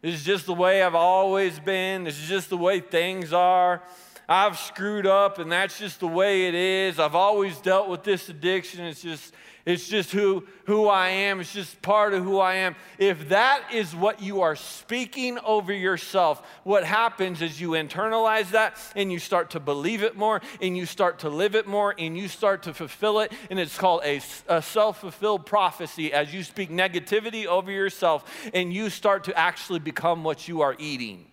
this 0.00 0.14
is 0.14 0.24
just 0.24 0.46
the 0.46 0.54
way 0.54 0.82
I've 0.82 0.94
always 0.94 1.60
been, 1.60 2.04
this 2.04 2.18
is 2.18 2.28
just 2.28 2.48
the 2.48 2.56
way 2.56 2.80
things 2.80 3.32
are, 3.32 3.82
I've 4.30 4.58
screwed 4.58 5.06
up 5.06 5.40
and 5.40 5.50
that's 5.50 5.78
just 5.78 6.00
the 6.00 6.06
way 6.06 6.46
it 6.46 6.54
is. 6.54 6.98
I've 6.98 7.16
always 7.16 7.58
dealt 7.58 7.88
with 7.88 8.04
this 8.04 8.28
addiction. 8.28 8.84
It's 8.84 9.02
just 9.02 9.34
it's 9.66 9.88
just 9.88 10.10
who, 10.10 10.44
who 10.64 10.86
I 10.86 11.08
am. 11.08 11.40
It's 11.40 11.52
just 11.52 11.82
part 11.82 12.14
of 12.14 12.24
who 12.24 12.38
I 12.38 12.56
am. 12.56 12.76
If 12.98 13.28
that 13.28 13.64
is 13.72 13.94
what 13.94 14.22
you 14.22 14.40
are 14.40 14.56
speaking 14.56 15.38
over 15.40 15.72
yourself, 15.72 16.46
what 16.64 16.84
happens 16.84 17.42
is 17.42 17.60
you 17.60 17.70
internalize 17.70 18.50
that 18.52 18.78
and 18.96 19.12
you 19.12 19.18
start 19.18 19.50
to 19.50 19.60
believe 19.60 20.02
it 20.02 20.16
more 20.16 20.40
and 20.62 20.76
you 20.76 20.86
start 20.86 21.20
to 21.20 21.28
live 21.28 21.54
it 21.54 21.66
more 21.66 21.94
and 21.98 22.16
you 22.16 22.28
start 22.28 22.62
to 22.64 22.74
fulfill 22.74 23.20
it. 23.20 23.32
And 23.50 23.58
it's 23.58 23.76
called 23.76 24.02
a, 24.04 24.20
a 24.48 24.62
self 24.62 25.00
fulfilled 25.00 25.44
prophecy 25.44 26.12
as 26.12 26.32
you 26.32 26.42
speak 26.42 26.70
negativity 26.70 27.44
over 27.46 27.70
yourself 27.70 28.24
and 28.54 28.72
you 28.72 28.88
start 28.88 29.24
to 29.24 29.38
actually 29.38 29.80
become 29.80 30.24
what 30.24 30.48
you 30.48 30.62
are 30.62 30.74
eating. 30.78 31.26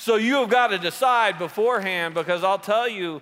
So 0.00 0.16
you 0.16 0.36
have 0.36 0.48
got 0.48 0.68
to 0.68 0.78
decide 0.78 1.38
beforehand 1.38 2.14
because 2.14 2.42
I'll 2.42 2.58
tell 2.58 2.88
you, 2.88 3.20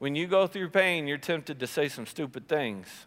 when 0.00 0.14
you 0.14 0.26
go 0.26 0.46
through 0.46 0.70
pain, 0.70 1.06
you're 1.06 1.18
tempted 1.18 1.60
to 1.60 1.66
say 1.66 1.86
some 1.86 2.06
stupid 2.06 2.48
things. 2.48 3.06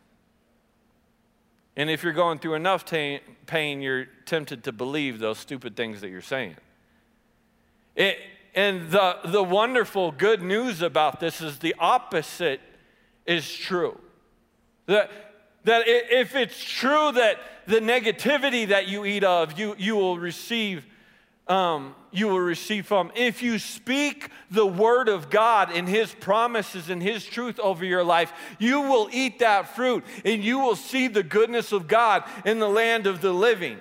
And 1.75 1.89
if 1.89 2.03
you're 2.03 2.13
going 2.13 2.37
through 2.37 2.53
enough 2.53 2.85
ta- 2.85 3.17
pain, 3.47 3.81
you're 3.81 4.05
tempted 4.25 4.63
to 4.65 4.71
believe 4.71 5.17
those 5.17 5.39
stupid 5.39 5.75
things 5.75 6.01
that 6.01 6.09
you're 6.09 6.21
saying. 6.21 6.55
It, 7.95 8.19
and 8.53 8.91
the, 8.91 9.17
the 9.25 9.41
wonderful 9.41 10.11
good 10.11 10.43
news 10.43 10.83
about 10.83 11.19
this 11.19 11.41
is 11.41 11.57
the 11.57 11.73
opposite 11.79 12.61
is 13.25 13.51
true. 13.51 13.99
That, 14.85 15.09
that 15.63 15.85
if 15.87 16.35
it's 16.35 16.63
true 16.63 17.11
that 17.13 17.37
the 17.65 17.79
negativity 17.79 18.67
that 18.67 18.87
you 18.87 19.03
eat 19.03 19.23
of, 19.23 19.57
you, 19.57 19.73
you 19.79 19.95
will 19.95 20.19
receive 20.19 20.85
um, 21.47 21.95
you 22.11 22.27
will 22.27 22.39
receive 22.39 22.85
from. 22.85 23.11
If 23.15 23.41
you 23.41 23.59
speak 23.59 24.29
the 24.49 24.65
word 24.65 25.09
of 25.09 25.29
God 25.29 25.71
and 25.71 25.87
his 25.87 26.13
promises 26.13 26.89
and 26.89 27.01
his 27.01 27.25
truth 27.25 27.59
over 27.59 27.83
your 27.83 28.03
life, 28.03 28.31
you 28.59 28.81
will 28.81 29.09
eat 29.11 29.39
that 29.39 29.75
fruit 29.75 30.05
and 30.23 30.43
you 30.43 30.59
will 30.59 30.75
see 30.75 31.07
the 31.07 31.23
goodness 31.23 31.71
of 31.71 31.87
God 31.87 32.23
in 32.45 32.59
the 32.59 32.69
land 32.69 33.07
of 33.07 33.21
the 33.21 33.33
living. 33.33 33.79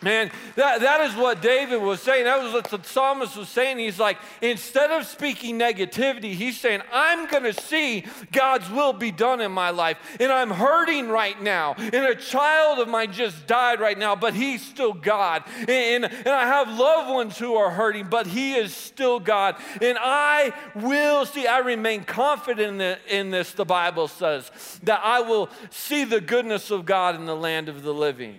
Man, 0.00 0.30
that, 0.54 0.80
that 0.82 1.00
is 1.10 1.16
what 1.16 1.42
David 1.42 1.82
was 1.82 2.00
saying. 2.00 2.24
That 2.24 2.40
was 2.40 2.52
what 2.52 2.70
the 2.70 2.80
psalmist 2.86 3.36
was 3.36 3.48
saying. 3.48 3.78
He's 3.78 3.98
like, 3.98 4.16
instead 4.40 4.92
of 4.92 5.04
speaking 5.06 5.58
negativity, 5.58 6.34
he's 6.34 6.60
saying, 6.60 6.82
I'm 6.92 7.26
going 7.26 7.42
to 7.42 7.52
see 7.52 8.04
God's 8.30 8.70
will 8.70 8.92
be 8.92 9.10
done 9.10 9.40
in 9.40 9.50
my 9.50 9.70
life. 9.70 9.98
And 10.20 10.30
I'm 10.30 10.50
hurting 10.50 11.08
right 11.08 11.40
now. 11.42 11.74
And 11.78 11.96
a 11.96 12.14
child 12.14 12.78
of 12.78 12.86
mine 12.86 13.10
just 13.12 13.48
died 13.48 13.80
right 13.80 13.98
now, 13.98 14.14
but 14.14 14.34
he's 14.34 14.64
still 14.64 14.92
God. 14.92 15.42
And, 15.66 16.04
and 16.04 16.28
I 16.28 16.46
have 16.46 16.68
loved 16.78 17.10
ones 17.10 17.36
who 17.36 17.56
are 17.56 17.70
hurting, 17.70 18.06
but 18.08 18.28
he 18.28 18.54
is 18.54 18.72
still 18.72 19.18
God. 19.18 19.56
And 19.82 19.98
I 20.00 20.52
will 20.76 21.26
see, 21.26 21.48
I 21.48 21.58
remain 21.58 22.04
confident 22.04 22.68
in, 22.68 22.78
the, 22.78 22.98
in 23.08 23.30
this, 23.30 23.50
the 23.50 23.64
Bible 23.64 24.06
says, 24.06 24.48
that 24.84 25.00
I 25.02 25.22
will 25.22 25.50
see 25.70 26.04
the 26.04 26.20
goodness 26.20 26.70
of 26.70 26.86
God 26.86 27.16
in 27.16 27.26
the 27.26 27.34
land 27.34 27.68
of 27.68 27.82
the 27.82 27.92
living. 27.92 28.38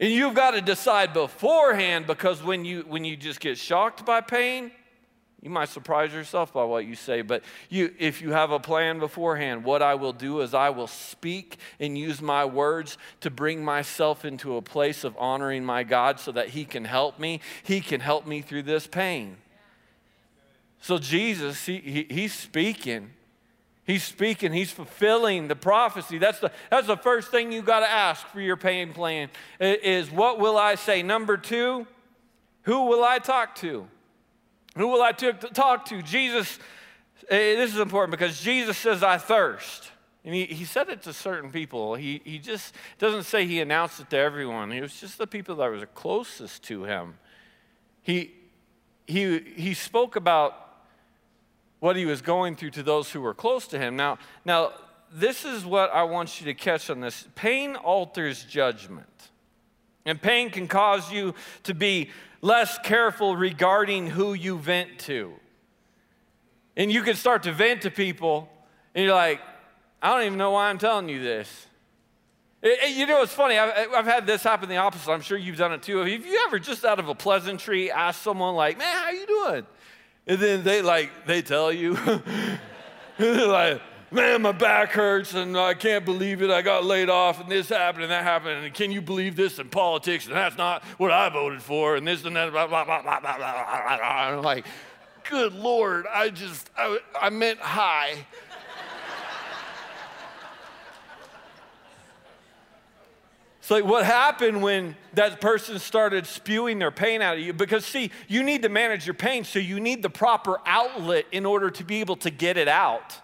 And 0.00 0.10
you've 0.10 0.34
got 0.34 0.52
to 0.52 0.60
decide 0.60 1.12
beforehand 1.12 2.06
because 2.06 2.42
when 2.42 2.64
you, 2.64 2.84
when 2.88 3.04
you 3.04 3.16
just 3.16 3.40
get 3.40 3.58
shocked 3.58 4.04
by 4.04 4.20
pain, 4.20 4.72
you 5.44 5.50
might 5.50 5.68
surprise 5.68 6.12
yourself 6.12 6.54
by 6.54 6.64
what 6.64 6.86
you 6.86 6.94
say, 6.94 7.20
but 7.20 7.44
you, 7.68 7.94
if 7.98 8.22
you 8.22 8.32
have 8.32 8.50
a 8.50 8.58
plan 8.58 8.98
beforehand, 8.98 9.62
what 9.62 9.82
I 9.82 9.94
will 9.94 10.14
do 10.14 10.40
is 10.40 10.54
I 10.54 10.70
will 10.70 10.86
speak 10.86 11.58
and 11.78 11.98
use 11.98 12.22
my 12.22 12.46
words 12.46 12.96
to 13.20 13.30
bring 13.30 13.62
myself 13.62 14.24
into 14.24 14.56
a 14.56 14.62
place 14.62 15.04
of 15.04 15.14
honoring 15.18 15.62
my 15.62 15.82
God 15.84 16.18
so 16.18 16.32
that 16.32 16.48
He 16.48 16.64
can 16.64 16.86
help 16.86 17.18
me. 17.18 17.40
He 17.62 17.82
can 17.82 18.00
help 18.00 18.26
me 18.26 18.40
through 18.40 18.62
this 18.62 18.86
pain. 18.86 19.36
So, 20.80 20.96
Jesus, 20.96 21.66
he, 21.66 21.78
he, 21.78 22.06
He's 22.08 22.32
speaking. 22.32 23.10
He's 23.86 24.02
speaking, 24.02 24.52
he's 24.52 24.70
fulfilling 24.70 25.48
the 25.48 25.56
prophecy. 25.56 26.16
That's 26.16 26.38
the, 26.38 26.50
that's 26.70 26.86
the 26.86 26.96
first 26.96 27.30
thing 27.30 27.52
you 27.52 27.60
got 27.60 27.80
to 27.80 27.90
ask 27.90 28.26
for 28.28 28.40
your 28.40 28.56
pain 28.56 28.94
plan 28.94 29.28
is 29.60 30.10
what 30.10 30.38
will 30.38 30.56
I 30.56 30.76
say? 30.76 31.02
Number 31.02 31.36
two, 31.36 31.86
who 32.62 32.86
will 32.86 33.04
I 33.04 33.18
talk 33.18 33.54
to? 33.56 33.86
Who 34.76 34.88
will 34.88 35.02
I 35.02 35.12
talk 35.12 35.84
to? 35.86 36.02
Jesus, 36.02 36.58
eh, 37.28 37.56
this 37.56 37.74
is 37.74 37.78
important 37.78 38.12
because 38.12 38.40
Jesus 38.40 38.78
says, 38.78 39.02
I 39.02 39.18
thirst. 39.18 39.90
And 40.24 40.34
he, 40.34 40.46
he 40.46 40.64
said 40.64 40.88
it 40.88 41.02
to 41.02 41.12
certain 41.12 41.50
people. 41.50 41.94
He, 41.94 42.22
he 42.24 42.38
just 42.38 42.74
doesn't 42.98 43.24
say 43.24 43.46
he 43.46 43.60
announced 43.60 44.00
it 44.00 44.08
to 44.10 44.16
everyone. 44.16 44.72
It 44.72 44.80
was 44.80 44.98
just 44.98 45.18
the 45.18 45.26
people 45.26 45.56
that 45.56 45.70
were 45.70 45.84
closest 45.86 46.62
to 46.64 46.84
him. 46.84 47.18
He, 48.00 48.32
he, 49.06 49.40
he 49.40 49.74
spoke 49.74 50.16
about 50.16 50.63
what 51.80 51.96
he 51.96 52.06
was 52.06 52.22
going 52.22 52.56
through 52.56 52.70
to 52.70 52.82
those 52.82 53.10
who 53.10 53.20
were 53.20 53.34
close 53.34 53.66
to 53.68 53.78
him. 53.78 53.96
Now, 53.96 54.18
now 54.44 54.72
this 55.12 55.44
is 55.44 55.64
what 55.64 55.92
I 55.92 56.02
want 56.04 56.40
you 56.40 56.46
to 56.46 56.54
catch 56.54 56.90
on 56.90 57.00
this. 57.00 57.26
Pain 57.34 57.76
alters 57.76 58.44
judgment. 58.44 59.06
And 60.04 60.20
pain 60.20 60.50
can 60.50 60.66
cause 60.68 61.10
you 61.12 61.34
to 61.62 61.74
be 61.74 62.10
less 62.42 62.78
careful 62.78 63.36
regarding 63.36 64.08
who 64.08 64.34
you 64.34 64.58
vent 64.58 64.98
to. 65.00 65.32
And 66.76 66.92
you 66.92 67.02
can 67.02 67.14
start 67.14 67.44
to 67.44 67.52
vent 67.52 67.82
to 67.82 67.90
people, 67.90 68.48
and 68.94 69.04
you're 69.04 69.14
like, 69.14 69.40
I 70.02 70.14
don't 70.14 70.26
even 70.26 70.38
know 70.38 70.50
why 70.50 70.68
I'm 70.68 70.78
telling 70.78 71.08
you 71.08 71.22
this. 71.22 71.66
It, 72.60 72.78
it, 72.82 72.96
you 72.96 73.06
know, 73.06 73.22
it's 73.22 73.32
funny. 73.32 73.56
I've, 73.58 73.92
I've, 73.92 74.04
had 74.06 74.26
this 74.26 74.42
happen 74.42 74.68
the 74.68 74.76
opposite. 74.76 75.10
I'm 75.10 75.20
sure 75.20 75.38
you've 75.38 75.56
done 75.56 75.72
it 75.72 75.82
too. 75.82 75.98
Have 75.98 76.08
you 76.08 76.44
ever 76.46 76.58
just 76.58 76.84
out 76.84 76.98
of 76.98 77.08
a 77.08 77.14
pleasantry 77.14 77.90
asked 77.90 78.22
someone 78.22 78.54
like, 78.54 78.78
"Man, 78.78 78.96
how 78.96 79.10
you 79.10 79.26
doing?" 79.26 79.66
And 80.26 80.38
then 80.38 80.64
they 80.64 80.80
like, 80.82 81.26
they 81.26 81.42
tell 81.42 81.70
you, 81.72 81.94
like, 83.18 83.80
man, 84.10 84.42
my 84.42 84.52
back 84.52 84.90
hurts 84.90 85.34
and 85.34 85.56
I 85.56 85.74
can't 85.74 86.04
believe 86.04 86.40
it. 86.40 86.50
I 86.50 86.62
got 86.62 86.84
laid 86.84 87.10
off 87.10 87.40
and 87.40 87.50
this 87.50 87.68
happened 87.68 88.04
and 88.04 88.12
that 88.12 88.22
happened. 88.22 88.64
And 88.64 88.74
can 88.74 88.90
you 88.90 89.02
believe 89.02 89.36
this 89.36 89.58
in 89.58 89.68
politics? 89.68 90.26
And 90.26 90.34
that's 90.34 90.56
not 90.56 90.82
what 90.98 91.10
I 91.10 91.28
voted 91.28 91.62
for. 91.62 91.96
And 91.96 92.06
this 92.06 92.24
and 92.24 92.36
that, 92.36 92.52
blah, 92.52 92.66
blah, 92.66 92.84
blah, 92.84 93.02
blah, 93.02 93.20
blah, 93.20 93.36
blah. 93.36 93.46
I'm 93.46 94.42
like, 94.42 94.64
good 95.28 95.52
Lord, 95.52 96.06
I 96.12 96.30
just, 96.30 96.70
I, 96.76 96.98
I 97.20 97.30
meant 97.30 97.58
hi. 97.60 98.26
It's 103.64 103.70
like 103.70 103.84
what 103.84 104.04
happened 104.04 104.60
when 104.62 104.94
that 105.14 105.40
person 105.40 105.78
started 105.78 106.26
spewing 106.26 106.78
their 106.78 106.90
pain 106.90 107.22
out 107.22 107.38
of 107.38 107.42
you? 107.42 107.54
Because, 107.54 107.86
see, 107.86 108.10
you 108.28 108.42
need 108.42 108.60
to 108.60 108.68
manage 108.68 109.06
your 109.06 109.14
pain, 109.14 109.42
so 109.42 109.58
you 109.58 109.80
need 109.80 110.02
the 110.02 110.10
proper 110.10 110.60
outlet 110.66 111.24
in 111.32 111.46
order 111.46 111.70
to 111.70 111.82
be 111.82 112.00
able 112.00 112.16
to 112.16 112.30
get 112.30 112.58
it 112.58 112.68
out, 112.68 113.18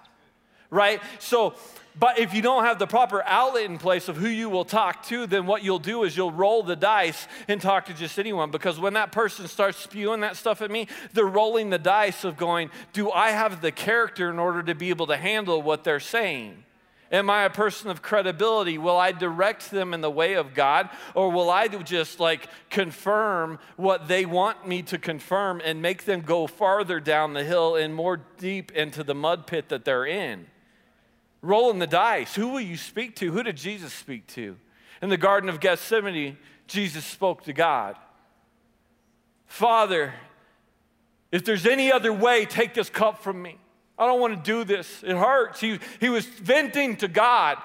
right? 0.70 1.02
So, 1.18 1.56
but 1.98 2.18
if 2.18 2.32
you 2.32 2.40
don't 2.40 2.64
have 2.64 2.78
the 2.78 2.86
proper 2.86 3.22
outlet 3.26 3.64
in 3.64 3.76
place 3.76 4.08
of 4.08 4.16
who 4.16 4.28
you 4.28 4.48
will 4.48 4.64
talk 4.64 5.04
to, 5.08 5.26
then 5.26 5.44
what 5.44 5.62
you'll 5.62 5.78
do 5.78 6.04
is 6.04 6.16
you'll 6.16 6.32
roll 6.32 6.62
the 6.62 6.74
dice 6.74 7.28
and 7.46 7.60
talk 7.60 7.84
to 7.84 7.92
just 7.92 8.18
anyone. 8.18 8.50
Because 8.50 8.80
when 8.80 8.94
that 8.94 9.12
person 9.12 9.46
starts 9.46 9.76
spewing 9.76 10.20
that 10.20 10.38
stuff 10.38 10.62
at 10.62 10.70
me, 10.70 10.88
they're 11.12 11.26
rolling 11.26 11.68
the 11.68 11.78
dice 11.78 12.24
of 12.24 12.38
going, 12.38 12.70
Do 12.94 13.10
I 13.10 13.32
have 13.32 13.60
the 13.60 13.72
character 13.72 14.30
in 14.30 14.38
order 14.38 14.62
to 14.62 14.74
be 14.74 14.88
able 14.88 15.08
to 15.08 15.18
handle 15.18 15.60
what 15.60 15.84
they're 15.84 16.00
saying? 16.00 16.64
Am 17.12 17.28
I 17.28 17.42
a 17.42 17.50
person 17.50 17.90
of 17.90 18.02
credibility? 18.02 18.78
Will 18.78 18.96
I 18.96 19.10
direct 19.10 19.70
them 19.70 19.92
in 19.94 20.00
the 20.00 20.10
way 20.10 20.34
of 20.34 20.54
God? 20.54 20.88
Or 21.14 21.30
will 21.30 21.50
I 21.50 21.66
just 21.66 22.20
like 22.20 22.48
confirm 22.68 23.58
what 23.76 24.06
they 24.06 24.24
want 24.24 24.68
me 24.68 24.82
to 24.82 24.98
confirm 24.98 25.60
and 25.64 25.82
make 25.82 26.04
them 26.04 26.20
go 26.20 26.46
farther 26.46 27.00
down 27.00 27.32
the 27.32 27.42
hill 27.42 27.74
and 27.74 27.92
more 27.92 28.18
deep 28.38 28.70
into 28.72 29.02
the 29.02 29.14
mud 29.14 29.48
pit 29.48 29.70
that 29.70 29.84
they're 29.84 30.06
in? 30.06 30.46
Rolling 31.42 31.80
the 31.80 31.86
dice. 31.88 32.36
Who 32.36 32.48
will 32.48 32.60
you 32.60 32.76
speak 32.76 33.16
to? 33.16 33.32
Who 33.32 33.42
did 33.42 33.56
Jesus 33.56 33.92
speak 33.92 34.28
to? 34.28 34.56
In 35.02 35.08
the 35.08 35.16
Garden 35.16 35.48
of 35.48 35.58
Gethsemane, 35.58 36.38
Jesus 36.68 37.04
spoke 37.04 37.44
to 37.44 37.52
God 37.52 37.96
Father, 39.46 40.14
if 41.32 41.44
there's 41.44 41.66
any 41.66 41.90
other 41.90 42.12
way, 42.12 42.46
take 42.46 42.72
this 42.72 42.88
cup 42.88 43.18
from 43.18 43.42
me. 43.42 43.58
I 44.00 44.06
don't 44.06 44.20
want 44.20 44.34
to 44.34 44.42
do 44.42 44.64
this. 44.64 45.04
It 45.06 45.14
hurts. 45.14 45.60
He, 45.60 45.78
he 46.00 46.08
was 46.08 46.24
venting 46.24 46.96
to 46.96 47.08
God. 47.08 47.58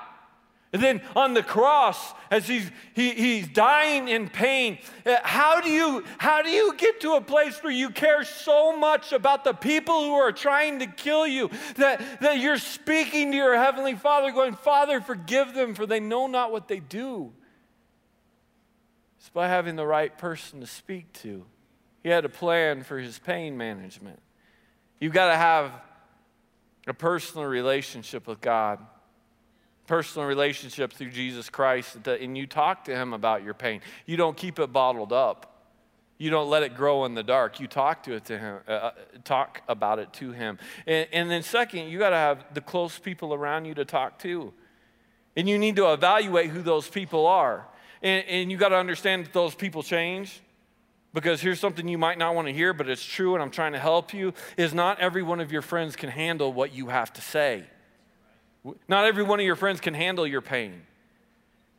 And 0.73 0.83
then 0.83 1.01
on 1.15 1.33
the 1.33 1.41
cross, 1.41 2.13
as 2.29 2.45
he's, 2.45 2.69
he, 2.93 3.11
he's 3.11 3.47
dying 3.47 4.09
in 4.09 4.27
pain, 4.27 4.79
uh, 5.05 5.15
how 5.23 5.61
do, 5.61 5.69
you, 5.69 6.03
how 6.17 6.41
do 6.41 6.49
you 6.49 6.75
get 6.75 6.99
to 6.99 7.13
a 7.13 7.21
place 7.21 7.63
where 7.63 7.71
you 7.71 7.89
care 7.89 8.25
so 8.25 8.77
much 8.77 9.13
about 9.13 9.45
the 9.45 9.53
people 9.53 10.03
who 10.03 10.15
are 10.15 10.33
trying 10.33 10.79
to 10.79 10.87
kill 10.87 11.25
you 11.25 11.49
that, 11.77 12.19
that 12.19 12.39
you're 12.39 12.57
speaking 12.57 13.31
to 13.31 13.37
your 13.37 13.55
Heavenly 13.55 13.95
Father, 13.95 14.31
going, 14.31 14.55
Father, 14.55 14.99
forgive 14.99 15.53
them, 15.53 15.75
for 15.75 15.85
they 15.85 16.01
know 16.01 16.27
not 16.27 16.51
what 16.51 16.67
they 16.67 16.81
do? 16.81 17.31
It's 19.19 19.29
by 19.29 19.47
having 19.47 19.77
the 19.77 19.87
right 19.87 20.15
person 20.17 20.59
to 20.59 20.67
speak 20.67 21.13
to. 21.21 21.45
He 22.03 22.09
had 22.09 22.25
a 22.25 22.29
plan 22.29 22.83
for 22.83 22.99
his 22.99 23.17
pain 23.17 23.55
management. 23.55 24.19
You've 24.99 25.13
got 25.13 25.31
to 25.31 25.37
have 25.37 25.71
a 26.87 26.93
personal 26.93 27.45
relationship 27.45 28.27
with 28.27 28.41
God, 28.41 28.79
personal 29.87 30.27
relationship 30.27 30.93
through 30.93 31.11
Jesus 31.11 31.49
Christ, 31.49 32.07
and 32.07 32.37
you 32.37 32.47
talk 32.47 32.85
to 32.85 32.95
Him 32.95 33.13
about 33.13 33.43
your 33.43 33.53
pain. 33.53 33.81
You 34.05 34.17
don't 34.17 34.37
keep 34.37 34.59
it 34.59 34.71
bottled 34.71 35.13
up. 35.13 35.55
You 36.17 36.29
don't 36.29 36.49
let 36.49 36.63
it 36.63 36.75
grow 36.75 37.05
in 37.05 37.13
the 37.13 37.23
dark. 37.23 37.59
You 37.59 37.67
talk 37.67 38.03
to 38.03 38.13
it 38.13 38.25
to 38.25 38.37
him, 38.37 38.59
uh, 38.67 38.71
uh 38.71 38.91
talk 39.25 39.61
about 39.67 39.99
it 39.99 40.13
to 40.13 40.31
him. 40.31 40.57
And, 40.87 41.07
and 41.11 41.29
then 41.29 41.43
second, 41.43 41.89
you 41.89 41.99
got 41.99 42.11
to 42.11 42.15
have 42.15 42.45
the 42.53 42.61
close 42.61 42.97
people 42.97 43.33
around 43.33 43.65
you 43.65 43.73
to 43.73 43.83
talk 43.83 44.19
to. 44.19 44.53
And 45.35 45.49
you 45.49 45.57
need 45.57 45.75
to 45.75 45.91
evaluate 45.91 46.51
who 46.51 46.61
those 46.61 46.87
people 46.87 47.27
are. 47.27 47.67
And, 48.01 48.25
and 48.27 48.51
you 48.51 48.57
got 48.57 48.69
to 48.69 48.77
understand 48.77 49.25
that 49.25 49.33
those 49.33 49.55
people 49.55 49.83
change. 49.83 50.39
Because 51.15 51.39
here's 51.39 51.61
something 51.61 51.87
you 51.87 51.97
might 51.97 52.17
not 52.17 52.35
want 52.35 52.49
to 52.49 52.53
hear, 52.53 52.73
but 52.73 52.89
it's 52.89 53.03
true, 53.03 53.35
and 53.35 53.41
I'm 53.41 53.49
trying 53.49 53.71
to 53.71 53.79
help 53.79 54.13
you, 54.13 54.33
is 54.57 54.73
not 54.73 54.99
every 54.99 55.23
one 55.23 55.39
of 55.39 55.49
your 55.49 55.61
friends 55.61 55.95
can 55.95 56.09
handle 56.09 56.51
what 56.51 56.73
you 56.75 56.87
have 56.87 57.13
to 57.13 57.21
say. 57.21 57.63
Not 58.89 59.05
every 59.05 59.23
one 59.23 59.39
of 59.39 59.45
your 59.45 59.55
friends 59.55 59.79
can 59.79 59.93
handle 59.93 60.27
your 60.27 60.41
pain. 60.41 60.81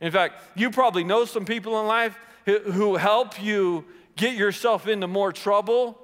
In 0.01 0.11
fact, 0.11 0.41
you 0.55 0.71
probably 0.71 1.03
know 1.03 1.25
some 1.25 1.45
people 1.45 1.79
in 1.79 1.85
life 1.85 2.17
who 2.45 2.95
help 2.95 3.39
you 3.39 3.85
get 4.15 4.35
yourself 4.35 4.87
into 4.87 5.05
more 5.05 5.31
trouble 5.31 5.99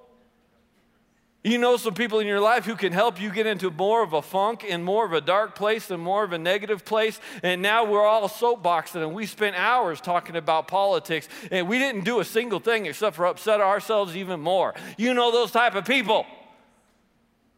you 1.43 1.57
know 1.57 1.75
some 1.75 1.93
people 1.93 2.19
in 2.19 2.27
your 2.27 2.39
life 2.39 2.63
who 2.63 2.75
can 2.75 2.93
help 2.93 3.19
you 3.19 3.29
get 3.29 3.45
into 3.45 3.69
more 3.69 4.01
of 4.01 4.13
a 4.13 4.21
funk 4.21 4.65
and 4.67 4.83
more 4.83 5.05
of 5.05 5.11
a 5.11 5.19
dark 5.19 5.55
place 5.55 5.91
and 5.91 6.01
more 6.01 6.23
of 6.23 6.31
a 6.31 6.37
negative 6.37 6.85
place. 6.85 7.19
And 7.43 7.61
now 7.61 7.83
we're 7.83 8.05
all 8.05 8.29
soapboxing 8.29 9.03
and 9.03 9.13
we 9.13 9.25
spent 9.25 9.57
hours 9.57 9.99
talking 9.99 10.37
about 10.37 10.69
politics 10.69 11.27
and 11.51 11.67
we 11.67 11.79
didn't 11.79 12.05
do 12.05 12.21
a 12.21 12.25
single 12.25 12.61
thing 12.61 12.85
except 12.85 13.17
for 13.17 13.25
upset 13.25 13.59
ourselves 13.59 14.15
even 14.15 14.39
more. 14.39 14.73
You 14.97 15.13
know 15.13 15.31
those 15.31 15.51
type 15.51 15.75
of 15.75 15.83
people. 15.83 16.25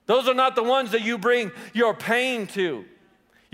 Those 0.08 0.28
are 0.28 0.34
not 0.34 0.56
the 0.56 0.64
ones 0.64 0.92
that 0.92 1.04
you 1.04 1.20
bring 1.20 1.52
your 1.74 1.94
pain 1.94 2.48
to. 2.48 2.86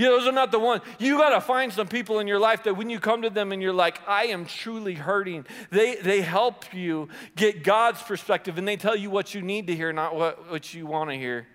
You 0.01 0.07
know, 0.07 0.17
those 0.17 0.27
are 0.27 0.31
not 0.31 0.51
the 0.51 0.57
ones. 0.57 0.81
You 0.97 1.19
got 1.19 1.29
to 1.29 1.39
find 1.39 1.71
some 1.71 1.87
people 1.87 2.17
in 2.17 2.25
your 2.25 2.39
life 2.39 2.63
that 2.63 2.75
when 2.75 2.89
you 2.89 2.99
come 2.99 3.21
to 3.21 3.29
them 3.29 3.51
and 3.51 3.61
you're 3.61 3.71
like, 3.71 4.01
I 4.07 4.25
am 4.25 4.47
truly 4.47 4.95
hurting, 4.95 5.45
they, 5.69 5.93
they 5.93 6.21
help 6.21 6.73
you 6.73 7.09
get 7.35 7.63
God's 7.63 8.01
perspective 8.01 8.57
and 8.57 8.67
they 8.67 8.77
tell 8.77 8.95
you 8.95 9.11
what 9.11 9.35
you 9.35 9.43
need 9.43 9.67
to 9.67 9.75
hear, 9.75 9.93
not 9.93 10.15
what, 10.15 10.49
what 10.49 10.73
you 10.73 10.87
want 10.87 11.11
to 11.11 11.15
hear. 11.15 11.45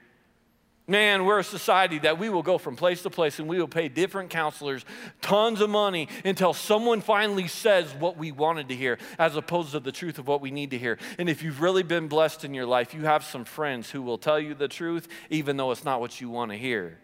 Man, 0.87 1.25
we're 1.25 1.41
a 1.41 1.45
society 1.45 1.99
that 1.99 2.21
we 2.21 2.29
will 2.29 2.45
go 2.45 2.57
from 2.57 2.77
place 2.77 3.03
to 3.03 3.11
place 3.11 3.41
and 3.41 3.49
we 3.49 3.59
will 3.59 3.67
pay 3.67 3.89
different 3.89 4.31
counselors 4.31 4.85
tons 5.21 5.61
of 5.61 5.69
money 5.69 6.07
until 6.25 6.53
someone 6.53 7.01
finally 7.01 7.49
says 7.49 7.93
what 7.95 8.17
we 8.17 8.31
wanted 8.31 8.69
to 8.69 8.77
hear, 8.77 8.99
as 9.19 9.35
opposed 9.35 9.73
to 9.73 9.81
the 9.81 9.91
truth 9.91 10.21
of 10.21 10.29
what 10.29 10.41
we 10.41 10.53
need 10.53 10.71
to 10.71 10.79
hear. 10.79 10.99
And 11.19 11.29
if 11.29 11.43
you've 11.43 11.61
really 11.61 11.83
been 11.83 12.07
blessed 12.07 12.45
in 12.45 12.55
your 12.55 12.67
life, 12.67 12.95
you 12.95 13.07
have 13.07 13.25
some 13.25 13.45
friends 13.45 13.91
who 13.91 14.03
will 14.03 14.19
tell 14.19 14.39
you 14.39 14.55
the 14.55 14.69
truth, 14.69 15.09
even 15.31 15.57
though 15.57 15.73
it's 15.73 15.85
not 15.85 15.99
what 15.99 16.21
you 16.21 16.31
want 16.31 16.53
to 16.53 16.57
hear. 16.57 17.01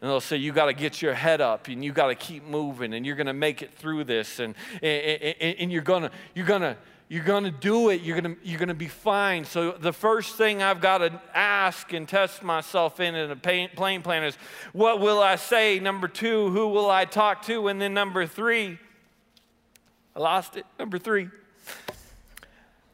And 0.00 0.08
they'll 0.08 0.20
say, 0.20 0.36
You 0.36 0.52
got 0.52 0.66
to 0.66 0.72
get 0.72 1.02
your 1.02 1.14
head 1.14 1.40
up 1.40 1.68
and 1.68 1.84
you 1.84 1.92
got 1.92 2.08
to 2.08 2.14
keep 2.14 2.44
moving 2.44 2.94
and 2.94 3.04
you're 3.04 3.16
going 3.16 3.26
to 3.26 3.32
make 3.32 3.62
it 3.62 3.74
through 3.74 4.04
this 4.04 4.38
and, 4.38 4.54
and, 4.82 5.56
and 5.58 5.72
you're 5.72 5.82
going 5.82 6.02
to, 6.02 6.10
you're 6.34 6.46
going 6.46 6.62
to, 6.62 6.76
you're 7.08 7.24
going 7.24 7.44
to 7.44 7.50
do 7.50 7.88
it. 7.88 8.02
You're 8.02 8.20
going 8.20 8.36
to, 8.36 8.40
you're 8.46 8.58
going 8.58 8.68
to 8.68 8.74
be 8.74 8.86
fine. 8.86 9.44
So, 9.44 9.72
the 9.72 9.94
first 9.94 10.36
thing 10.36 10.62
I've 10.62 10.80
got 10.80 10.98
to 10.98 11.20
ask 11.34 11.92
and 11.94 12.06
test 12.06 12.42
myself 12.42 13.00
in 13.00 13.14
in 13.14 13.30
a 13.30 13.36
plain 13.36 14.02
plan 14.02 14.24
is 14.24 14.36
what 14.72 15.00
will 15.00 15.22
I 15.22 15.36
say? 15.36 15.80
Number 15.80 16.06
two, 16.06 16.50
who 16.50 16.68
will 16.68 16.90
I 16.90 17.06
talk 17.06 17.42
to? 17.46 17.68
And 17.68 17.80
then 17.80 17.94
number 17.94 18.26
three, 18.26 18.78
I 20.14 20.20
lost 20.20 20.56
it. 20.56 20.66
Number 20.78 20.98
three, 20.98 21.30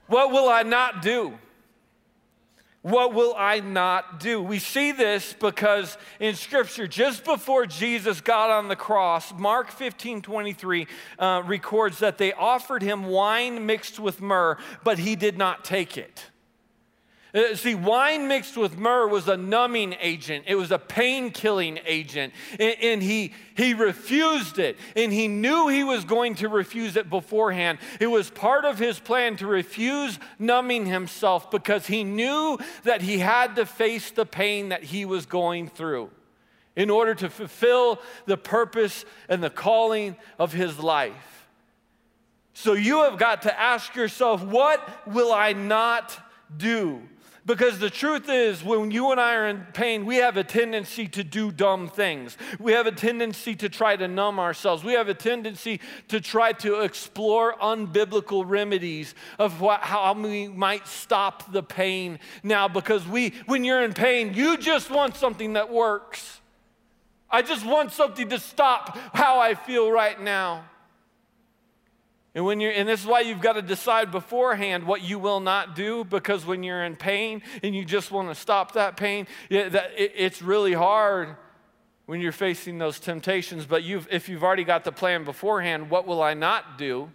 what 0.07 0.31
will 0.31 0.49
I 0.49 0.63
not 0.63 1.03
do? 1.03 1.37
What 2.85 3.15
will 3.15 3.35
I 3.35 3.61
not 3.61 4.21
do? 4.21 4.43
We 4.43 4.59
see 4.59 4.93
this 4.93 5.33
because 5.33 5.97
in 6.21 6.35
Scripture, 6.35 6.87
just 6.87 7.25
before 7.25 7.65
Jesus 7.65 8.21
got 8.21 8.51
on 8.51 8.69
the 8.69 8.77
cross, 8.77 9.33
Mark 9.33 9.71
15 9.71 10.21
23 10.21 10.87
uh, 11.19 11.43
records 11.47 12.01
that 12.01 12.19
they 12.19 12.35
offered 12.35 12.83
him 12.83 13.05
wine 13.05 13.65
mixed 13.65 13.99
with 13.99 14.21
myrrh, 14.21 14.59
but 14.85 14.99
he 14.99 15.17
did 15.17 15.39
not 15.39 15.65
take 15.65 15.97
it. 15.97 16.27
Uh, 17.35 17.57
see, 17.57 17.75
wine 17.75 18.29
mixed 18.29 18.57
with 18.57 18.79
myrrh 18.79 19.09
was 19.09 19.27
a 19.27 19.37
numbing 19.37 19.97
agent, 20.01 20.45
it 20.47 20.55
was 20.55 20.71
a 20.71 20.79
pain 20.79 21.33
killing 21.33 21.81
agent. 21.85 22.33
And, 22.61 22.77
and, 22.81 23.03
he, 23.03 23.33
he 23.57 23.75
refused 23.75 24.61
it. 24.61 24.77
And 24.95 25.13
he 25.13 25.27
knew 25.27 25.67
he 25.67 25.83
was 25.83 26.05
going 26.05 26.37
to 26.37 26.49
refuse 26.49 26.97
it 26.97 27.11
beforehand. 27.11 27.79
It 27.99 28.07
was 28.07 28.31
part 28.31 28.65
of 28.65 28.79
his 28.79 29.01
plan 29.01 29.37
to 29.37 29.49
refuse 29.49 30.21
numbing 30.39 30.87
himself 30.87 31.51
because 31.51 31.89
he 31.89 32.05
knew 32.05 32.59
that 32.85 33.03
he 33.03 33.19
had 33.19 33.57
to 33.57 33.67
face 33.67 34.13
the 34.13 34.27
pain 34.27 34.69
that 34.69 34.85
he 34.85 35.05
was 35.05 35.27
going 35.27 35.69
through 35.69 36.11
in 36.77 36.89
order 36.89 37.15
to 37.17 37.29
fulfill 37.29 38.01
the 38.27 38.37
purpose 38.37 39.05
and 39.29 39.43
the 39.43 39.51
calling 39.51 40.17
of 40.39 40.53
his 40.53 40.79
life. 40.79 41.49
So 42.53 42.75
you 42.75 43.03
have 43.03 43.19
got 43.19 43.43
to 43.43 43.61
ask 43.61 43.97
yourself, 43.97 44.45
what 44.45 45.09
will 45.09 45.33
I 45.33 45.53
not 45.53 46.17
do? 46.57 47.03
Because 47.47 47.79
the 47.79 47.91
truth 47.91 48.31
is, 48.31 48.65
when 48.65 48.91
you 48.91 49.11
and 49.11 49.21
I 49.21 49.35
are 49.35 49.49
in 49.49 49.67
pain, 49.75 50.07
we 50.07 50.17
have 50.17 50.39
a 50.39 50.45
tendency 50.45 51.07
to 51.09 51.23
do 51.23 51.53
dumb 51.53 51.89
things. 51.89 52.39
We 52.59 52.73
have 52.73 52.87
a 52.87 52.93
tendency 52.93 53.55
to 53.57 53.69
try 53.69 53.97
to 53.97 54.09
numb 54.09 54.39
ourselves. 54.39 54.83
We 54.83 54.95
have 54.95 55.09
a 55.09 55.15
tendency 55.15 55.81
to 56.09 56.23
try 56.23 56.53
to 56.53 56.81
explore 56.81 57.55
unbiblical 57.57 58.45
remedies 58.47 59.15
of 59.39 59.61
what, 59.61 59.81
how 59.81 60.15
we 60.15 60.49
might 60.49 60.89
stop 60.89 61.53
the 61.53 61.63
pain 61.63 62.19
now. 62.43 62.67
Because 62.67 63.07
we, 63.07 63.35
when 63.45 63.63
you're 63.63 63.85
in 63.85 63.93
pain, 63.93 64.33
you 64.33 64.57
just 64.57 64.91
want 64.91 65.15
something 65.15 65.53
that 65.53 65.71
works. 65.71 66.41
I 67.31 67.43
just 67.43 67.67
want 67.67 67.93
something 67.93 68.31
to 68.31 68.39
stop 68.39 68.97
how 69.13 69.39
I 69.39 69.55
feel 69.55 69.91
right 69.91 70.19
now. 70.19 70.65
And 72.35 72.45
when 72.45 72.61
you're 72.61 72.73
and 72.73 72.89
this 72.89 73.01
is 73.01 73.07
why 73.07 73.21
you've 73.21 73.41
got 73.41 73.53
to 73.53 73.63
decide 73.63 74.11
beforehand 74.11 74.85
what 74.85 75.03
you 75.03 75.19
will 75.19 75.41
not 75.41 75.77
do 75.77 76.05
because 76.05 76.45
when 76.45 76.63
you're 76.65 76.85
in 76.85 76.97
pain 76.97 77.43
and 77.63 77.75
you 77.75 77.85
just 77.85 78.11
want 78.11 78.29
to 78.29 78.35
stop 78.35 78.73
that 78.73 78.97
pain, 78.97 79.29
it, 79.49 79.71
that, 79.73 79.93
it, 79.97 80.13
it's 80.17 80.43
really 80.43 80.73
hard 80.73 81.37
when 82.07 82.21
you're 82.21 82.33
facing 82.33 82.79
those 82.79 82.99
temptations. 82.99 83.67
But 83.67 83.85
you've, 83.85 84.09
if 84.11 84.29
you've 84.29 84.43
already 84.43 84.65
got 84.65 84.83
the 84.85 84.93
plan 84.93 85.25
beforehand, 85.25 85.91
what 85.91 86.07
will 86.07 86.23
I 86.23 86.35
not 86.35 86.77
do? 86.77 87.11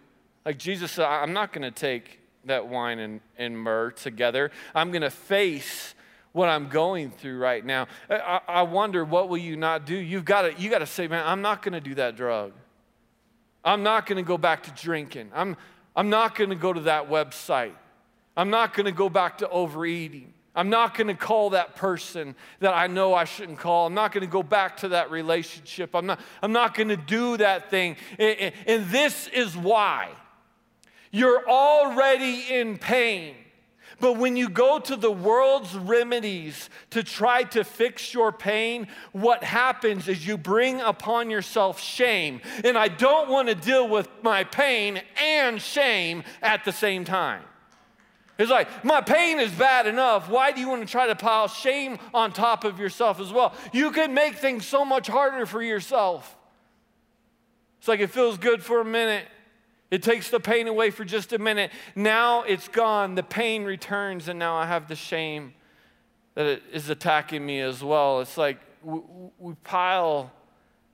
Like 0.46 0.58
Jesus 0.58 0.92
said, 0.94 1.06
I'm 1.06 1.34
not 1.34 1.52
going 1.52 1.64
to 1.64 1.72
take 1.72 2.20
that 2.46 2.68
wine 2.68 3.00
and, 3.00 3.20
and 3.38 3.58
myrrh 3.58 3.92
together. 3.92 4.52
I'm 4.74 4.92
going 4.92 5.02
to 5.02 5.10
face 5.10 5.96
what 6.32 6.48
I'm 6.48 6.70
going 6.70 7.12
through 7.12 7.40
right 7.40 7.66
now. 7.66 7.88
I, 8.10 8.40
I 8.48 8.62
wonder, 8.62 9.04
what 9.04 9.28
will 9.28 9.38
you 9.38 9.58
not 9.58 9.86
do? 9.86 9.96
You've 9.96 10.26
got 10.26 10.44
to, 10.44 10.54
you 10.54 10.70
got 10.70 10.80
to 10.80 10.86
say, 10.86 11.08
man, 11.08 11.26
I'm 11.26 11.42
not 11.42 11.62
going 11.62 11.74
to 11.74 11.82
do 11.82 11.96
that 11.96 12.16
drug. 12.16 12.54
I'm 13.70 13.84
not 13.84 14.08
going 14.08 14.18
to 14.18 14.28
go 14.28 14.40
back 14.40 14.64
to 14.64 14.72
drinking. 14.72 15.30
I'm, 15.32 15.56
I'm 15.96 16.10
not 16.10 16.34
going 16.34 16.50
to 16.50 16.56
go 16.56 16.74
to 16.74 16.82
that 16.82 17.08
website. 17.08 17.76
I'm 18.36 18.50
not 18.50 18.74
going 18.74 18.88
to 18.88 18.92
go 18.92 19.10
back 19.10 19.38
to 19.40 19.50
overeating. 19.50 20.34
I'm 20.56 20.72
not 20.72 20.98
going 20.98 21.06
to 21.06 21.14
call 21.14 21.52
that 21.52 21.76
person 21.76 22.36
that 22.62 22.74
I 22.74 22.88
know 22.88 23.14
I 23.14 23.26
shouldn't 23.26 23.60
call. 23.60 23.86
I'm 23.86 23.94
not 23.94 24.12
going 24.12 24.26
to 24.26 24.32
go 24.32 24.42
back 24.42 24.78
to 24.78 24.88
that 24.90 25.12
relationship. 25.12 25.94
I'm 25.94 26.08
not, 26.08 26.20
I'm 26.42 26.52
not 26.52 26.74
going 26.74 26.88
to 26.88 26.98
do 26.98 27.38
that 27.38 27.70
thing. 27.70 27.98
And, 28.18 28.54
and 28.66 28.86
this 28.88 29.28
is 29.28 29.56
why. 29.56 30.10
You're 31.12 31.48
already 31.48 32.46
in 32.50 32.80
pain. 32.80 33.36
But 34.00 34.18
when 34.18 34.38
you 34.38 34.50
go 34.50 34.80
to 34.80 34.96
the 34.96 35.12
world's 35.12 35.76
remedies 35.76 36.70
to 36.92 37.04
try 37.04 37.44
to 37.44 37.64
fix 37.64 38.14
your 38.14 38.32
pain, 38.32 38.88
what 39.12 39.44
happens 39.44 40.08
is 40.08 40.26
you 40.26 40.38
bring 40.38 40.80
upon 40.80 41.30
yourself 41.30 41.82
shame. 41.82 42.42
And 42.64 42.78
I 42.78 42.88
don't 42.88 43.30
want 43.30 43.50
to 43.50 43.56
deal 43.56 43.88
with 43.88 44.08
my 44.22 44.44
pain 44.44 45.02
and 45.22 45.62
shame 45.62 46.24
at 46.42 46.66
the 46.66 46.72
same 46.72 47.04
time. 47.06 47.44
It's 48.38 48.50
like, 48.50 48.86
my 48.86 49.02
pain 49.02 49.42
is 49.42 49.52
bad 49.52 49.86
enough. 49.86 50.30
Why 50.30 50.54
do 50.54 50.62
you 50.62 50.70
want 50.70 50.82
to 50.82 50.90
try 50.90 51.08
to 51.08 51.16
pile 51.16 51.50
shame 51.50 52.00
on 52.14 52.32
top 52.32 52.64
of 52.64 52.80
yourself 52.80 53.20
as 53.20 53.34
well? 53.34 53.54
You 53.74 53.92
can 53.92 54.14
make 54.14 54.38
things 54.38 54.66
so 54.66 54.86
much 54.86 55.08
harder 55.08 55.46
for 55.46 55.62
yourself. 55.62 56.38
It's 57.80 57.90
like 57.90 58.00
it 58.00 58.12
feels 58.12 58.38
good 58.38 58.64
for 58.64 58.80
a 58.80 58.86
minute, 58.86 59.26
it 59.92 60.04
takes 60.04 60.30
the 60.30 60.40
pain 60.40 60.68
away 60.68 60.92
for 60.92 61.04
just 61.04 61.34
a 61.34 61.40
minute. 61.40 61.72
Now 61.96 62.44
it's 62.44 62.68
gone. 62.68 63.16
The 63.16 63.24
pain 63.24 63.64
returns, 63.64 64.28
and 64.28 64.38
now 64.38 64.56
I 64.56 64.66
have 64.66 64.88
the 64.88 64.96
shame 64.96 65.54
that 66.36 66.46
it 66.46 66.64
is 66.72 66.90
attacking 66.90 67.46
me 67.46 67.60
as 67.62 67.84
well. 67.84 68.22
It's 68.22 68.38
like 68.38 68.60
we 68.84 69.54
pile 69.64 70.32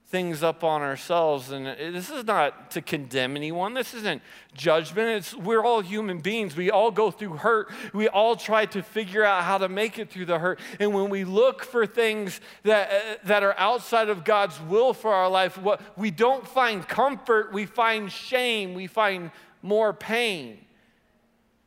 things 0.08 0.44
up 0.44 0.62
on 0.62 0.82
ourselves. 0.82 1.50
And 1.50 1.66
this 1.66 2.10
is 2.10 2.24
not 2.24 2.70
to 2.72 2.80
condemn 2.80 3.34
anyone. 3.34 3.74
This 3.74 3.92
isn't 3.92 4.22
judgment. 4.54 5.08
It's 5.08 5.34
we're 5.34 5.64
all 5.64 5.80
human 5.80 6.20
beings. 6.20 6.56
We 6.56 6.70
all 6.70 6.92
go 6.92 7.10
through 7.10 7.38
hurt. 7.38 7.70
We 7.92 8.06
all 8.06 8.36
try 8.36 8.66
to 8.66 8.82
figure 8.82 9.24
out 9.24 9.42
how 9.42 9.58
to 9.58 9.68
make 9.68 9.98
it 9.98 10.10
through 10.10 10.26
the 10.26 10.38
hurt. 10.38 10.60
And 10.78 10.94
when 10.94 11.10
we 11.10 11.24
look 11.24 11.64
for 11.64 11.86
things 11.86 12.40
that, 12.62 12.90
uh, 12.90 13.16
that 13.24 13.42
are 13.42 13.54
outside 13.58 14.08
of 14.08 14.24
God's 14.24 14.60
will 14.62 14.94
for 14.94 15.12
our 15.12 15.28
life, 15.28 15.58
what 15.58 15.80
we 15.98 16.12
don't 16.12 16.46
find 16.46 16.86
comfort, 16.86 17.52
we 17.52 17.66
find 17.66 18.10
shame, 18.10 18.74
we 18.74 18.86
find 18.86 19.32
more 19.60 19.92
pain. 19.92 20.58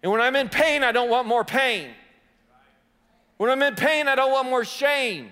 And 0.01 0.13
when 0.13 0.21
I'm 0.21 0.37
in 0.37 0.47
pain, 0.47 0.83
I 0.83 0.93
don't 0.93 1.09
want 1.09 1.27
more 1.27 1.43
pain. 1.43 1.89
When 3.35 3.49
I'm 3.49 3.61
in 3.61 3.75
pain, 3.75 4.07
I 4.07 4.15
don't 4.15 4.31
want 4.31 4.49
more 4.49 4.63
shame. 4.63 5.29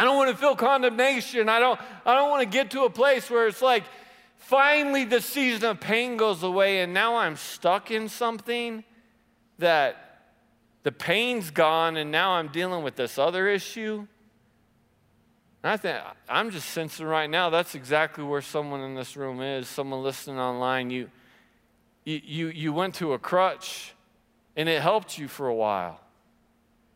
I 0.00 0.04
don't 0.04 0.16
want 0.16 0.30
to 0.30 0.36
feel 0.36 0.56
condemnation. 0.56 1.50
I 1.50 1.60
don't, 1.60 1.78
I 2.06 2.14
don't 2.14 2.30
want 2.30 2.40
to 2.40 2.48
get 2.48 2.70
to 2.70 2.84
a 2.84 2.90
place 2.90 3.28
where 3.28 3.46
it's 3.46 3.60
like, 3.60 3.84
finally 4.38 5.04
the 5.04 5.20
season 5.20 5.68
of 5.68 5.78
pain 5.78 6.16
goes 6.16 6.42
away 6.42 6.80
and 6.80 6.94
now 6.94 7.16
I'm 7.16 7.36
stuck 7.36 7.90
in 7.90 8.08
something 8.08 8.82
that 9.58 10.22
the 10.84 10.90
pain's 10.90 11.50
gone 11.50 11.98
and 11.98 12.10
now 12.10 12.30
I'm 12.32 12.48
dealing 12.48 12.82
with 12.82 12.96
this 12.96 13.18
other 13.18 13.46
issue. 13.46 14.06
And 15.62 15.70
I 15.70 15.76
think 15.76 15.98
I'm 16.30 16.50
just 16.50 16.70
sensing 16.70 17.04
right 17.04 17.28
now 17.28 17.50
that's 17.50 17.74
exactly 17.74 18.24
where 18.24 18.40
someone 18.40 18.80
in 18.80 18.94
this 18.94 19.18
room 19.18 19.42
is, 19.42 19.68
someone 19.68 20.02
listening 20.02 20.38
online. 20.38 20.88
You, 20.88 21.10
you, 22.06 22.46
you, 22.48 22.72
went 22.72 22.94
to 22.94 23.12
a 23.12 23.18
crutch 23.18 23.92
and 24.56 24.66
it 24.66 24.80
helped 24.80 25.18
you 25.18 25.28
for 25.28 25.46
a 25.46 25.54
while. 25.54 26.00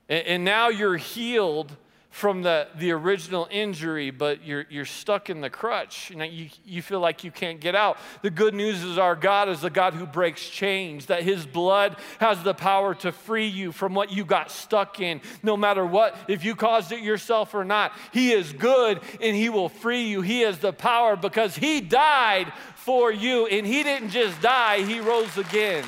And, 0.09 0.27
and 0.27 0.45
now 0.47 0.71
you're 0.71 0.97
healed 0.97 1.77
from 2.15 2.43
the, 2.43 2.69
the 2.77 2.93
original 2.93 3.49
injury, 3.51 4.13
but 4.13 4.47
you're, 4.47 4.67
you're 4.71 4.85
stuck 4.85 5.31
in 5.31 5.41
the 5.41 5.51
crutch. 5.51 6.11
You, 6.11 6.17
know, 6.17 6.25
you, 6.25 6.49
you 6.65 6.81
feel 6.81 7.01
like 7.01 7.25
you 7.25 7.33
can't 7.33 7.59
get 7.59 7.75
out. 7.75 7.99
The 8.23 8.31
good 8.31 8.55
news 8.55 8.85
is 8.85 8.99
our 8.99 9.17
God 9.17 9.49
is 9.49 9.63
the 9.63 9.69
God 9.69 9.95
who 9.95 10.07
breaks 10.07 10.49
chains, 10.49 11.07
that 11.07 11.25
His 11.25 11.45
blood 11.45 11.97
has 12.21 12.41
the 12.45 12.55
power 12.55 12.95
to 12.95 13.11
free 13.11 13.49
you 13.49 13.73
from 13.73 13.95
what 13.95 14.13
you 14.13 14.25
got 14.25 14.53
stuck 14.53 15.01
in, 15.01 15.23
no 15.43 15.57
matter 15.57 15.85
what, 15.85 16.17
if 16.29 16.45
you 16.45 16.55
caused 16.55 16.93
it 16.93 17.01
yourself 17.01 17.53
or 17.53 17.65
not. 17.65 17.91
He 18.13 18.31
is 18.31 18.53
good 18.53 19.01
and 19.21 19.35
He 19.35 19.49
will 19.49 19.69
free 19.69 20.05
you. 20.05 20.23
He 20.23 20.43
has 20.43 20.61
the 20.61 20.73
power 20.73 21.17
because 21.17 21.57
He 21.57 21.81
died 21.81 22.53
for 22.77 23.11
you, 23.11 23.47
and 23.49 23.67
He 23.67 23.83
didn't 23.83 24.11
just 24.11 24.41
die, 24.41 24.83
He 24.83 25.01
rose 25.01 25.37
again. 25.37 25.85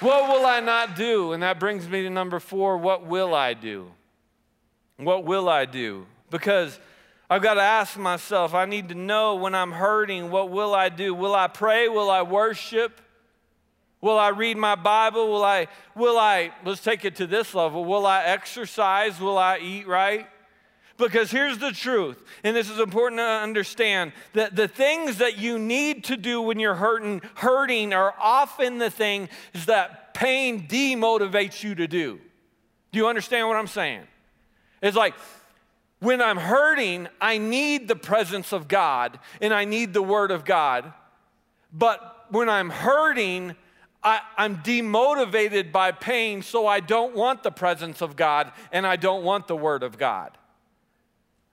What 0.00 0.28
will 0.28 0.44
I 0.44 0.60
not 0.60 0.94
do? 0.94 1.32
And 1.32 1.42
that 1.42 1.58
brings 1.58 1.88
me 1.88 2.02
to 2.02 2.10
number 2.10 2.38
four 2.38 2.76
what 2.76 3.06
will 3.06 3.34
I 3.34 3.54
do? 3.54 3.90
What 4.98 5.24
will 5.24 5.48
I 5.48 5.64
do? 5.64 6.06
Because 6.30 6.78
I've 7.28 7.42
got 7.42 7.54
to 7.54 7.62
ask 7.62 7.96
myself, 7.98 8.54
I 8.54 8.66
need 8.66 8.90
to 8.90 8.94
know 8.94 9.36
when 9.36 9.54
I'm 9.54 9.72
hurting, 9.72 10.30
what 10.30 10.50
will 10.50 10.74
I 10.74 10.90
do? 10.90 11.14
Will 11.14 11.34
I 11.34 11.48
pray? 11.48 11.88
Will 11.88 12.10
I 12.10 12.22
worship? 12.22 13.00
Will 14.00 14.18
I 14.18 14.28
read 14.28 14.56
my 14.56 14.74
Bible? 14.74 15.28
Will 15.28 15.44
I, 15.44 15.68
will 15.94 16.18
I, 16.18 16.52
let's 16.64 16.82
take 16.82 17.04
it 17.04 17.16
to 17.16 17.26
this 17.26 17.54
level, 17.54 17.84
will 17.84 18.06
I 18.06 18.24
exercise? 18.24 19.18
Will 19.18 19.38
I 19.38 19.58
eat 19.58 19.86
right? 19.86 20.28
Because 20.98 21.30
here's 21.30 21.58
the 21.58 21.72
truth, 21.72 22.22
and 22.42 22.56
this 22.56 22.70
is 22.70 22.78
important 22.78 23.18
to 23.18 23.24
understand 23.24 24.12
that 24.32 24.56
the 24.56 24.66
things 24.66 25.18
that 25.18 25.36
you 25.36 25.58
need 25.58 26.04
to 26.04 26.16
do 26.16 26.40
when 26.40 26.58
you're 26.58 26.74
hurting, 26.74 27.20
hurting 27.34 27.92
are 27.92 28.14
often 28.18 28.78
the 28.78 28.90
things 28.90 29.28
that 29.66 30.14
pain 30.14 30.66
demotivates 30.66 31.62
you 31.62 31.74
to 31.74 31.86
do. 31.86 32.18
Do 32.92 32.98
you 32.98 33.08
understand 33.08 33.46
what 33.46 33.56
I'm 33.56 33.66
saying? 33.66 34.02
It's 34.80 34.96
like 34.96 35.14
when 36.00 36.22
I'm 36.22 36.38
hurting, 36.38 37.08
I 37.20 37.38
need 37.38 37.88
the 37.88 37.96
presence 37.96 38.52
of 38.52 38.68
God 38.68 39.18
and 39.40 39.52
I 39.52 39.64
need 39.64 39.92
the 39.92 40.02
Word 40.02 40.30
of 40.30 40.44
God. 40.44 40.92
But 41.72 42.26
when 42.30 42.48
I'm 42.48 42.70
hurting, 42.70 43.54
I, 44.02 44.20
am 44.38 44.58
demotivated 44.58 45.72
by 45.72 45.92
pain, 45.92 46.42
so 46.42 46.66
I 46.66 46.80
don't 46.80 47.14
want 47.14 47.42
the 47.42 47.50
presence 47.50 48.00
of 48.00 48.16
God 48.16 48.52
and 48.72 48.86
I 48.86 48.96
don't 48.96 49.24
want 49.24 49.46
the 49.46 49.56
Word 49.56 49.82
of 49.82 49.98
God. 49.98 50.38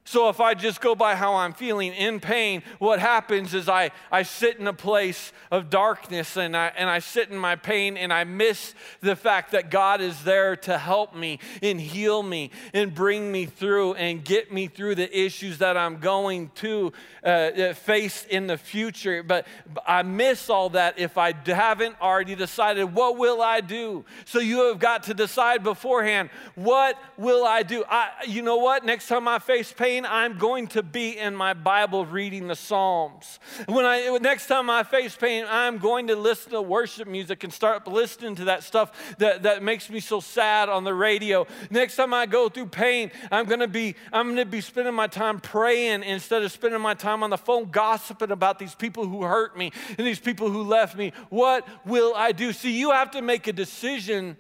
So 0.06 0.28
if 0.28 0.41
I 0.41 0.54
just 0.54 0.82
go 0.82 0.95
by 0.95 1.16
how 1.16 1.36
I'm 1.36 1.54
feeling 1.54 1.93
in 1.93 2.20
pain, 2.20 2.62
what 2.80 2.99
happens 2.99 3.54
is 3.54 3.70
I, 3.70 3.91
I 4.12 4.24
sit 4.24 4.60
in 4.60 4.68
a 4.68 4.74
place 4.74 5.32
of 5.49 5.70
darkness 5.70 6.36
and 6.36 6.58
I, 6.58 6.74
and 6.76 6.89
I 6.89 6.99
sit 6.99 7.30
in 7.30 7.38
my 7.38 7.56
pain 7.56 7.95
and 7.95 8.12
I 8.12 8.26
miss 8.26 8.76
the 8.99 9.16
fact 9.16 9.51
that 9.51 9.72
God 9.72 10.01
is 10.01 10.24
there 10.26 10.58
to 10.58 10.78
help 10.78 11.16
me 11.16 11.39
and 11.62 11.80
heal 11.80 12.22
me 12.22 12.51
and 12.74 12.93
bring 12.93 13.32
me 13.32 13.45
through 13.45 13.93
and 13.93 14.26
get 14.26 14.51
me 14.51 14.68
through 14.68 14.95
the 14.95 15.18
issues 15.18 15.60
that 15.60 15.78
I'm 15.78 15.99
going 15.99 16.51
to 16.56 16.91
uh, 17.24 17.74
face 17.74 18.26
in 18.26 18.47
the 18.47 18.58
future. 18.58 19.24
But 19.24 19.47
I 19.88 20.04
miss 20.04 20.49
all 20.49 20.70
that 20.72 20.99
if 20.99 21.18
I 21.18 21.34
haven't 21.45 21.95
already 22.01 22.36
decided, 22.36 22.93
what 22.93 23.18
will 23.18 23.41
I 23.41 23.62
do? 23.62 24.04
So 24.26 24.39
you 24.39 24.68
have 24.68 24.80
got 24.80 25.04
to 25.04 25.14
decide 25.14 25.64
beforehand, 25.64 26.30
what 26.56 26.97
will 27.18 27.45
I 27.45 27.64
do? 27.64 27.86
I, 27.89 28.10
you 28.28 28.41
know 28.41 28.58
what? 28.58 28.84
Next 28.84 29.08
time 29.08 29.30
I 29.30 29.39
face 29.39 29.72
pain, 29.72 29.93
I'm 30.06 30.38
going 30.39 30.68
to 30.68 30.82
be 30.82 31.18
in 31.18 31.36
my 31.36 31.54
Bible 31.54 32.06
reading 32.06 32.48
the 32.48 32.56
Psalms. 32.56 33.39
When 33.68 33.86
I 33.86 34.18
next 34.20 34.48
time 34.48 34.70
I 34.70 34.84
face 34.84 35.16
pain, 35.16 35.46
I'm 35.48 35.78
going 35.78 36.08
to 36.08 36.16
listen 36.16 36.52
to 36.54 36.62
worship 36.62 37.08
music 37.08 37.44
and 37.44 37.54
start 37.54 37.88
listening 37.88 38.36
to 38.36 38.46
that 38.46 38.64
stuff 38.64 39.16
that, 39.20 39.44
that 39.44 39.62
makes 39.62 39.89
me 39.89 40.00
so 40.00 40.20
sad 40.20 40.70
on 40.70 40.84
the 40.84 40.94
radio. 40.94 41.46
Next 41.70 41.96
time 41.96 42.14
I 42.14 42.26
go 42.26 42.50
through 42.50 42.68
pain, 42.68 43.12
I'm 43.32 43.46
gonna 43.46 43.68
be 43.68 43.96
I'm 44.12 44.30
gonna 44.30 44.46
be 44.46 44.62
spending 44.62 44.96
my 44.96 45.08
time 45.08 45.39
praying 45.39 46.04
instead 46.04 46.41
of 46.41 46.52
spending 46.52 46.82
my 46.82 46.96
time 46.96 47.22
on 47.22 47.30
the 47.30 47.38
phone 47.38 47.70
gossiping 47.70 48.32
about 48.32 48.58
these 48.58 48.76
people 48.76 49.08
who 49.08 49.22
hurt 49.24 49.58
me 49.58 49.72
and 49.98 50.08
these 50.08 50.20
people 50.20 50.50
who 50.50 50.64
left 50.64 50.98
me. 50.98 51.14
What 51.30 51.68
will 51.86 52.14
I 52.16 52.32
do? 52.32 52.52
See, 52.54 52.72
you 52.72 52.91
have 52.91 53.12
to 53.12 53.22
make 53.22 53.48
a 53.48 53.54
decision 53.54 54.38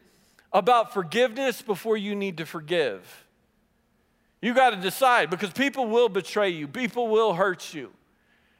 about 0.51 0.93
forgiveness 0.93 1.61
before 1.61 1.97
you 1.97 2.15
need 2.15 2.37
to 2.37 2.45
forgive. 2.45 3.23
You 4.43 4.53
got 4.53 4.71
to 4.71 4.75
decide 4.75 5.29
because 5.29 5.51
people 5.51 5.87
will 5.87 6.09
betray 6.09 6.49
you, 6.49 6.67
people 6.67 7.07
will 7.07 7.33
hurt 7.33 7.73
you. 7.73 7.91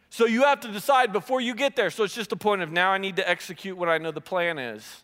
So 0.09 0.25
you 0.25 0.43
have 0.43 0.61
to 0.61 0.71
decide 0.71 1.11
before 1.11 1.41
you 1.41 1.53
get 1.53 1.75
there. 1.75 1.89
So 1.89 2.05
it's 2.05 2.15
just 2.15 2.31
a 2.31 2.37
point 2.37 2.61
of 2.61 2.71
now 2.71 2.91
I 2.91 2.97
need 2.97 3.17
to 3.17 3.29
execute 3.29 3.75
what 3.77 3.89
I 3.89 3.97
know 3.97 4.11
the 4.11 4.21
plan 4.21 4.57
is. 4.57 5.03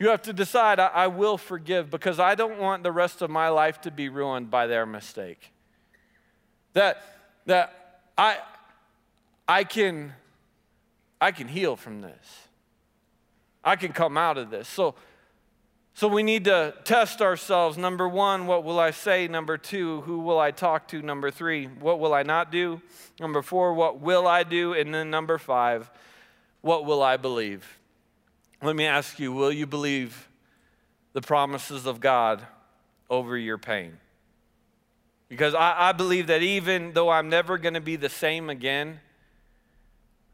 You 0.00 0.08
have 0.08 0.22
to 0.22 0.32
decide 0.32 0.80
I, 0.80 0.88
I 0.88 1.06
will 1.06 1.38
forgive 1.38 1.88
because 1.88 2.18
I 2.18 2.34
don't 2.34 2.58
want 2.58 2.82
the 2.82 2.90
rest 2.90 3.22
of 3.22 3.30
my 3.30 3.48
life 3.48 3.80
to 3.82 3.92
be 3.92 4.08
ruined 4.08 4.50
by 4.50 4.66
their 4.66 4.86
mistake. 4.86 5.52
That, 6.72 7.00
that 7.46 8.00
I, 8.18 8.38
I 9.46 9.62
can 9.62 10.14
I 11.20 11.30
can 11.30 11.46
heal 11.46 11.76
from 11.76 12.00
this. 12.00 12.48
I 13.62 13.76
can 13.76 13.92
come 13.92 14.16
out 14.18 14.36
of 14.36 14.50
this. 14.50 14.66
So 14.66 14.96
so 15.96 16.08
we 16.08 16.22
need 16.22 16.44
to 16.44 16.74
test 16.84 17.22
ourselves. 17.22 17.78
Number 17.78 18.06
one, 18.06 18.46
what 18.46 18.64
will 18.64 18.78
I 18.78 18.90
say? 18.90 19.28
Number 19.28 19.56
two, 19.56 20.02
who 20.02 20.18
will 20.18 20.38
I 20.38 20.50
talk 20.50 20.88
to? 20.88 21.00
Number 21.00 21.30
three, 21.30 21.68
what 21.68 21.98
will 22.00 22.12
I 22.12 22.22
not 22.22 22.52
do? 22.52 22.82
Number 23.18 23.40
four, 23.40 23.72
what 23.72 23.98
will 23.98 24.26
I 24.26 24.42
do? 24.42 24.74
And 24.74 24.92
then 24.92 25.08
number 25.08 25.38
five, 25.38 25.90
what 26.60 26.84
will 26.84 27.02
I 27.02 27.16
believe? 27.16 27.78
Let 28.62 28.76
me 28.76 28.84
ask 28.84 29.18
you, 29.18 29.32
will 29.32 29.50
you 29.50 29.66
believe 29.66 30.28
the 31.14 31.22
promises 31.22 31.86
of 31.86 31.98
God 31.98 32.46
over 33.08 33.34
your 33.38 33.56
pain? 33.56 33.96
Because 35.30 35.54
I, 35.54 35.88
I 35.88 35.92
believe 35.92 36.26
that 36.26 36.42
even 36.42 36.92
though 36.92 37.08
I'm 37.08 37.30
never 37.30 37.56
going 37.56 37.72
to 37.72 37.80
be 37.80 37.96
the 37.96 38.10
same 38.10 38.50
again, 38.50 39.00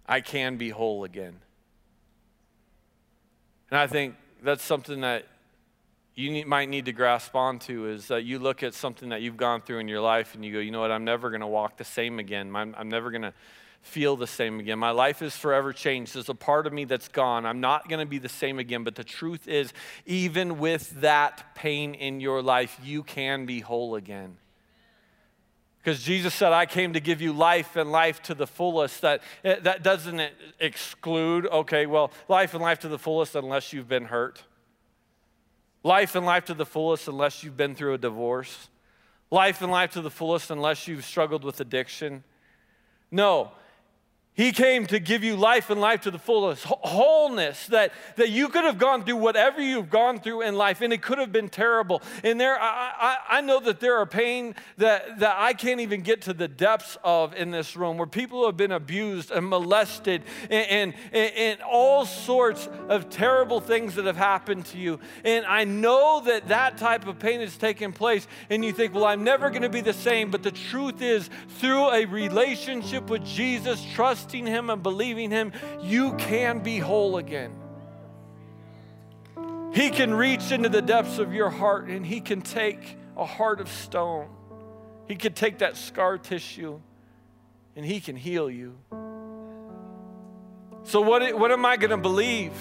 I 0.08 0.22
can 0.22 0.56
be 0.56 0.70
whole 0.70 1.04
again. 1.04 1.36
And 3.70 3.78
I 3.78 3.86
think 3.86 4.16
that's 4.42 4.64
something 4.64 5.02
that 5.02 5.26
you 6.14 6.30
need, 6.30 6.46
might 6.46 6.68
need 6.68 6.84
to 6.84 6.92
grasp 6.92 7.34
onto 7.34 7.86
is 7.86 8.08
that 8.08 8.24
you 8.24 8.38
look 8.38 8.62
at 8.62 8.74
something 8.74 9.08
that 9.10 9.22
you've 9.22 9.36
gone 9.36 9.62
through 9.62 9.78
in 9.78 9.88
your 9.88 10.00
life 10.00 10.34
and 10.34 10.44
you 10.44 10.52
go, 10.52 10.58
you 10.58 10.70
know 10.70 10.80
what, 10.80 10.90
I'm 10.90 11.04
never 11.04 11.30
going 11.30 11.40
to 11.40 11.46
walk 11.46 11.78
the 11.78 11.84
same 11.84 12.18
again. 12.18 12.54
I'm, 12.54 12.74
I'm 12.76 12.88
never 12.88 13.10
going 13.10 13.22
to 13.22 13.32
feel 13.80 14.16
the 14.16 14.26
same 14.26 14.60
again. 14.60 14.78
My 14.78 14.90
life 14.90 15.22
is 15.22 15.36
forever 15.36 15.72
changed. 15.72 16.14
There's 16.14 16.28
a 16.28 16.34
part 16.34 16.66
of 16.66 16.72
me 16.72 16.84
that's 16.84 17.08
gone. 17.08 17.46
I'm 17.46 17.60
not 17.60 17.88
going 17.88 18.00
to 18.00 18.06
be 18.06 18.18
the 18.18 18.28
same 18.28 18.58
again. 18.58 18.84
But 18.84 18.94
the 18.94 19.04
truth 19.04 19.48
is, 19.48 19.72
even 20.06 20.58
with 20.58 21.00
that 21.00 21.54
pain 21.54 21.94
in 21.94 22.20
your 22.20 22.42
life, 22.42 22.78
you 22.84 23.02
can 23.02 23.46
be 23.46 23.60
whole 23.60 23.96
again. 23.96 24.36
Because 25.78 26.00
Jesus 26.00 26.32
said, 26.32 26.52
I 26.52 26.66
came 26.66 26.92
to 26.92 27.00
give 27.00 27.20
you 27.20 27.32
life 27.32 27.74
and 27.74 27.90
life 27.90 28.22
to 28.24 28.34
the 28.34 28.46
fullest. 28.46 29.00
That, 29.00 29.20
that 29.42 29.82
doesn't 29.82 30.30
exclude, 30.60 31.46
okay, 31.46 31.86
well, 31.86 32.12
life 32.28 32.54
and 32.54 32.62
life 32.62 32.80
to 32.80 32.88
the 32.88 33.00
fullest 33.00 33.34
unless 33.34 33.72
you've 33.72 33.88
been 33.88 34.04
hurt. 34.04 34.44
Life 35.84 36.14
and 36.14 36.24
life 36.24 36.44
to 36.46 36.54
the 36.54 36.66
fullest 36.66 37.08
unless 37.08 37.42
you've 37.42 37.56
been 37.56 37.74
through 37.74 37.94
a 37.94 37.98
divorce. 37.98 38.68
Life 39.30 39.62
and 39.62 39.72
life 39.72 39.92
to 39.92 40.00
the 40.00 40.10
fullest 40.10 40.50
unless 40.50 40.86
you've 40.86 41.04
struggled 41.04 41.42
with 41.42 41.60
addiction. 41.60 42.22
No, 43.10 43.52
he 44.34 44.50
came 44.50 44.86
to 44.86 44.98
give 44.98 45.22
you 45.22 45.36
life 45.36 45.68
and 45.68 45.78
life 45.78 46.00
to 46.02 46.10
the 46.10 46.18
fullest, 46.18 46.64
wholeness, 46.64 47.66
that, 47.66 47.92
that 48.16 48.30
you 48.30 48.48
could 48.48 48.64
have 48.64 48.78
gone 48.78 49.04
through 49.04 49.16
whatever 49.16 49.60
you've 49.60 49.90
gone 49.90 50.20
through 50.20 50.40
in 50.40 50.56
life, 50.56 50.80
and 50.80 50.90
it 50.90 51.02
could 51.02 51.18
have 51.18 51.32
been 51.32 51.50
terrible. 51.50 52.00
And 52.24 52.40
there, 52.40 52.58
I, 52.58 52.92
I, 52.98 53.38
I 53.38 53.40
know 53.42 53.60
that 53.60 53.80
there 53.80 53.98
are 53.98 54.06
pain 54.06 54.54
that, 54.78 55.18
that 55.18 55.36
I 55.38 55.52
can't 55.52 55.80
even 55.80 56.00
get 56.00 56.22
to 56.22 56.32
the 56.32 56.48
depths 56.48 56.96
of 57.04 57.34
in 57.34 57.50
this 57.50 57.76
room, 57.76 57.98
where 57.98 58.06
people 58.06 58.46
have 58.46 58.56
been 58.56 58.72
abused 58.72 59.30
and 59.30 59.46
molested, 59.50 60.22
and, 60.48 60.94
and, 61.12 61.34
and 61.34 61.60
all 61.60 62.06
sorts 62.06 62.70
of 62.88 63.10
terrible 63.10 63.60
things 63.60 63.96
that 63.96 64.06
have 64.06 64.16
happened 64.16 64.64
to 64.66 64.78
you. 64.78 64.98
And 65.24 65.44
I 65.44 65.64
know 65.64 66.22
that 66.24 66.48
that 66.48 66.78
type 66.78 67.06
of 67.06 67.18
pain 67.18 67.40
has 67.40 67.58
taken 67.58 67.92
place, 67.92 68.26
and 68.48 68.64
you 68.64 68.72
think, 68.72 68.94
well, 68.94 69.04
I'm 69.04 69.24
never 69.24 69.50
going 69.50 69.60
to 69.60 69.68
be 69.68 69.82
the 69.82 69.92
same. 69.92 70.30
But 70.30 70.42
the 70.42 70.52
truth 70.52 71.02
is, 71.02 71.28
through 71.58 71.90
a 71.90 72.06
relationship 72.06 73.10
with 73.10 73.26
Jesus, 73.26 73.84
trust 73.92 74.21
trusting 74.22 74.46
Him 74.46 74.70
and 74.70 74.82
believing 74.82 75.30
Him, 75.30 75.52
you 75.80 76.14
can 76.14 76.60
be 76.60 76.78
whole 76.78 77.16
again. 77.16 77.52
He 79.74 79.90
can 79.90 80.14
reach 80.14 80.52
into 80.52 80.68
the 80.68 80.82
depths 80.82 81.18
of 81.18 81.32
your 81.32 81.50
heart 81.50 81.88
and 81.88 82.06
He 82.06 82.20
can 82.20 82.42
take 82.42 82.96
a 83.16 83.24
heart 83.24 83.60
of 83.60 83.68
stone. 83.68 84.28
He 85.08 85.16
can 85.16 85.32
take 85.32 85.58
that 85.58 85.76
scar 85.76 86.18
tissue 86.18 86.80
and 87.74 87.84
He 87.84 88.00
can 88.00 88.16
heal 88.16 88.50
you. 88.50 88.76
So, 90.84 91.00
what, 91.00 91.38
what 91.38 91.50
am 91.50 91.64
I 91.64 91.76
going 91.76 91.90
to 91.90 91.96
believe? 91.96 92.52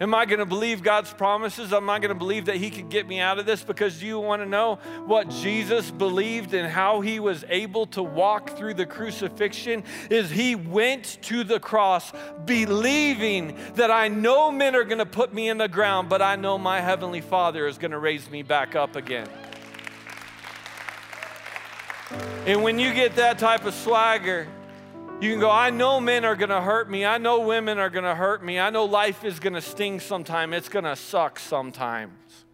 Am 0.00 0.14
I 0.14 0.26
going 0.26 0.38
to 0.38 0.46
believe 0.46 0.82
God's 0.82 1.12
promises? 1.12 1.72
Am 1.72 1.90
I 1.90 1.98
going 1.98 2.10
to 2.10 2.14
believe 2.14 2.44
that 2.44 2.56
He 2.56 2.70
could 2.70 2.88
get 2.88 3.08
me 3.08 3.18
out 3.18 3.40
of 3.40 3.46
this? 3.46 3.64
Because 3.64 4.00
you 4.00 4.20
want 4.20 4.42
to 4.42 4.48
know 4.48 4.76
what 5.06 5.28
Jesus 5.28 5.90
believed 5.90 6.54
and 6.54 6.70
how 6.70 7.00
He 7.00 7.18
was 7.18 7.44
able 7.48 7.86
to 7.86 8.02
walk 8.02 8.56
through 8.56 8.74
the 8.74 8.86
crucifixion? 8.86 9.82
Is 10.08 10.30
He 10.30 10.54
went 10.54 11.18
to 11.22 11.42
the 11.42 11.58
cross 11.58 12.12
believing 12.44 13.58
that 13.74 13.90
I 13.90 14.06
know 14.06 14.52
men 14.52 14.76
are 14.76 14.84
going 14.84 14.98
to 14.98 15.06
put 15.06 15.34
me 15.34 15.48
in 15.48 15.58
the 15.58 15.68
ground, 15.68 16.08
but 16.08 16.22
I 16.22 16.36
know 16.36 16.58
my 16.58 16.80
Heavenly 16.80 17.20
Father 17.20 17.66
is 17.66 17.76
going 17.76 17.90
to 17.90 17.98
raise 17.98 18.30
me 18.30 18.42
back 18.42 18.76
up 18.76 18.94
again. 18.94 19.28
And 22.46 22.62
when 22.62 22.78
you 22.78 22.94
get 22.94 23.16
that 23.16 23.38
type 23.38 23.64
of 23.64 23.74
swagger, 23.74 24.46
you 25.20 25.32
can 25.32 25.40
go, 25.40 25.50
I 25.50 25.70
know 25.70 26.00
men 26.00 26.24
are 26.24 26.36
going 26.36 26.50
to 26.50 26.60
hurt 26.60 26.88
me. 26.88 27.04
I 27.04 27.18
know 27.18 27.40
women 27.40 27.78
are 27.78 27.90
going 27.90 28.04
to 28.04 28.14
hurt 28.14 28.44
me. 28.44 28.60
I 28.60 28.70
know 28.70 28.84
life 28.84 29.24
is 29.24 29.40
going 29.40 29.54
to 29.54 29.60
sting 29.60 29.98
sometime. 29.98 30.52
It's 30.52 30.68
going 30.68 30.84
to 30.84 30.94
suck 30.94 31.40
sometimes. 31.40 32.44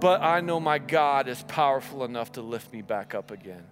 But 0.00 0.22
I 0.22 0.40
know 0.40 0.58
my 0.58 0.78
God 0.78 1.28
is 1.28 1.42
powerful 1.44 2.04
enough 2.04 2.32
to 2.32 2.42
lift 2.42 2.72
me 2.72 2.82
back 2.82 3.14
up 3.14 3.30
again. 3.30 3.64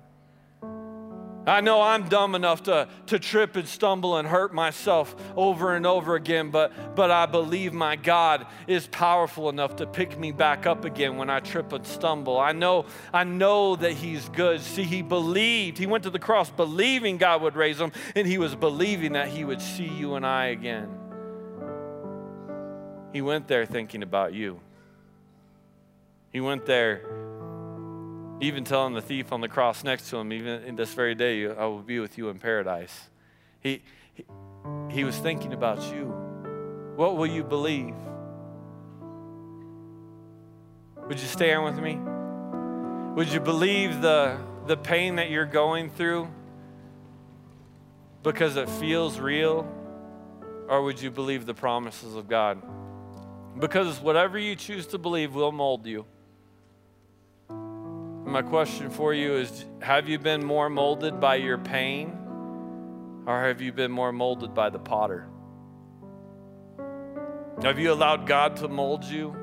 I 1.45 1.61
know 1.61 1.83
I'm 1.83 2.09
dumb 2.09 2.37
enough 2.37 2.63
to, 2.65 2.87
to 3.07 3.19
trip 3.19 3.57
and 3.57 3.67
stumble 3.67 4.17
and 4.17 4.29
hurt 4.29 4.55
myself 4.55 5.17
over 5.37 5.75
and 5.75 5.85
over 5.85 6.15
again, 6.15 6.51
but, 6.51 6.95
but 6.95 7.11
I 7.11 7.27
believe 7.27 7.73
my 7.73 7.97
God 7.97 8.47
is 8.69 8.87
powerful 8.87 9.49
enough 9.49 9.77
to 9.77 9.87
pick 9.87 10.17
me 10.17 10.31
back 10.31 10.67
up 10.67 10.85
again 10.85 11.17
when 11.17 11.29
I 11.31 11.41
trip 11.41 11.73
and 11.73 11.85
stumble. 11.85 12.39
I 12.39 12.53
know, 12.53 12.87
I 13.13 13.25
know 13.25 13.75
that 13.75 13.93
He's 13.93 14.29
good. 14.29 14.61
See, 14.61 14.85
He 14.85 15.03
believed. 15.03 15.79
He 15.79 15.87
went 15.87 16.05
to 16.05 16.11
the 16.11 16.21
cross 16.21 16.49
believing 16.49 17.17
God 17.17 17.43
would 17.43 17.57
raise 17.57 17.81
Him, 17.81 17.91
and 18.15 18.27
He 18.27 18.39
was 18.39 18.55
believing 18.55 19.15
that 19.15 19.27
He 19.27 19.45
would 19.45 19.61
see 19.61 19.89
you 19.89 20.15
and 20.15 20.25
I 20.25 20.47
again. 20.47 20.89
He 23.13 23.21
went 23.21 23.49
there 23.49 23.67
thinking 23.67 24.05
about 24.05 24.33
you. 24.33 24.61
He 26.33 26.41
went 26.41 26.67
there 26.67 27.22
even 28.43 28.65
telling 28.65 28.93
the 28.93 29.01
thief 29.01 29.33
on 29.33 29.41
the 29.41 29.49
cross 29.49 29.85
next 29.85 30.11
to 30.11 30.17
him, 30.17 30.33
even 30.33 30.65
in 30.65 30.75
this 30.75 30.93
very 30.95 31.15
day, 31.15 31.47
I 31.47 31.65
will 31.67 31.79
be 31.79 32.01
with 32.01 32.19
you 32.19 32.29
in 32.29 32.41
paradise. 32.41 33.09
He, 33.61 33.83
he, 34.15 34.25
he 34.91 35.05
was 35.05 35.17
thinking 35.17 35.53
about 35.53 35.81
you. 35.95 36.07
What 36.97 37.17
will 37.17 37.29
you 37.29 37.45
believe? 37.45 37.95
Would 41.07 41.21
you 41.21 41.27
stand 41.29 41.63
with 41.63 41.79
me? 41.79 42.01
Would 43.15 43.33
you 43.33 43.39
believe 43.39 44.01
the, 44.01 44.39
the 44.67 44.77
pain 44.77 45.17
that 45.17 45.31
you're 45.31 45.47
going 45.47 45.89
through 45.89 46.29
because 48.25 48.57
it 48.57 48.69
feels 48.69 49.21
real? 49.21 49.69
Or 50.69 50.83
would 50.83 51.01
you 51.01 51.13
believe 51.13 51.47
the 51.47 51.55
promises 51.55 52.17
of 52.17 52.27
God? 52.27 52.61
Because 53.57 54.01
whatever 54.01 54.37
you 54.37 54.57
choose 54.57 54.89
to 54.89 54.99
believe 54.99 55.33
will 55.33 55.53
mold 55.53 55.87
you. 55.87 56.07
My 58.33 58.41
question 58.41 58.89
for 58.89 59.13
you 59.13 59.35
is 59.35 59.67
Have 59.83 60.09
you 60.09 60.19
been 60.19 60.43
more 60.43 60.71
molded 60.71 61.21
by 61.21 61.35
your 61.35 61.59
pain, 61.59 62.17
or 63.27 63.43
have 63.43 63.61
you 63.61 63.75
been 63.75 63.93
more 63.93 64.11
molded 64.11 64.55
by 64.55 64.71
the 64.71 64.79
potter? 64.79 65.29
Have 67.61 67.79
you 67.79 67.93
allowed 67.93 68.27
God 68.27 68.57
to 68.57 68.69
mold 68.69 69.05
you? 69.05 69.37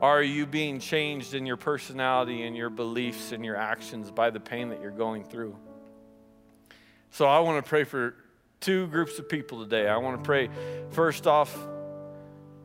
Or 0.00 0.08
are 0.08 0.22
you 0.24 0.44
being 0.44 0.80
changed 0.80 1.34
in 1.34 1.46
your 1.46 1.56
personality 1.56 2.42
and 2.42 2.56
your 2.56 2.68
beliefs 2.68 3.30
and 3.30 3.44
your 3.44 3.54
actions 3.54 4.10
by 4.10 4.30
the 4.30 4.40
pain 4.40 4.70
that 4.70 4.80
you're 4.80 4.90
going 4.90 5.22
through? 5.22 5.56
So 7.10 7.26
I 7.26 7.38
want 7.38 7.64
to 7.64 7.68
pray 7.68 7.84
for 7.84 8.16
two 8.58 8.88
groups 8.88 9.20
of 9.20 9.28
people 9.28 9.62
today. 9.62 9.88
I 9.88 9.98
want 9.98 10.20
to 10.20 10.26
pray 10.26 10.50
first 10.90 11.28
off 11.28 11.56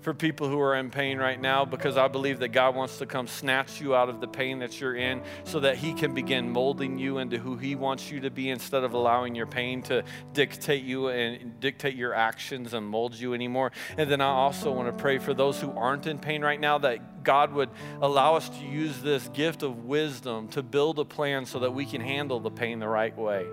for 0.05 0.13
people 0.13 0.47
who 0.47 0.59
are 0.61 0.75
in 0.75 0.91
pain 0.91 1.17
right 1.17 1.41
now 1.41 1.65
because 1.65 1.97
I 1.97 2.07
believe 2.07 2.37
that 2.37 2.49
God 2.49 2.75
wants 2.75 2.99
to 2.99 3.07
come 3.07 3.25
snatch 3.25 3.81
you 3.81 3.95
out 3.95 4.07
of 4.07 4.21
the 4.21 4.27
pain 4.27 4.59
that 4.59 4.79
you're 4.79 4.95
in 4.95 5.23
so 5.45 5.59
that 5.61 5.77
He 5.77 5.95
can 5.95 6.13
begin 6.13 6.47
molding 6.47 6.99
you 6.99 7.17
into 7.17 7.39
who 7.39 7.57
He 7.57 7.73
wants 7.73 8.11
you 8.11 8.19
to 8.19 8.29
be 8.29 8.51
instead 8.51 8.83
of 8.83 8.93
allowing 8.93 9.33
your 9.33 9.47
pain 9.47 9.81
to 9.83 10.03
dictate 10.31 10.83
you 10.83 11.07
and 11.07 11.59
dictate 11.59 11.95
your 11.95 12.13
actions 12.13 12.75
and 12.75 12.85
mold 12.85 13.15
you 13.15 13.33
anymore. 13.33 13.71
And 13.97 14.07
then 14.07 14.21
I 14.21 14.27
also 14.27 14.71
want 14.71 14.95
to 14.95 15.01
pray 15.01 15.17
for 15.17 15.33
those 15.33 15.59
who 15.59 15.71
aren't 15.71 16.05
in 16.05 16.19
pain 16.19 16.43
right 16.43 16.59
now 16.59 16.77
that 16.77 17.23
God 17.23 17.51
would 17.53 17.71
allow 17.99 18.35
us 18.35 18.47
to 18.47 18.63
use 18.63 19.01
this 19.01 19.27
gift 19.29 19.63
of 19.63 19.85
wisdom 19.85 20.49
to 20.49 20.61
build 20.61 20.99
a 20.99 21.05
plan 21.05 21.47
so 21.47 21.57
that 21.57 21.73
we 21.73 21.83
can 21.83 22.01
handle 22.01 22.39
the 22.39 22.51
pain 22.51 22.77
the 22.77 22.87
right 22.87 23.17
way. 23.17 23.47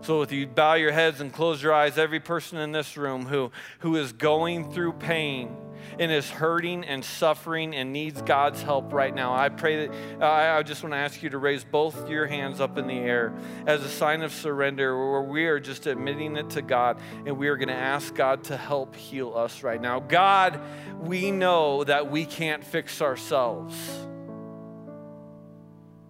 So, 0.00 0.22
if 0.22 0.30
you 0.30 0.46
bow 0.46 0.74
your 0.74 0.92
heads 0.92 1.20
and 1.20 1.32
close 1.32 1.62
your 1.62 1.74
eyes, 1.74 1.98
every 1.98 2.20
person 2.20 2.58
in 2.58 2.72
this 2.72 2.96
room 2.96 3.26
who, 3.26 3.50
who 3.80 3.96
is 3.96 4.12
going 4.12 4.70
through 4.72 4.92
pain 4.92 5.56
and 5.98 6.12
is 6.12 6.30
hurting 6.30 6.84
and 6.84 7.04
suffering 7.04 7.74
and 7.74 7.92
needs 7.92 8.22
God's 8.22 8.62
help 8.62 8.92
right 8.92 9.12
now, 9.12 9.34
I 9.34 9.48
pray 9.48 9.86
that 9.86 10.22
uh, 10.22 10.26
I 10.58 10.62
just 10.62 10.84
want 10.84 10.92
to 10.92 10.98
ask 10.98 11.20
you 11.22 11.30
to 11.30 11.38
raise 11.38 11.64
both 11.64 12.08
your 12.08 12.26
hands 12.26 12.60
up 12.60 12.78
in 12.78 12.86
the 12.86 12.94
air 12.94 13.34
as 13.66 13.82
a 13.82 13.88
sign 13.88 14.22
of 14.22 14.32
surrender, 14.32 14.96
where 14.96 15.22
we 15.22 15.46
are 15.46 15.58
just 15.58 15.86
admitting 15.86 16.36
it 16.36 16.50
to 16.50 16.62
God 16.62 17.00
and 17.26 17.36
we 17.36 17.48
are 17.48 17.56
going 17.56 17.68
to 17.68 17.74
ask 17.74 18.14
God 18.14 18.44
to 18.44 18.56
help 18.56 18.94
heal 18.94 19.36
us 19.36 19.64
right 19.64 19.80
now. 19.80 19.98
God, 19.98 20.60
we 21.00 21.32
know 21.32 21.82
that 21.82 22.08
we 22.08 22.24
can't 22.24 22.62
fix 22.62 23.02
ourselves. 23.02 23.76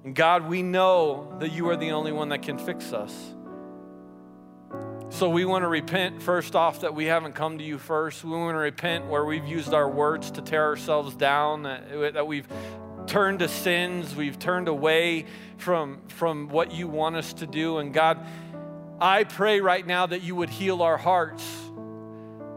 And 0.05 0.15
God, 0.15 0.47
we 0.47 0.62
know 0.62 1.36
that 1.40 1.52
you 1.52 1.69
are 1.70 1.77
the 1.77 1.90
only 1.93 2.12
one 2.12 2.28
that 2.28 2.43
can 2.43 2.59
fix 2.59 2.93
us. 2.93 3.35
So 5.10 5.30
we 5.30 5.47
want 5.47 5.62
to 5.62 5.68
repent 5.68 6.22
first 6.22 6.55
off 6.55 6.82
that 6.82 6.94
we 6.94 7.06
haven't 7.06 7.35
come 7.35 7.59
to 7.59 7.64
you 7.64 7.78
first. 7.78 8.22
We 8.22 8.30
want 8.30 8.55
to 8.55 8.59
repent 8.59 9.06
where 9.06 9.24
we've 9.24 9.47
used 9.47 9.72
our 9.72 9.89
words 9.89 10.30
to 10.32 10.43
tear 10.43 10.64
ourselves 10.64 11.16
down, 11.16 11.62
that, 11.62 12.26
we've 12.26 12.47
turned 13.06 13.39
to 13.39 13.48
sins, 13.48 14.14
we've 14.14 14.39
turned 14.39 14.68
away 14.68 15.24
from, 15.56 16.02
from 16.09 16.48
what 16.51 16.72
you 16.72 16.86
want 16.89 17.16
us 17.16 17.32
to 17.32 17.47
do. 17.47 17.78
And 17.78 17.93
God, 17.93 18.24
I 19.01 19.24
pray 19.24 19.60
right 19.60 19.85
now 19.85 20.06
that 20.06 20.22
you 20.22 20.36
would 20.36 20.51
heal 20.51 20.82
our 20.82 20.98
hearts. 20.98 21.44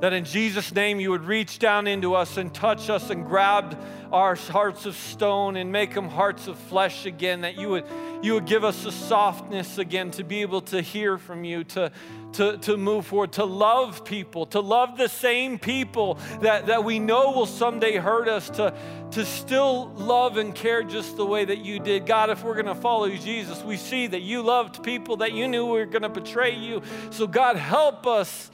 That 0.02 0.14
in 0.14 0.26
Jesus' 0.26 0.73
name 0.73 0.99
you 0.99 1.11
would 1.11 1.23
reach 1.23 1.57
down 1.57 1.88
into 1.88 2.15
us 2.15 2.36
and 2.38 2.53
touch 2.53 2.90
us 2.90 3.11
and 3.11 3.26
grab 3.26 3.80
our 4.11 4.36
hearts 4.36 4.86
of 4.86 4.95
stone 4.95 5.56
and 5.56 5.72
make 5.72 5.94
them 5.94 6.10
hearts 6.10 6.48
of 6.48 6.57
flesh 6.57 7.06
again. 7.06 7.41
That 7.41 7.57
you 7.57 7.69
would, 7.69 7.86
you 8.23 8.34
would 8.34 8.45
give 8.45 8.64
us 8.64 8.84
a 8.86 8.91
softness 8.91 9.78
again 9.78 10.11
to 10.11 10.23
be 10.23 10.41
able 10.41 10.61
to 10.61 10.82
hear 10.82 11.19
from 11.19 11.44
you, 11.44 11.64
to, 11.65 11.91
to, 12.34 12.58
to 12.60 12.78
move 12.78 13.08
forward, 13.08 13.34
to 13.34 13.45
love 13.45 14.06
people, 14.06 14.45
to 14.48 14.60
love 14.60 14.98
the 14.98 15.10
same 15.10 15.60
people 15.60 16.20
that, 16.41 16.68
that 16.68 16.84
we 16.84 16.99
know 16.99 17.32
will 17.32 17.45
someday 17.45 17.98
hurt 17.98 18.28
us, 18.28 18.49
to, 18.52 18.74
to 19.12 19.26
still 19.26 19.90
love 19.94 20.38
and 20.38 20.56
care 20.56 20.84
just 20.84 21.18
the 21.18 21.26
way 21.26 21.45
that 21.45 21.60
you 21.60 21.80
did. 21.80 22.06
God, 22.06 22.30
if 22.30 22.44
we're 22.44 22.53
going 22.53 22.66
to 22.66 22.76
follow 22.76 23.10
Jesus, 23.10 23.62
we 23.64 23.78
see 23.78 24.08
that 24.08 24.22
you 24.22 24.41
loved 24.41 24.84
people 24.84 25.18
that 25.18 25.34
you 25.34 25.48
knew 25.48 25.66
were 25.66 25.86
going 25.86 26.03
to 26.03 26.10
betray 26.10 26.56
you. 26.56 26.82
So, 27.10 27.28
God, 27.28 27.56
help 27.56 28.08
us, 28.08 28.52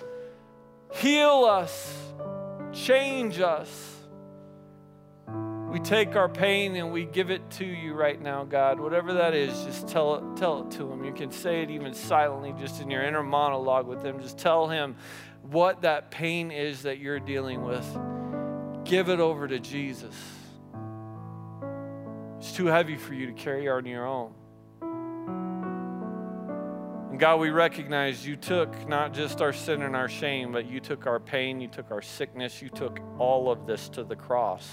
heal 0.93 1.45
us, 1.45 1.95
change 2.73 3.39
us. 3.39 3.96
We 5.69 5.79
take 5.79 6.15
our 6.15 6.29
pain 6.29 6.75
and 6.77 6.93
we 6.93 7.03
give 7.03 7.29
it 7.29 7.49
to 7.51 7.65
you 7.65 7.93
right 7.93 8.21
now, 8.21 8.45
God. 8.45 8.79
Whatever 8.79 9.13
that 9.13 9.33
is, 9.33 9.51
just 9.63 9.87
tell 9.87 10.15
it, 10.15 10.37
tell 10.37 10.61
it 10.61 10.71
to 10.71 10.89
Him. 10.89 11.03
You 11.03 11.11
can 11.11 11.29
say 11.29 11.61
it 11.61 11.69
even 11.69 11.93
silently, 11.93 12.53
just 12.57 12.81
in 12.81 12.89
your 12.89 13.03
inner 13.03 13.21
monologue 13.21 13.85
with 13.85 14.01
Him. 14.01 14.21
Just 14.21 14.37
tell 14.37 14.69
Him 14.69 14.95
what 15.41 15.81
that 15.81 16.09
pain 16.09 16.51
is 16.51 16.83
that 16.83 16.99
you're 16.99 17.19
dealing 17.19 17.63
with. 17.63 17.85
Give 18.85 19.09
it 19.09 19.19
over 19.19 19.45
to 19.45 19.59
Jesus. 19.59 20.15
It's 22.37 22.53
too 22.53 22.67
heavy 22.67 22.95
for 22.95 23.13
you 23.13 23.25
to 23.27 23.33
carry 23.33 23.67
on 23.67 23.85
your 23.85 24.05
own. 24.05 24.33
And 27.09 27.19
God, 27.19 27.41
we 27.41 27.49
recognize 27.49 28.25
you 28.25 28.37
took 28.37 28.87
not 28.87 29.13
just 29.13 29.41
our 29.41 29.51
sin 29.51 29.81
and 29.81 29.97
our 29.97 30.07
shame, 30.07 30.53
but 30.53 30.65
you 30.65 30.79
took 30.79 31.05
our 31.07 31.19
pain, 31.19 31.59
you 31.59 31.67
took 31.67 31.91
our 31.91 32.01
sickness, 32.01 32.61
you 32.61 32.69
took 32.69 33.01
all 33.17 33.51
of 33.51 33.67
this 33.67 33.89
to 33.89 34.05
the 34.05 34.15
cross. 34.15 34.65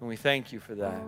And 0.00 0.08
we 0.08 0.16
thank 0.16 0.52
you 0.52 0.60
for 0.60 0.74
that. 0.76 1.02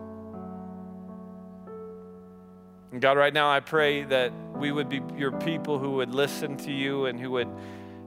And 2.92 3.00
God, 3.00 3.16
right 3.16 3.32
now 3.32 3.50
I 3.50 3.60
pray 3.60 4.02
that 4.04 4.32
we 4.54 4.72
would 4.72 4.88
be 4.88 5.00
your 5.16 5.30
people 5.32 5.78
who 5.78 5.92
would 5.92 6.12
listen 6.12 6.56
to 6.58 6.72
you 6.72 7.06
and 7.06 7.20
who 7.20 7.30
would 7.32 7.48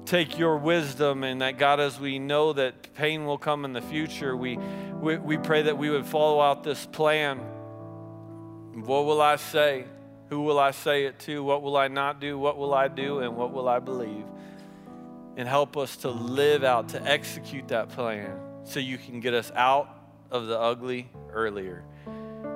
take 0.05 0.37
your 0.37 0.57
wisdom 0.57 1.23
and 1.23 1.41
that 1.41 1.57
God, 1.57 1.79
as 1.79 1.99
we 1.99 2.19
know 2.19 2.51
that 2.53 2.93
pain 2.93 3.25
will 3.25 3.37
come 3.37 3.63
in 3.63 3.71
the 3.71 3.81
future, 3.81 4.35
we, 4.35 4.57
we, 4.57 5.15
we 5.17 5.37
pray 5.37 5.61
that 5.63 5.77
we 5.77 5.89
would 5.89 6.05
follow 6.05 6.41
out 6.41 6.65
this 6.65 6.85
plan. 6.85 7.37
What 8.73 9.05
will 9.05 9.21
I 9.21 9.37
say? 9.37 9.85
Who 10.29 10.41
will 10.41 10.59
I 10.59 10.71
say 10.71 11.05
it 11.05 11.19
to? 11.19 11.41
What 11.43 11.61
will 11.61 11.77
I 11.77 11.87
not 11.87 12.19
do? 12.19 12.37
What 12.37 12.57
will 12.57 12.73
I 12.73 12.89
do? 12.89 13.19
And 13.19 13.37
what 13.37 13.53
will 13.53 13.69
I 13.69 13.79
believe? 13.79 14.25
And 15.37 15.47
help 15.47 15.77
us 15.77 15.95
to 15.97 16.09
live 16.09 16.65
out, 16.65 16.89
to 16.89 17.01
execute 17.01 17.69
that 17.69 17.89
plan 17.89 18.37
so 18.65 18.79
you 18.81 18.97
can 18.97 19.21
get 19.21 19.33
us 19.33 19.51
out 19.55 19.87
of 20.33 20.47
the 20.47 20.59
ugly 20.59 21.07
earlier. 21.31 21.83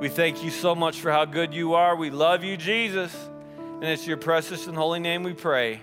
We 0.01 0.09
thank 0.09 0.43
you 0.43 0.49
so 0.49 0.75
much 0.75 0.99
for 0.99 1.11
how 1.11 1.25
good 1.25 1.53
you 1.53 1.75
are. 1.75 1.95
We 1.95 2.09
love 2.09 2.43
you, 2.43 2.57
Jesus. 2.57 3.15
And 3.57 3.85
it's 3.85 4.07
your 4.07 4.17
precious 4.17 4.67
and 4.67 4.75
holy 4.75 4.99
name 4.99 5.23
we 5.23 5.33
pray. 5.33 5.79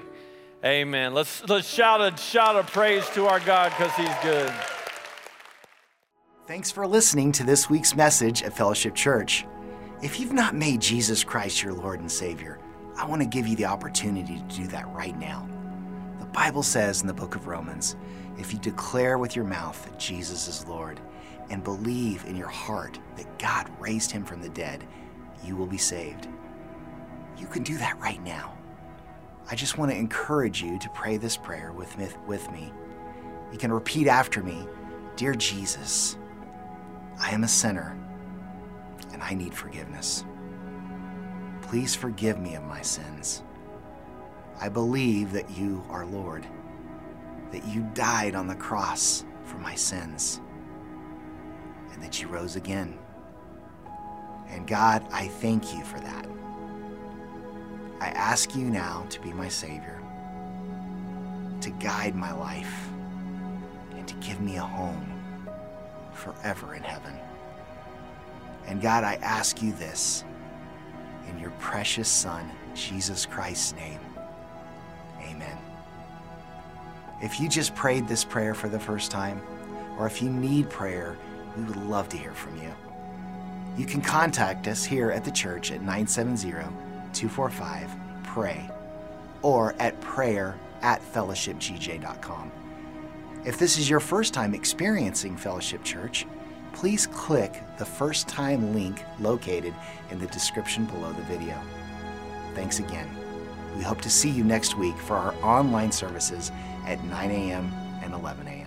Amen. 0.65 1.15
Let's, 1.15 1.49
let's 1.49 1.69
shout 1.69 2.01
a 2.01 2.17
shout 2.17 2.57
of 2.57 2.67
praise 2.67 3.09
to 3.11 3.27
our 3.27 3.39
God 3.41 3.71
because 3.71 3.95
He's 3.95 4.15
good. 4.23 4.53
Thanks 6.47 6.71
for 6.71 6.87
listening 6.87 7.33
to 7.33 7.45
this 7.45 7.71
week's 7.71 7.95
message 7.95 8.43
at 8.43 8.57
Fellowship 8.57 8.95
Church. 8.95 9.47
If 10.03 10.19
you've 10.19 10.33
not 10.33 10.55
made 10.55 10.81
Jesus 10.81 11.23
Christ 11.23 11.63
your 11.63 11.73
Lord 11.73 12.01
and 12.01 12.11
Savior, 12.11 12.59
I 12.97 13.07
want 13.07 13.23
to 13.23 13.29
give 13.29 13.47
you 13.47 13.57
the 13.57 13.67
opportunity 13.67 14.37
to 14.37 14.57
do 14.57 14.67
that 14.69 14.89
right 14.89 15.19
now. 15.19 15.49
The 16.19 16.27
Bible 16.27 16.63
says 16.63 17.01
in 17.01 17.07
the 17.07 17.15
book 17.15 17.37
of 17.37 17.47
Romans 17.47 17.97
if 18.37 18.53
you 18.53 18.59
declare 18.59 19.17
with 19.17 19.37
your 19.37 19.45
mouth 19.45 19.83
that 19.85 19.99
Jesus 19.99 20.49
is 20.49 20.67
Lord 20.67 21.01
and 21.51 21.63
believe 21.63 22.25
in 22.27 22.37
your 22.37 22.49
heart 22.49 22.99
that 23.17 23.39
God 23.39 23.71
raised 23.79 24.11
him 24.11 24.25
from 24.25 24.41
the 24.41 24.49
dead, 24.49 24.85
you 25.45 25.57
will 25.57 25.67
be 25.67 25.79
saved. 25.79 26.29
You 27.37 27.47
can 27.47 27.63
do 27.63 27.77
that 27.79 27.99
right 28.01 28.23
now. 28.23 28.57
I 29.51 29.55
just 29.55 29.77
want 29.77 29.91
to 29.91 29.97
encourage 29.97 30.63
you 30.63 30.79
to 30.79 30.89
pray 30.91 31.17
this 31.17 31.37
prayer 31.37 31.73
with 31.73 31.97
me. 31.99 32.09
With 32.27 32.51
me. 32.51 32.73
You 33.53 33.59
can 33.59 33.73
repeat 33.73 34.07
after 34.07 34.43
me 34.43 34.67
Dear 35.17 35.35
Jesus, 35.35 36.17
I 37.21 37.31
am 37.31 37.45
a 37.45 37.49
sinner 37.49 37.97
and 39.13 39.23
I 39.23 39.33
need 39.35 39.55
forgiveness. 39.55 40.25
Please 41.63 41.95
forgive 41.95 42.41
me 42.41 42.57
of 42.57 42.65
my 42.65 42.83
sins. 42.83 43.45
I 44.61 44.69
believe 44.69 45.33
that 45.33 45.51
you 45.51 45.85
are 45.89 46.05
Lord, 46.05 46.47
that 47.53 47.65
you 47.67 47.89
died 47.95 48.35
on 48.35 48.49
the 48.49 48.57
cross 48.57 49.25
for 49.45 49.59
my 49.59 49.77
sins, 49.77 50.41
and 51.95 52.03
that 52.03 52.21
you 52.21 52.29
rose 52.29 52.57
again. 52.57 52.99
And 54.49 54.67
God, 54.67 55.07
I 55.11 55.29
thank 55.29 55.75
you 55.75 55.83
for 55.85 55.99
that. 56.01 56.27
I 58.01 58.09
ask 58.09 58.55
you 58.55 58.65
now 58.65 59.07
to 59.09 59.21
be 59.21 59.33
my 59.33 59.49
Savior, 59.49 60.03
to 61.63 61.71
guide 61.71 62.15
my 62.15 62.33
life, 62.33 62.89
and 63.93 64.07
to 64.07 64.15
give 64.17 64.41
me 64.41 64.57
a 64.57 64.63
home 64.63 65.11
forever 66.13 66.75
in 66.75 66.83
heaven. 66.83 67.15
And 68.67 68.83
God, 68.83 69.05
I 69.05 69.15
ask 69.17 69.63
you 69.63 69.73
this 69.73 70.25
in 71.29 71.39
your 71.39 71.51
precious 71.53 72.09
Son, 72.09 72.51
Jesus 72.75 73.25
Christ's 73.25 73.75
name. 73.75 74.01
Amen. 75.21 75.57
If 77.23 77.41
you 77.41 77.49
just 77.49 77.75
prayed 77.75 78.07
this 78.07 78.25
prayer 78.25 78.55
for 78.55 78.69
the 78.69 78.81
first 78.81 79.11
time, 79.11 79.41
or 79.99 80.07
if 80.07 80.21
you 80.21 80.29
need 80.29 80.69
prayer, 80.69 81.17
we 81.57 81.65
would 81.65 81.77
love 81.77 82.09
to 82.11 82.17
hear 82.17 82.33
from 82.33 82.57
you. 82.61 82.73
You 83.77 83.87
can 83.87 84.01
contact 84.01 84.69
us 84.69 84.85
here 84.85 85.11
at 85.11 85.25
the 85.25 85.31
church 85.31 85.71
at 85.71 85.81
970 85.81 86.51
245 87.13 87.91
PRAY 88.23 88.71
or 89.43 89.75
at 89.79 90.01
prayer 90.01 90.57
at 90.83 91.01
fellowshipgj.com. 91.13 92.53
If 93.45 93.59
this 93.59 93.79
is 93.79 93.91
your 93.91 94.01
first 94.01 94.33
time 94.33 94.55
experiencing 94.55 95.37
Fellowship 95.37 95.85
Church, 95.85 96.27
please 96.73 97.07
click 97.07 97.63
the 97.79 97.85
first 97.85 98.27
time 98.27 98.75
link 98.75 99.03
located 99.21 99.75
in 100.11 100.19
the 100.19 100.27
description 100.29 100.87
below 100.87 101.13
the 101.13 101.23
video. 101.23 101.61
Thanks 102.55 102.79
again. 102.79 103.09
We 103.77 103.83
hope 103.83 104.01
to 104.03 104.11
see 104.11 104.31
you 104.31 104.45
next 104.45 104.77
week 104.79 104.97
for 104.97 105.17
our 105.17 105.35
online 105.43 105.93
services 105.93 106.53
at 106.87 107.03
9 107.05 107.31
a.m. 107.31 107.73
and 108.03 108.15
11 108.15 108.47
a.m. 108.47 108.64